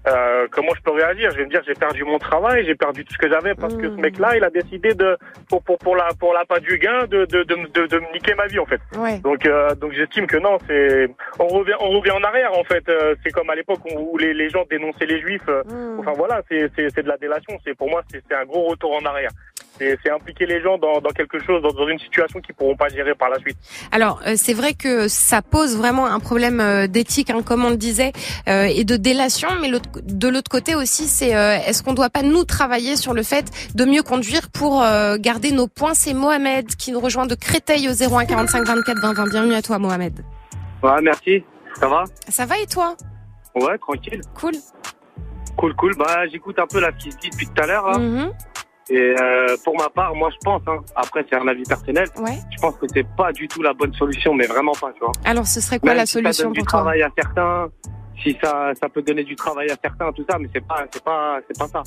euh, 0.06 0.46
comment 0.50 0.72
je 0.76 0.80
peux 0.82 0.92
réagir? 0.92 1.30
Je 1.32 1.38
vais 1.38 1.44
me 1.44 1.50
dire 1.50 1.60
j'ai 1.66 1.74
perdu 1.74 2.04
mon 2.04 2.18
travail, 2.18 2.64
j'ai 2.64 2.74
perdu 2.74 3.04
tout 3.04 3.12
ce 3.12 3.18
que 3.18 3.28
j'avais 3.28 3.54
parce 3.54 3.74
que 3.74 3.88
ce 3.90 3.96
mec-là, 3.96 4.36
il 4.36 4.44
a 4.44 4.50
décidé 4.50 4.94
de 4.94 5.16
pour 5.48 5.62
pour 5.62 5.78
pour 5.78 5.96
la 5.96 6.08
pour 6.18 6.32
la 6.32 6.44
pas 6.44 6.60
du 6.60 6.78
gain 6.78 7.06
de 7.06 7.24
de 7.26 7.42
de, 7.42 7.54
de, 7.74 7.86
de 7.86 7.98
me 7.98 8.12
niquer 8.12 8.34
ma 8.34 8.46
vie 8.46 8.58
en 8.58 8.66
fait. 8.66 8.80
Ouais. 8.96 9.18
Donc 9.18 9.44
euh, 9.46 9.74
donc 9.74 9.92
j'estime 9.92 10.26
que 10.26 10.36
non, 10.36 10.58
c'est 10.66 11.08
on 11.38 11.46
revient 11.48 11.74
on 11.80 11.90
revient 11.90 12.12
en 12.12 12.22
arrière 12.22 12.52
en 12.56 12.64
fait. 12.64 12.88
Euh, 12.88 13.14
c'est 13.22 13.30
comme 13.30 13.50
à 13.50 13.54
l'époque 13.54 13.80
où, 13.94 14.16
les, 14.18 14.32
les 14.34 14.48
gens 14.48 14.64
dénonçaient 14.70 15.06
les 15.06 15.20
juifs. 15.20 15.42
euh, 15.48 15.62
Enfin 15.98 16.12
voilà, 16.16 16.42
c'est 16.48 16.70
c'est 16.76 16.88
c'est 16.94 17.02
de 17.02 17.08
la 17.08 17.16
délation. 17.18 17.58
C'est 17.64 17.76
pour 17.76 17.90
moi 17.90 18.02
c'est 18.10 18.22
c'est 18.28 18.36
un 18.36 18.44
gros 18.44 18.64
retour 18.68 18.94
en 18.94 19.04
arrière. 19.04 19.30
C'est 19.78 20.10
impliquer 20.10 20.46
les 20.46 20.60
gens 20.60 20.76
dans 20.78 21.00
dans 21.00 21.10
quelque 21.10 21.38
chose 21.44 21.62
dans, 21.62 21.72
dans 21.72 21.88
une 21.88 21.98
situation 21.98 22.40
qu'ils 22.40 22.54
pourront 22.54 22.76
pas 22.76 22.88
gérer 22.88 23.14
par 23.14 23.28
la 23.30 23.38
suite. 23.38 23.56
Alors 23.92 24.20
euh, 24.26 24.34
c'est 24.36 24.54
vrai 24.54 24.74
que 24.74 25.08
ça 25.08 25.42
pose 25.42 25.76
vraiment 25.76 26.06
un 26.06 26.20
problème 26.20 26.60
euh, 26.60 26.86
d'éthique, 26.86 27.30
hein, 27.30 27.42
comme 27.44 27.64
on 27.64 27.70
le 27.70 27.76
disait, 27.76 28.12
euh, 28.48 28.64
et 28.64 28.84
de 28.84 28.96
délation. 28.96 29.48
Mais 29.60 29.70
de 29.70 30.28
l'autre 30.28 30.50
côté 30.50 30.74
aussi, 30.74 31.06
c'est 31.06 31.34
euh, 31.36 31.56
est-ce 31.66 31.82
qu'on 31.82 31.92
ne 31.92 31.96
doit 31.96 32.10
pas 32.10 32.22
nous 32.22 32.44
travailler 32.44 32.96
sur 32.96 33.14
le 33.14 33.22
fait 33.22 33.46
de 33.74 33.84
mieux 33.84 34.02
conduire 34.02 34.50
pour 34.50 34.82
euh, 34.82 35.16
garder 35.18 35.52
nos 35.52 35.68
points? 35.68 35.94
C'est 35.94 36.14
Mohamed 36.14 36.66
qui 36.76 36.92
nous 36.92 37.00
rejoint 37.00 37.26
de 37.26 37.34
Créteil 37.34 37.88
au 37.88 37.92
01 37.92 38.24
45 38.26 38.64
24 38.66 39.00
20 39.00 39.12
20. 39.14 39.30
Bienvenue 39.30 39.54
à 39.54 39.62
toi, 39.62 39.78
Mohamed. 39.78 40.24
Ouais, 40.82 41.00
merci. 41.02 41.44
Ça 41.80 41.88
va? 41.88 42.04
Ça 42.28 42.46
va 42.46 42.58
et 42.58 42.66
toi? 42.66 42.96
Ouais, 43.54 43.78
tranquille. 43.78 44.20
Cool. 44.34 44.54
Cool, 45.56 45.74
cool. 45.74 45.96
Bah, 45.96 46.26
j'écoute 46.30 46.58
un 46.58 46.66
peu 46.66 46.80
ce 46.80 47.04
qui 47.04 47.10
se 47.12 47.16
dit 47.18 47.30
depuis 47.30 47.46
tout 47.46 47.62
à 47.62 47.66
l'heure. 47.66 47.88
là. 47.88 47.98
Mhm. 47.98 48.32
Et 48.90 49.14
euh, 49.20 49.56
pour 49.64 49.76
ma 49.76 49.88
part, 49.90 50.14
moi, 50.14 50.30
je 50.32 50.36
pense, 50.42 50.62
hein, 50.66 50.78
après, 50.96 51.24
c'est 51.28 51.36
un 51.36 51.46
avis 51.46 51.62
personnel, 51.64 52.08
Ouais. 52.18 52.38
je 52.50 52.60
pense 52.60 52.74
que 52.76 52.86
c'est 52.92 53.06
pas 53.16 53.32
du 53.32 53.46
tout 53.48 53.62
la 53.62 53.74
bonne 53.74 53.92
solution, 53.94 54.32
mais 54.34 54.46
vraiment 54.46 54.72
pas, 54.72 54.92
tu 54.92 55.00
vois. 55.00 55.12
Alors 55.24 55.46
ce 55.46 55.60
serait 55.60 55.78
quoi 55.78 55.90
Même 55.90 55.98
la 55.98 56.06
si 56.06 56.12
ça 56.14 56.18
solution 56.22 56.44
donne 56.44 56.52
du 56.54 56.60
toi 56.60 56.66
travail 56.80 57.02
à 57.02 57.10
certains, 57.16 57.68
si 58.22 58.36
ça, 58.42 58.70
ça 58.80 58.88
peut 58.88 59.02
donner 59.02 59.24
du 59.24 59.36
travail 59.36 59.68
à 59.70 59.76
certains, 59.82 60.10
tout 60.12 60.24
ça, 60.28 60.38
mais 60.38 60.48
c'est 60.54 60.66
pas, 60.66 60.84
c'est 60.90 61.04
pas, 61.04 61.38
c'est 61.46 61.58
pas 61.58 61.68
ça. 61.68 61.82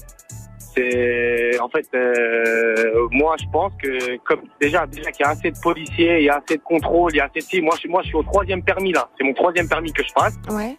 C'est, 0.74 1.60
en 1.60 1.68
fait, 1.70 1.86
euh, 1.96 3.08
moi, 3.12 3.36
je 3.40 3.46
pense 3.52 3.74
que, 3.82 4.16
comme 4.18 4.42
déjà, 4.62 4.86
déjà 4.86 5.12
qu'il 5.12 5.26
y 5.26 5.28
a 5.28 5.32
assez 5.32 5.52
de 5.52 5.60
policiers, 5.62 6.20
il 6.20 6.26
y 6.26 6.30
a 6.30 6.38
assez 6.38 6.58
de 6.58 6.64
contrôle, 6.64 7.12
il 7.14 7.18
y 7.18 7.20
a 7.20 7.26
assez 7.26 7.40
de, 7.40 7.46
si, 7.46 7.62
moi, 7.62 7.74
je, 7.76 7.80
suis- 7.82 7.90
moi, 7.90 8.02
je 8.04 8.08
suis 8.08 8.16
au 8.16 8.24
troisième 8.24 8.64
permis 8.64 8.94
là. 8.94 9.10
C'est 9.18 9.26
mon 9.26 9.34
troisième 9.34 9.68
permis 9.68 9.92
que 9.92 10.04
je 10.04 10.14
passe. 10.14 10.36
Ouais. 10.50 10.78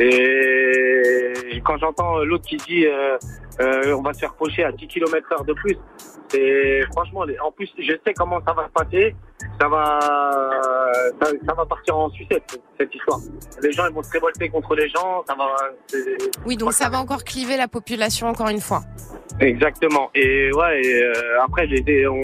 Et 0.00 1.60
quand 1.62 1.76
j'entends 1.78 2.18
l'autre 2.24 2.46
qui 2.46 2.56
dit 2.56 2.86
euh, 2.86 3.18
euh, 3.60 3.94
on 3.94 4.00
va 4.00 4.14
se 4.14 4.20
faire 4.20 4.32
pocher 4.34 4.64
à 4.64 4.72
10 4.72 4.86
km 4.86 5.32
heure 5.32 5.44
de 5.44 5.52
plus, 5.52 5.76
c'est 6.28 6.80
franchement, 6.92 7.24
en 7.44 7.52
plus 7.52 7.70
je 7.78 7.92
sais 8.06 8.14
comment 8.14 8.40
ça 8.46 8.54
va 8.54 8.66
se 8.66 8.72
passer, 8.72 9.14
ça 9.60 9.68
va, 9.68 9.98
ça, 11.20 11.30
ça 11.46 11.54
va 11.54 11.66
partir 11.66 11.98
en 11.98 12.08
sucette 12.10 12.58
cette 12.78 12.94
histoire. 12.94 13.18
Les 13.62 13.72
gens 13.72 13.86
ils 13.88 13.94
vont 13.94 14.02
se 14.02 14.10
révolter 14.10 14.48
contre 14.48 14.74
les 14.74 14.88
gens, 14.88 15.22
ça 15.26 15.34
va. 15.34 15.54
Oui, 16.46 16.56
donc 16.56 16.72
ça 16.72 16.88
va 16.88 16.98
encore 16.98 17.22
cliver 17.22 17.58
la 17.58 17.68
population 17.68 18.28
encore 18.28 18.48
une 18.48 18.60
fois. 18.60 18.80
Exactement. 19.40 20.10
Et 20.14 20.50
ouais, 20.52 20.82
et, 20.82 21.02
euh, 21.02 21.42
après 21.42 21.66
j'ai 21.68 21.78
été, 21.78 22.06
on, 22.06 22.20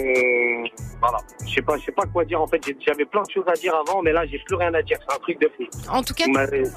voilà, 1.01 1.17
je 1.47 1.53
sais 1.53 1.61
pas, 1.61 1.77
je 1.77 1.85
sais 1.85 1.91
pas 1.91 2.03
quoi 2.11 2.23
dire 2.25 2.41
en 2.41 2.47
fait. 2.47 2.61
J'avais 2.85 3.05
plein 3.05 3.21
de 3.23 3.31
choses 3.33 3.45
à 3.47 3.53
dire 3.53 3.73
avant, 3.75 4.01
mais 4.01 4.11
là 4.11 4.25
j'ai 4.25 4.39
plus 4.45 4.55
rien 4.55 4.73
à 4.73 4.81
dire. 4.81 4.97
C'est 5.07 5.15
un 5.15 5.19
truc 5.19 5.39
de 5.41 5.49
fou. 5.57 5.63
En 5.91 6.03
tout 6.03 6.13
cas, 6.13 6.25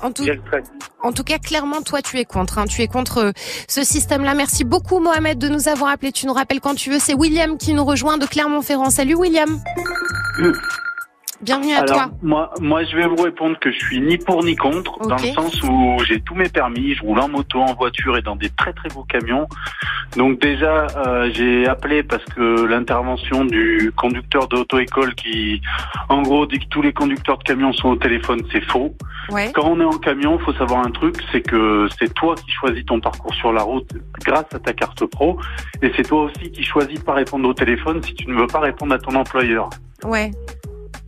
en 0.02 0.10
tout-. 0.12 0.24
En 1.02 1.12
tout 1.12 1.24
cas, 1.24 1.38
clairement, 1.38 1.82
toi, 1.82 2.02
tu 2.02 2.18
es 2.18 2.24
contre. 2.24 2.58
hein. 2.58 2.66
Tu 2.66 2.82
es 2.82 2.88
contre 2.88 3.18
euh, 3.18 3.32
ce 3.68 3.82
système-là. 3.82 4.34
Merci 4.34 4.64
beaucoup, 4.64 4.98
Mohamed, 4.98 5.38
de 5.38 5.48
nous 5.48 5.68
avoir 5.68 5.90
appelé. 5.90 6.12
Tu 6.12 6.26
nous 6.26 6.34
rappelles 6.34 6.60
quand 6.60 6.74
tu 6.74 6.90
veux. 6.90 6.98
C'est 6.98 7.14
William 7.14 7.56
qui 7.56 7.72
nous 7.72 7.84
rejoint 7.84 8.18
de 8.18 8.26
Clermont-Ferrand. 8.26 8.90
Salut, 8.90 9.14
William. 9.14 9.58
Bienvenue 11.42 11.72
à 11.72 11.78
Alors, 11.78 11.96
toi. 11.96 12.10
moi, 12.20 12.50
moi, 12.60 12.84
je 12.84 12.94
vais 12.94 13.06
vous 13.06 13.16
répondre 13.16 13.58
que 13.58 13.72
je 13.72 13.78
suis 13.78 13.98
ni 13.98 14.18
pour 14.18 14.44
ni 14.44 14.56
contre, 14.56 14.98
dans 15.08 15.16
le 15.16 15.32
sens 15.32 15.62
où 15.62 15.96
j'ai 16.06 16.20
tous 16.20 16.34
mes 16.34 16.50
permis, 16.50 16.94
je 16.94 17.02
roule 17.02 17.18
en 17.18 17.28
moto, 17.28 17.60
en 17.60 17.72
voiture 17.72 18.18
et 18.18 18.22
dans 18.22 18.36
des 18.36 18.50
très 18.50 18.74
très 18.74 18.90
beaux 18.90 19.04
camions. 19.04 19.46
Donc 20.18 20.38
déjà, 20.38 20.86
euh, 20.96 21.30
j'ai 21.32 21.66
appelé 21.66 22.02
parce 22.02 22.24
que 22.26 22.66
l'intervention 22.66 23.46
du 23.46 23.90
conducteur 23.96 24.48
d'auto-école 24.48 25.14
qui, 25.14 25.62
en 26.10 26.20
gros, 26.20 26.44
dit 26.44 26.58
que 26.58 26.68
tous 26.68 26.82
les 26.82 26.92
conducteurs 26.92 27.38
de 27.38 27.44
camions 27.44 27.72
sont 27.72 27.88
au 27.88 27.96
téléphone, 27.96 28.42
c'est 28.52 28.64
faux. 28.64 28.94
Ouais. 29.30 29.50
Quand 29.54 29.64
on 29.64 29.80
est 29.80 29.84
en 29.84 29.98
camion, 29.98 30.38
faut 30.40 30.52
savoir 30.52 30.86
un 30.86 30.90
truc, 30.90 31.16
c'est 31.32 31.40
que 31.40 31.88
c'est 31.98 32.12
toi 32.12 32.34
qui 32.34 32.50
choisis 32.50 32.84
ton 32.84 33.00
parcours 33.00 33.32
sur 33.34 33.52
la 33.54 33.62
route 33.62 33.88
grâce 34.26 34.52
à 34.52 34.58
ta 34.58 34.74
carte 34.74 35.06
pro, 35.06 35.38
et 35.80 35.90
c'est 35.96 36.06
toi 36.06 36.24
aussi 36.24 36.50
qui 36.50 36.64
choisis 36.64 36.98
de 36.98 37.04
pas 37.04 37.14
répondre 37.14 37.48
au 37.48 37.54
téléphone 37.54 38.02
si 38.02 38.12
tu 38.12 38.28
ne 38.28 38.34
veux 38.34 38.46
pas 38.46 38.60
répondre 38.60 38.94
à 38.94 38.98
ton 38.98 39.14
employeur. 39.14 39.70
Ouais. 40.04 40.30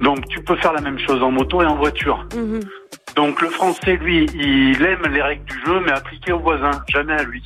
Donc 0.02 0.26
tu 0.28 0.40
peux 0.42 0.56
faire 0.56 0.72
la 0.72 0.80
même 0.80 0.98
chose 0.98 1.22
en 1.22 1.30
moto 1.30 1.62
et 1.62 1.66
en 1.66 1.76
voiture. 1.76 2.26
Mhm. 2.34 2.60
Donc 3.16 3.40
le 3.42 3.48
français, 3.48 3.96
lui, 3.96 4.26
il 4.34 4.82
aime 4.84 5.02
les 5.12 5.22
règles 5.22 5.44
du 5.44 5.54
jeu, 5.66 5.80
mais 5.84 5.92
appliquées 5.92 6.32
aux 6.32 6.38
voisins, 6.40 6.82
jamais 6.88 7.12
à 7.14 7.22
lui. 7.22 7.42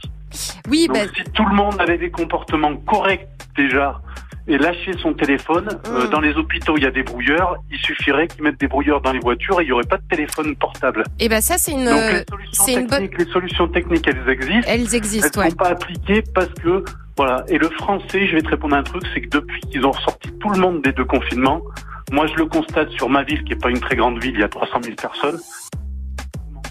Oui, 0.69 0.87
Donc 0.87 0.97
bah, 0.97 1.03
si 1.17 1.25
tout 1.33 1.45
le 1.47 1.55
monde 1.55 1.77
avait 1.81 1.99
des 1.99 2.11
comportements 2.11 2.77
corrects 2.77 3.29
déjà 3.57 4.01
et 4.49 4.59
lâcher 4.59 4.93
son 5.03 5.13
téléphone, 5.13 5.69
euh, 5.89 6.07
Mm. 6.07 6.11
dans 6.11 6.21
les 6.21 6.35
hôpitaux 6.37 6.77
il 6.77 6.85
y 6.85 6.87
a 6.87 6.91
des 6.93 7.03
brouilleurs, 7.03 7.57
il 7.71 7.79
suffirait 7.79 8.29
qu'ils 8.29 8.45
mettent 8.45 8.61
des 8.61 8.69
brouilleurs 8.69 9.01
dans 9.01 9.11
les 9.13 9.19
voitures 9.19 9.61
et 9.61 9.65
il 9.65 9.67
n'y 9.67 9.73
aurait 9.73 9.83
pas 9.89 9.97
de 9.97 10.07
téléphone 10.09 10.55
portable. 10.57 11.03
et 11.19 11.29
ben 11.29 11.41
ça, 11.41 11.59
c'est 11.59 11.73
une, 11.73 11.85
Donc 11.85 11.95
euh, 11.99 12.13
les 12.13 12.25
solutions, 12.29 12.65
c'est 12.65 12.73
une 12.75 12.87
bonne. 12.87 13.09
les 13.19 13.25
solutions 13.33 13.69
techniques, 13.69 14.07
elles 14.07 14.29
existent. 14.29 14.69
Elles 14.71 14.95
existent, 14.95 15.29
Elles 15.41 15.45
ouais. 15.47 15.51
sont 15.51 15.57
pas 15.57 15.69
appliquées 15.71 16.23
parce 16.35 16.51
que 16.63 16.85
voilà. 17.17 17.45
Et 17.49 17.59
le 17.59 17.69
français, 17.71 18.27
je 18.29 18.37
vais 18.37 18.43
te 18.43 18.49
répondre 18.49 18.77
à 18.77 18.79
un 18.79 18.83
truc, 18.85 19.03
c'est 19.15 19.23
que 19.23 19.31
depuis 19.31 19.61
qu'ils 19.63 19.85
ont 19.85 19.91
ressorti 19.91 20.31
tout 20.39 20.51
le 20.51 20.61
monde 20.61 20.81
des 20.83 20.93
deux 20.93 21.05
confinements, 21.07 21.61
moi 22.13 22.27
je 22.27 22.35
le 22.35 22.47
constate 22.47 22.91
sur 22.91 23.09
ma 23.09 23.23
ville, 23.25 23.43
qui 23.45 23.53
est 23.53 23.63
pas 23.63 23.71
une 23.71 23.81
très 23.81 23.97
grande 23.97 24.23
ville, 24.23 24.35
il 24.35 24.41
y 24.41 24.45
a 24.45 24.49
300 24.49 24.81
000 24.83 24.95
personnes. 24.97 25.39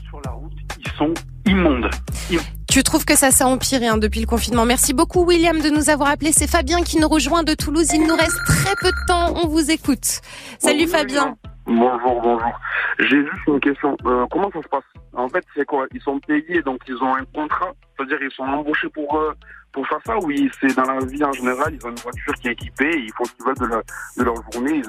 Sur 0.07 0.21
la 0.23 0.31
route, 0.31 0.53
ils 0.79 0.91
sont 0.97 1.13
immondes. 1.45 1.89
Im- 2.31 2.37
Tu 2.69 2.83
trouves 2.83 3.05
que 3.05 3.15
ça 3.15 3.31
s'est 3.31 3.43
empiré 3.43 3.87
hein, 3.87 3.97
depuis 3.97 4.19
le 4.21 4.27
confinement. 4.27 4.65
Merci 4.65 4.93
beaucoup, 4.93 5.23
William, 5.25 5.59
de 5.59 5.69
nous 5.69 5.89
avoir 5.89 6.09
appelé. 6.09 6.31
C'est 6.31 6.47
Fabien 6.49 6.81
qui 6.83 6.99
nous 6.99 7.07
rejoint 7.07 7.43
de 7.43 7.53
Toulouse. 7.53 7.87
Il 7.93 8.05
nous 8.07 8.15
reste 8.15 8.37
très 8.45 8.75
peu 8.81 8.87
de 8.87 9.07
temps. 9.07 9.33
On 9.43 9.47
vous 9.47 9.71
écoute. 9.71 10.21
Salut, 10.59 10.87
Fabien. 10.87 11.35
Bonjour, 11.67 12.21
bonjour. 12.21 12.59
J'ai 12.99 13.21
juste 13.21 13.47
une 13.47 13.59
question. 13.59 13.97
Euh, 14.05 14.25
comment 14.31 14.49
ça 14.53 14.61
se 14.61 14.67
passe? 14.67 14.83
En 15.13 15.27
fait, 15.29 15.43
c'est 15.55 15.65
quoi? 15.65 15.85
Ils 15.93 16.01
sont 16.01 16.19
payés, 16.19 16.61
donc 16.61 16.79
ils 16.87 16.95
ont 17.01 17.15
un 17.15 17.23
contrat. 17.33 17.71
C'est-à-dire 17.97 18.17
ils 18.21 18.31
sont 18.31 18.43
embauchés 18.43 18.89
pour 18.89 19.15
euh, 19.17 19.33
pour 19.75 19.85
faire 19.87 19.99
ça. 20.05 20.17
Oui, 20.23 20.49
c'est 20.59 20.73
dans 20.75 20.83
la 20.83 21.05
vie 21.05 21.23
en 21.23 21.33
général. 21.33 21.77
Ils 21.77 21.85
ont 21.85 21.89
une 21.89 21.97
voiture 21.97 22.33
qui 22.41 22.47
est 22.47 22.53
équipée. 22.53 22.91
Ils 22.97 23.11
font 23.15 23.25
ce 23.25 23.31
qu'ils 23.33 23.45
veulent 23.45 23.83
de, 24.17 24.23
leur 24.23 24.35
journée. 24.51 24.81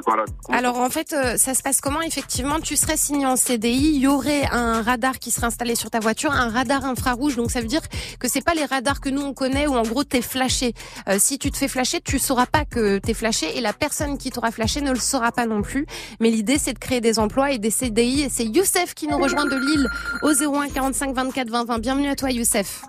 Alors 0.51 0.79
en 0.79 0.89
fait, 0.89 1.13
euh, 1.13 1.37
ça 1.37 1.55
se 1.55 1.63
passe 1.63 1.81
comment 1.81 2.01
Effectivement, 2.01 2.61
tu 2.61 2.77
serais 2.77 2.97
signé 2.97 3.27
en 3.27 3.37
CDI, 3.37 3.95
il 3.95 4.01
y 4.01 4.07
aurait 4.07 4.45
un 4.53 4.81
radar 4.81 5.19
qui 5.19 5.33
serait 5.33 5.49
installé 5.49 5.75
sur 5.75 5.91
ta 5.91 5.99
voiture, 5.99 6.31
un 6.31 6.49
radar 6.49 6.85
infrarouge. 6.85 7.37
Donc 7.37 7.51
ça 7.51 7.61
veut 7.61 7.67
dire 7.67 7.83
que 8.21 8.29
c'est 8.29 8.45
pas 8.45 8.55
les 8.55 8.65
radars 8.65 9.01
que 9.01 9.09
nous 9.09 9.23
on 9.23 9.35
connaît 9.35 9.67
où 9.67 9.75
en 9.75 9.83
gros 9.83 10.05
t'es 10.05 10.23
flashé. 10.23 10.73
Euh, 11.09 11.17
si 11.19 11.39
tu 11.39 11.51
te 11.51 11.57
fais 11.57 11.69
flasher, 11.69 12.01
tu 12.01 12.21
sauras 12.21 12.47
pas 12.47 12.65
que 12.65 12.99
t'es 12.99 13.15
flashé 13.15 13.59
et 13.59 13.61
la 13.61 13.73
personne 13.73 14.19
qui 14.19 14.31
t'aura 14.31 14.53
flashé 14.53 14.81
ne 14.81 14.93
le 14.93 15.01
saura 15.01 15.33
pas 15.33 15.47
non 15.47 15.63
plus. 15.63 15.87
Mais 16.21 16.31
l'idée 16.31 16.59
c'est 16.59 16.75
de 16.75 16.79
créer 16.79 17.01
des 17.01 17.19
emplois 17.19 17.51
et 17.51 17.59
des 17.59 17.71
CDI. 17.71 18.23
Et 18.23 18.29
c'est 18.29 18.45
Youssef 18.45 18.95
qui 18.95 19.09
nous 19.09 19.19
rejoint 19.19 19.47
de 19.47 19.57
Lille 19.57 19.89
au 20.23 20.31
01 20.31 20.69
45 20.69 21.13
24 21.13 21.51
20 21.51 21.65
20. 21.65 21.79
Bienvenue 21.81 22.09
à 22.09 22.15
toi 22.15 22.31
Youssef. 22.31 22.83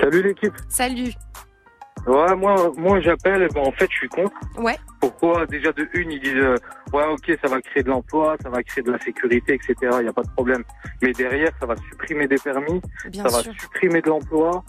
Salut 0.00 0.22
l'équipe. 0.22 0.54
Salut. 0.68 1.12
Ouais, 2.06 2.34
moi, 2.36 2.70
moi 2.76 3.00
j'appelle, 3.00 3.48
bon, 3.54 3.62
en 3.66 3.72
fait, 3.72 3.88
je 3.90 3.96
suis 3.96 4.08
contre. 4.08 4.32
Ouais. 4.58 4.76
Pourquoi? 5.00 5.46
Déjà 5.46 5.72
de 5.72 5.88
une, 5.94 6.12
ils 6.12 6.20
disent, 6.20 6.34
euh, 6.36 6.56
ouais, 6.92 7.06
ok, 7.06 7.32
ça 7.42 7.48
va 7.48 7.60
créer 7.62 7.82
de 7.82 7.88
l'emploi, 7.88 8.36
ça 8.42 8.50
va 8.50 8.62
créer 8.62 8.84
de 8.84 8.92
la 8.92 8.98
sécurité, 8.98 9.54
etc. 9.54 9.74
Il 9.80 10.02
n'y 10.02 10.08
a 10.08 10.12
pas 10.12 10.22
de 10.22 10.30
problème. 10.30 10.62
Mais 11.00 11.12
derrière, 11.12 11.50
ça 11.58 11.66
va 11.66 11.76
supprimer 11.76 12.26
des 12.28 12.36
permis, 12.36 12.82
Bien 13.08 13.22
ça 13.26 13.40
sûr. 13.40 13.52
va 13.52 13.58
supprimer 13.58 14.02
de 14.02 14.08
l'emploi. 14.10 14.62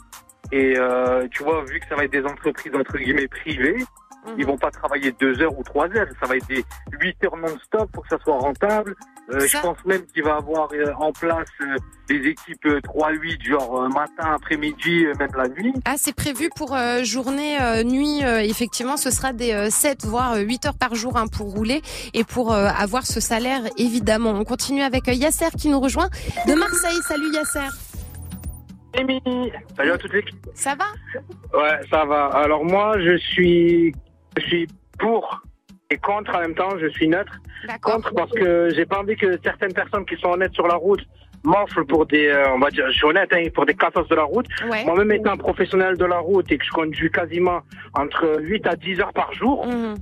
Et 0.54 0.76
euh, 0.78 1.28
tu 1.32 1.44
vois, 1.44 1.64
vu 1.66 1.80
que 1.80 1.88
ça 1.90 1.96
va 1.96 2.06
être 2.06 2.12
des 2.12 2.24
entreprises 2.26 2.74
entre 2.76 2.98
guillemets 2.98 3.28
privées, 3.28 3.84
Mhm. 4.28 4.36
ils 4.40 4.46
vont 4.46 4.58
pas 4.58 4.72
travailler 4.72 5.12
deux 5.20 5.40
heures 5.42 5.56
ou 5.58 5.62
trois 5.64 5.88
heures. 5.96 6.08
Ça 6.20 6.28
va 6.28 6.36
être 6.38 6.48
des 6.48 6.64
huit 7.00 7.16
heures 7.26 7.36
non-stop 7.38 7.92
pour 7.92 8.02
que 8.04 8.10
ça 8.10 8.18
soit 8.24 8.38
rentable. 8.38 8.96
Euh, 9.34 9.40
je 9.48 9.58
pense 9.60 9.78
même 9.86 10.06
qu'il 10.06 10.24
va 10.24 10.36
avoir 10.36 10.70
euh, 10.74 10.94
en 11.00 11.12
place 11.12 11.48
euh, 11.62 11.76
des 12.08 12.18
équipes 12.30 12.66
euh, 12.68 12.80
3-8, 12.82 13.44
genre 13.44 13.82
euh, 13.82 13.88
matin, 13.88 14.34
après-midi, 14.36 15.06
euh, 15.06 15.14
même 15.18 15.32
la 15.36 15.48
nuit. 15.48 15.74
Ah, 15.86 15.96
c'est 15.98 16.14
prévu 16.16 16.50
pour 16.56 16.76
euh, 16.76 17.04
journée, 17.04 17.60
euh, 17.60 17.84
nuit. 17.84 18.24
euh, 18.24 18.40
effectivement, 18.42 18.98
ce 18.98 19.10
sera 19.10 19.34
des 19.34 19.52
euh, 19.52 19.70
7 19.72 20.06
voire 20.06 20.34
euh, 20.34 20.42
8 20.42 20.68
heures 20.68 20.78
par 20.78 20.94
jour 20.94 21.18
hein, 21.18 21.26
pour 21.28 21.52
rouler 21.52 21.82
et 22.14 22.24
pour 22.24 22.54
euh, 22.54 22.68
avoir 22.68 23.08
ce 23.08 23.20
salaire, 23.20 23.62
évidemment. 23.78 24.30
On 24.30 24.44
continue 24.44 24.84
avec 24.84 25.08
euh, 25.10 25.14
Yasser 25.14 25.50
qui 25.58 25.70
nous 25.70 25.80
rejoint 25.80 26.10
de 26.48 26.54
Marseille. 26.54 27.00
Salut 27.08 27.32
Yasser. 27.34 27.68
Salut 29.76 29.92
à 29.92 29.98
toute 29.98 30.14
l'équipe. 30.14 30.38
Ça 30.54 30.76
va? 30.76 30.86
Ouais, 31.60 31.80
ça 31.90 32.06
va. 32.06 32.28
Alors 32.28 32.64
moi, 32.64 32.96
je 33.00 33.18
suis, 33.18 33.92
je 34.38 34.46
suis 34.46 34.68
pour 35.00 35.42
et 35.96 35.98
contre 35.98 36.36
en 36.36 36.42
même 36.42 36.56
temps. 36.56 36.78
Je 36.78 36.88
suis 36.88 37.08
neutre. 37.08 37.34
Contre 37.82 38.14
parce 38.14 38.32
que 38.32 38.70
j'ai 38.76 38.86
pas 38.86 39.00
envie 39.00 39.16
que 39.16 39.40
certaines 39.44 39.74
personnes 39.74 40.06
qui 40.06 40.16
sont 40.18 40.30
honnêtes 40.30 40.54
sur 40.54 40.68
la 40.68 40.76
route 40.76 41.02
m'offre 41.46 41.84
pour 41.84 42.06
des, 42.06 42.28
euh, 42.28 42.44
on 42.54 42.60
va 42.60 42.70
dire, 42.70 42.86
je 42.88 42.94
suis 42.94 43.06
honnête, 43.06 43.30
hein, 43.34 43.44
pour 43.54 43.66
des 43.66 43.74
cassos 43.76 44.08
de 44.08 44.16
la 44.16 44.24
route. 44.24 44.46
Ouais. 44.70 44.84
Moi-même 44.86 45.12
étant 45.14 45.38
professionnel 45.38 45.98
de 45.98 46.06
la 46.06 46.18
route 46.20 46.52
et 46.52 46.58
que 46.58 46.66
je 46.66 46.72
conduis 46.72 47.10
quasiment 47.12 47.62
entre 47.94 48.38
8 48.42 48.68
à 48.68 48.76
10 48.76 49.00
heures 49.02 49.14
par 49.14 49.32
jour, 49.34 49.66
Mhm. 49.66 49.96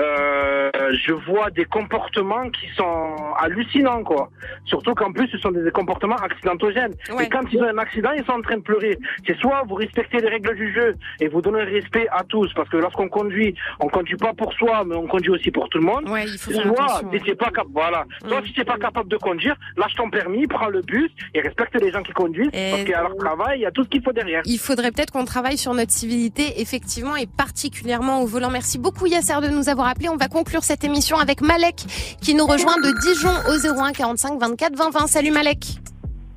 euh, 0.00 0.70
je 1.04 1.12
vois 1.12 1.50
des 1.50 1.64
comportements 1.64 2.48
qui 2.50 2.68
sont 2.76 3.14
hallucinants, 3.40 4.02
quoi. 4.04 4.30
Surtout 4.64 4.94
qu'en 4.94 5.12
plus, 5.12 5.28
ce 5.28 5.38
sont 5.38 5.50
des 5.50 5.70
comportements 5.70 6.16
accidentogènes. 6.16 6.94
Ouais. 7.16 7.24
Et 7.24 7.28
quand 7.28 7.42
ils 7.52 7.60
ont 7.62 7.68
un 7.68 7.78
accident, 7.78 8.10
ils 8.16 8.24
sont 8.24 8.32
en 8.32 8.42
train 8.42 8.56
de 8.56 8.62
pleurer. 8.62 8.98
C'est 9.26 9.36
soit 9.38 9.62
vous 9.66 9.74
respectez 9.74 10.18
les 10.20 10.28
règles 10.28 10.54
du 10.54 10.72
jeu 10.74 10.94
et 11.20 11.28
vous 11.28 11.40
donnez 11.40 11.64
le 11.64 11.72
respect 11.72 12.06
à 12.10 12.22
tous, 12.24 12.52
parce 12.54 12.68
que 12.68 12.76
lorsqu'on 12.76 13.08
conduit, 13.08 13.54
on 13.80 13.88
conduit 13.88 14.16
pas 14.16 14.32
pour 14.34 14.52
soi, 14.54 14.84
mais 14.86 14.96
on 14.96 15.06
conduit 15.06 15.30
aussi 15.30 15.50
pour 15.50 15.68
tout 15.68 15.78
le 15.78 15.84
monde. 15.84 16.08
Ouais, 16.08 16.24
il 16.26 16.38
faut 16.38 16.50
faire 16.50 16.62
soit, 16.62 17.00
si 17.24 17.34
pas 17.34 17.50
voilà. 17.72 18.04
Soit 18.26 18.42
si 18.44 18.52
t'es 18.54 18.64
pas 18.64 18.78
capable 18.78 19.08
de 19.08 19.16
conduire, 19.16 19.56
lâche 19.76 19.94
ton 19.94 20.10
permis, 20.10 20.46
prends 20.46 20.68
le 20.68 20.79
bus 20.82 21.10
et 21.34 21.40
respecte 21.40 21.74
les 21.80 21.90
gens 21.90 22.02
qui 22.02 22.12
conduisent, 22.12 22.50
parce 22.50 22.84
qu'à 22.84 23.02
leur 23.02 23.16
travail, 23.16 23.60
il 23.60 23.62
y 23.62 23.66
a 23.66 23.70
tout 23.70 23.84
ce 23.84 23.88
qu'il 23.88 24.02
faut 24.02 24.12
derrière. 24.12 24.42
Il 24.44 24.58
faudrait 24.58 24.90
peut-être 24.90 25.12
qu'on 25.12 25.24
travaille 25.24 25.58
sur 25.58 25.74
notre 25.74 25.92
civilité, 25.92 26.60
effectivement, 26.60 27.16
et 27.16 27.26
particulièrement 27.26 28.22
au 28.22 28.26
volant. 28.26 28.50
Merci 28.50 28.78
beaucoup 28.78 29.06
Yasser 29.06 29.40
de 29.42 29.48
nous 29.48 29.68
avoir 29.68 29.88
appelé. 29.88 30.08
On 30.08 30.16
va 30.16 30.28
conclure 30.28 30.64
cette 30.64 30.84
émission 30.84 31.18
avec 31.18 31.40
Malek 31.40 31.76
qui 32.20 32.34
nous 32.34 32.46
rejoint 32.46 32.76
de 32.76 32.90
Dijon 33.00 33.32
au 33.48 33.80
01 33.80 33.92
45 33.92 34.38
24 34.40 34.76
20 34.76 34.90
20. 34.90 35.06
Salut 35.06 35.30
Malek. 35.30 35.58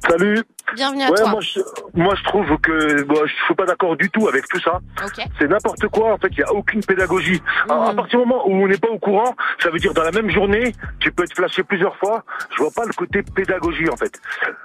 Salut. 0.07 0.43
Bienvenue 0.75 1.03
à 1.03 1.09
ouais, 1.11 1.17
toi. 1.17 1.29
Moi, 1.29 1.41
je, 1.41 1.59
moi, 1.93 2.15
je 2.15 2.23
trouve 2.23 2.57
que 2.57 3.03
bon, 3.03 3.25
je 3.25 3.33
suis 3.45 3.55
pas 3.55 3.65
d'accord 3.65 3.95
du 3.95 4.09
tout 4.09 4.27
avec 4.27 4.47
tout 4.47 4.59
ça. 4.59 4.79
C'est 5.39 5.47
n'importe 5.47 5.87
quoi. 5.87 6.13
En 6.13 6.17
fait, 6.17 6.29
il 6.31 6.39
y 6.39 6.43
a 6.43 6.51
aucune 6.51 6.83
pédagogie. 6.83 7.41
Alors, 7.69 7.89
à 7.89 7.93
partir 7.93 8.19
du 8.19 8.25
moment 8.25 8.47
où 8.47 8.51
on 8.51 8.67
n'est 8.67 8.77
pas 8.77 8.89
au 8.89 8.97
courant, 8.97 9.35
ça 9.59 9.69
veut 9.69 9.79
dire 9.79 9.93
dans 9.93 10.03
la 10.03 10.11
même 10.11 10.29
journée, 10.29 10.73
tu 10.99 11.11
peux 11.11 11.23
être 11.23 11.35
flashé 11.35 11.63
plusieurs 11.63 11.95
fois. 11.97 12.23
Je 12.51 12.63
vois 12.63 12.71
pas 12.71 12.85
le 12.85 12.93
côté 12.93 13.21
pédagogie 13.21 13.89
en 13.89 13.95
fait. 13.95 14.19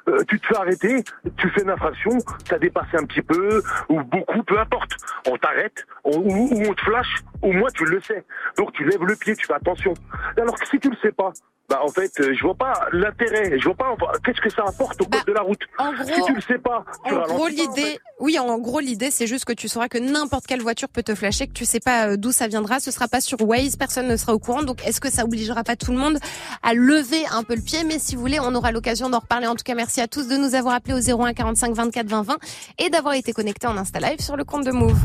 Euh, 0.08 0.22
tu 0.28 0.40
te 0.40 0.46
fais 0.46 0.56
arrêter, 0.56 1.04
tu 1.36 1.50
fais 1.50 1.62
une 1.62 1.70
infraction, 1.70 2.12
t'as 2.48 2.58
dépassé 2.58 2.96
un 2.96 3.04
petit 3.04 3.22
peu 3.22 3.62
ou 3.88 4.02
beaucoup, 4.02 4.42
peu 4.42 4.58
importe. 4.58 4.92
On 5.28 5.36
t'arrête, 5.36 5.86
ou, 6.04 6.50
on 6.68 6.74
te 6.74 6.80
flash. 6.80 7.16
Au 7.42 7.52
moins, 7.52 7.68
tu 7.72 7.84
le 7.84 8.00
sais. 8.00 8.24
Donc, 8.56 8.72
tu 8.72 8.84
lèves 8.84 9.04
le 9.04 9.14
pied, 9.14 9.36
tu 9.36 9.46
fais 9.46 9.54
attention. 9.54 9.94
Alors 10.36 10.58
que 10.58 10.66
si 10.66 10.78
tu 10.80 10.90
le 10.90 10.96
sais 11.02 11.12
pas. 11.12 11.32
Bah 11.68 11.80
en 11.84 11.88
fait, 11.88 12.10
euh, 12.20 12.32
je 12.34 12.42
vois 12.42 12.54
pas 12.54 12.72
l'intérêt, 12.92 13.58
je 13.58 13.64
vois 13.64 13.74
pas 13.74 13.94
qu'est-ce 14.24 14.40
que 14.40 14.48
ça 14.48 14.64
apporte 14.66 14.98
au 15.02 15.04
code 15.04 15.24
de 15.26 15.32
la 15.32 15.42
route. 15.42 15.60
en 15.76 15.92
gros- 15.92 16.04
si 16.04 16.22
tu 16.24 16.34
le 16.34 16.40
sais 16.40 16.56
pas, 16.58 16.82
tu 17.04 17.14
En 17.14 17.22
gros, 17.26 17.44
en 17.44 17.46
l'idée, 17.48 17.82
fait. 17.82 18.00
oui, 18.20 18.38
en 18.38 18.58
gros, 18.58 18.80
l'idée, 18.80 19.10
c'est 19.10 19.26
juste 19.26 19.44
que 19.44 19.52
tu 19.52 19.68
sauras 19.68 19.88
que 19.88 19.98
n'importe 19.98 20.46
quelle 20.46 20.62
voiture 20.62 20.88
peut 20.88 21.02
te 21.02 21.14
flasher, 21.14 21.46
que 21.46 21.52
tu 21.52 21.66
sais 21.66 21.80
pas 21.80 22.08
euh, 22.08 22.16
d'où 22.16 22.32
ça 22.32 22.46
viendra, 22.48 22.80
ce 22.80 22.90
sera 22.90 23.06
pas 23.06 23.20
sur 23.20 23.38
Waze, 23.42 23.76
personne 23.76 24.06
ne 24.08 24.16
sera 24.16 24.32
au 24.32 24.38
courant. 24.38 24.62
Donc, 24.62 24.82
est-ce 24.86 24.98
que 25.00 25.10
ça 25.10 25.24
obligera 25.24 25.62
pas 25.62 25.76
tout 25.76 25.92
le 25.92 25.98
monde 25.98 26.18
à 26.62 26.72
lever 26.72 27.22
un 27.32 27.42
peu 27.42 27.54
le 27.54 27.60
pied? 27.62 27.84
Mais 27.84 27.98
si 27.98 28.14
vous 28.14 28.22
voulez, 28.22 28.40
on 28.40 28.54
aura 28.54 28.72
l'occasion 28.72 29.10
d'en 29.10 29.18
reparler. 29.18 29.46
En 29.46 29.54
tout 29.54 29.64
cas, 29.64 29.74
merci 29.74 30.00
à 30.00 30.08
tous 30.08 30.26
de 30.26 30.36
nous 30.38 30.54
avoir 30.54 30.74
appelés 30.74 30.94
au 30.94 31.00
01 31.22 31.34
45 31.34 31.74
24 31.74 32.06
20 32.08 32.22
20 32.22 32.36
et 32.78 32.88
d'avoir 32.88 33.12
été 33.12 33.34
connectés 33.34 33.66
en 33.66 33.76
Insta 33.76 34.00
Live 34.00 34.20
sur 34.20 34.36
le 34.38 34.44
compte 34.44 34.64
de 34.64 34.72
Move. 34.72 34.96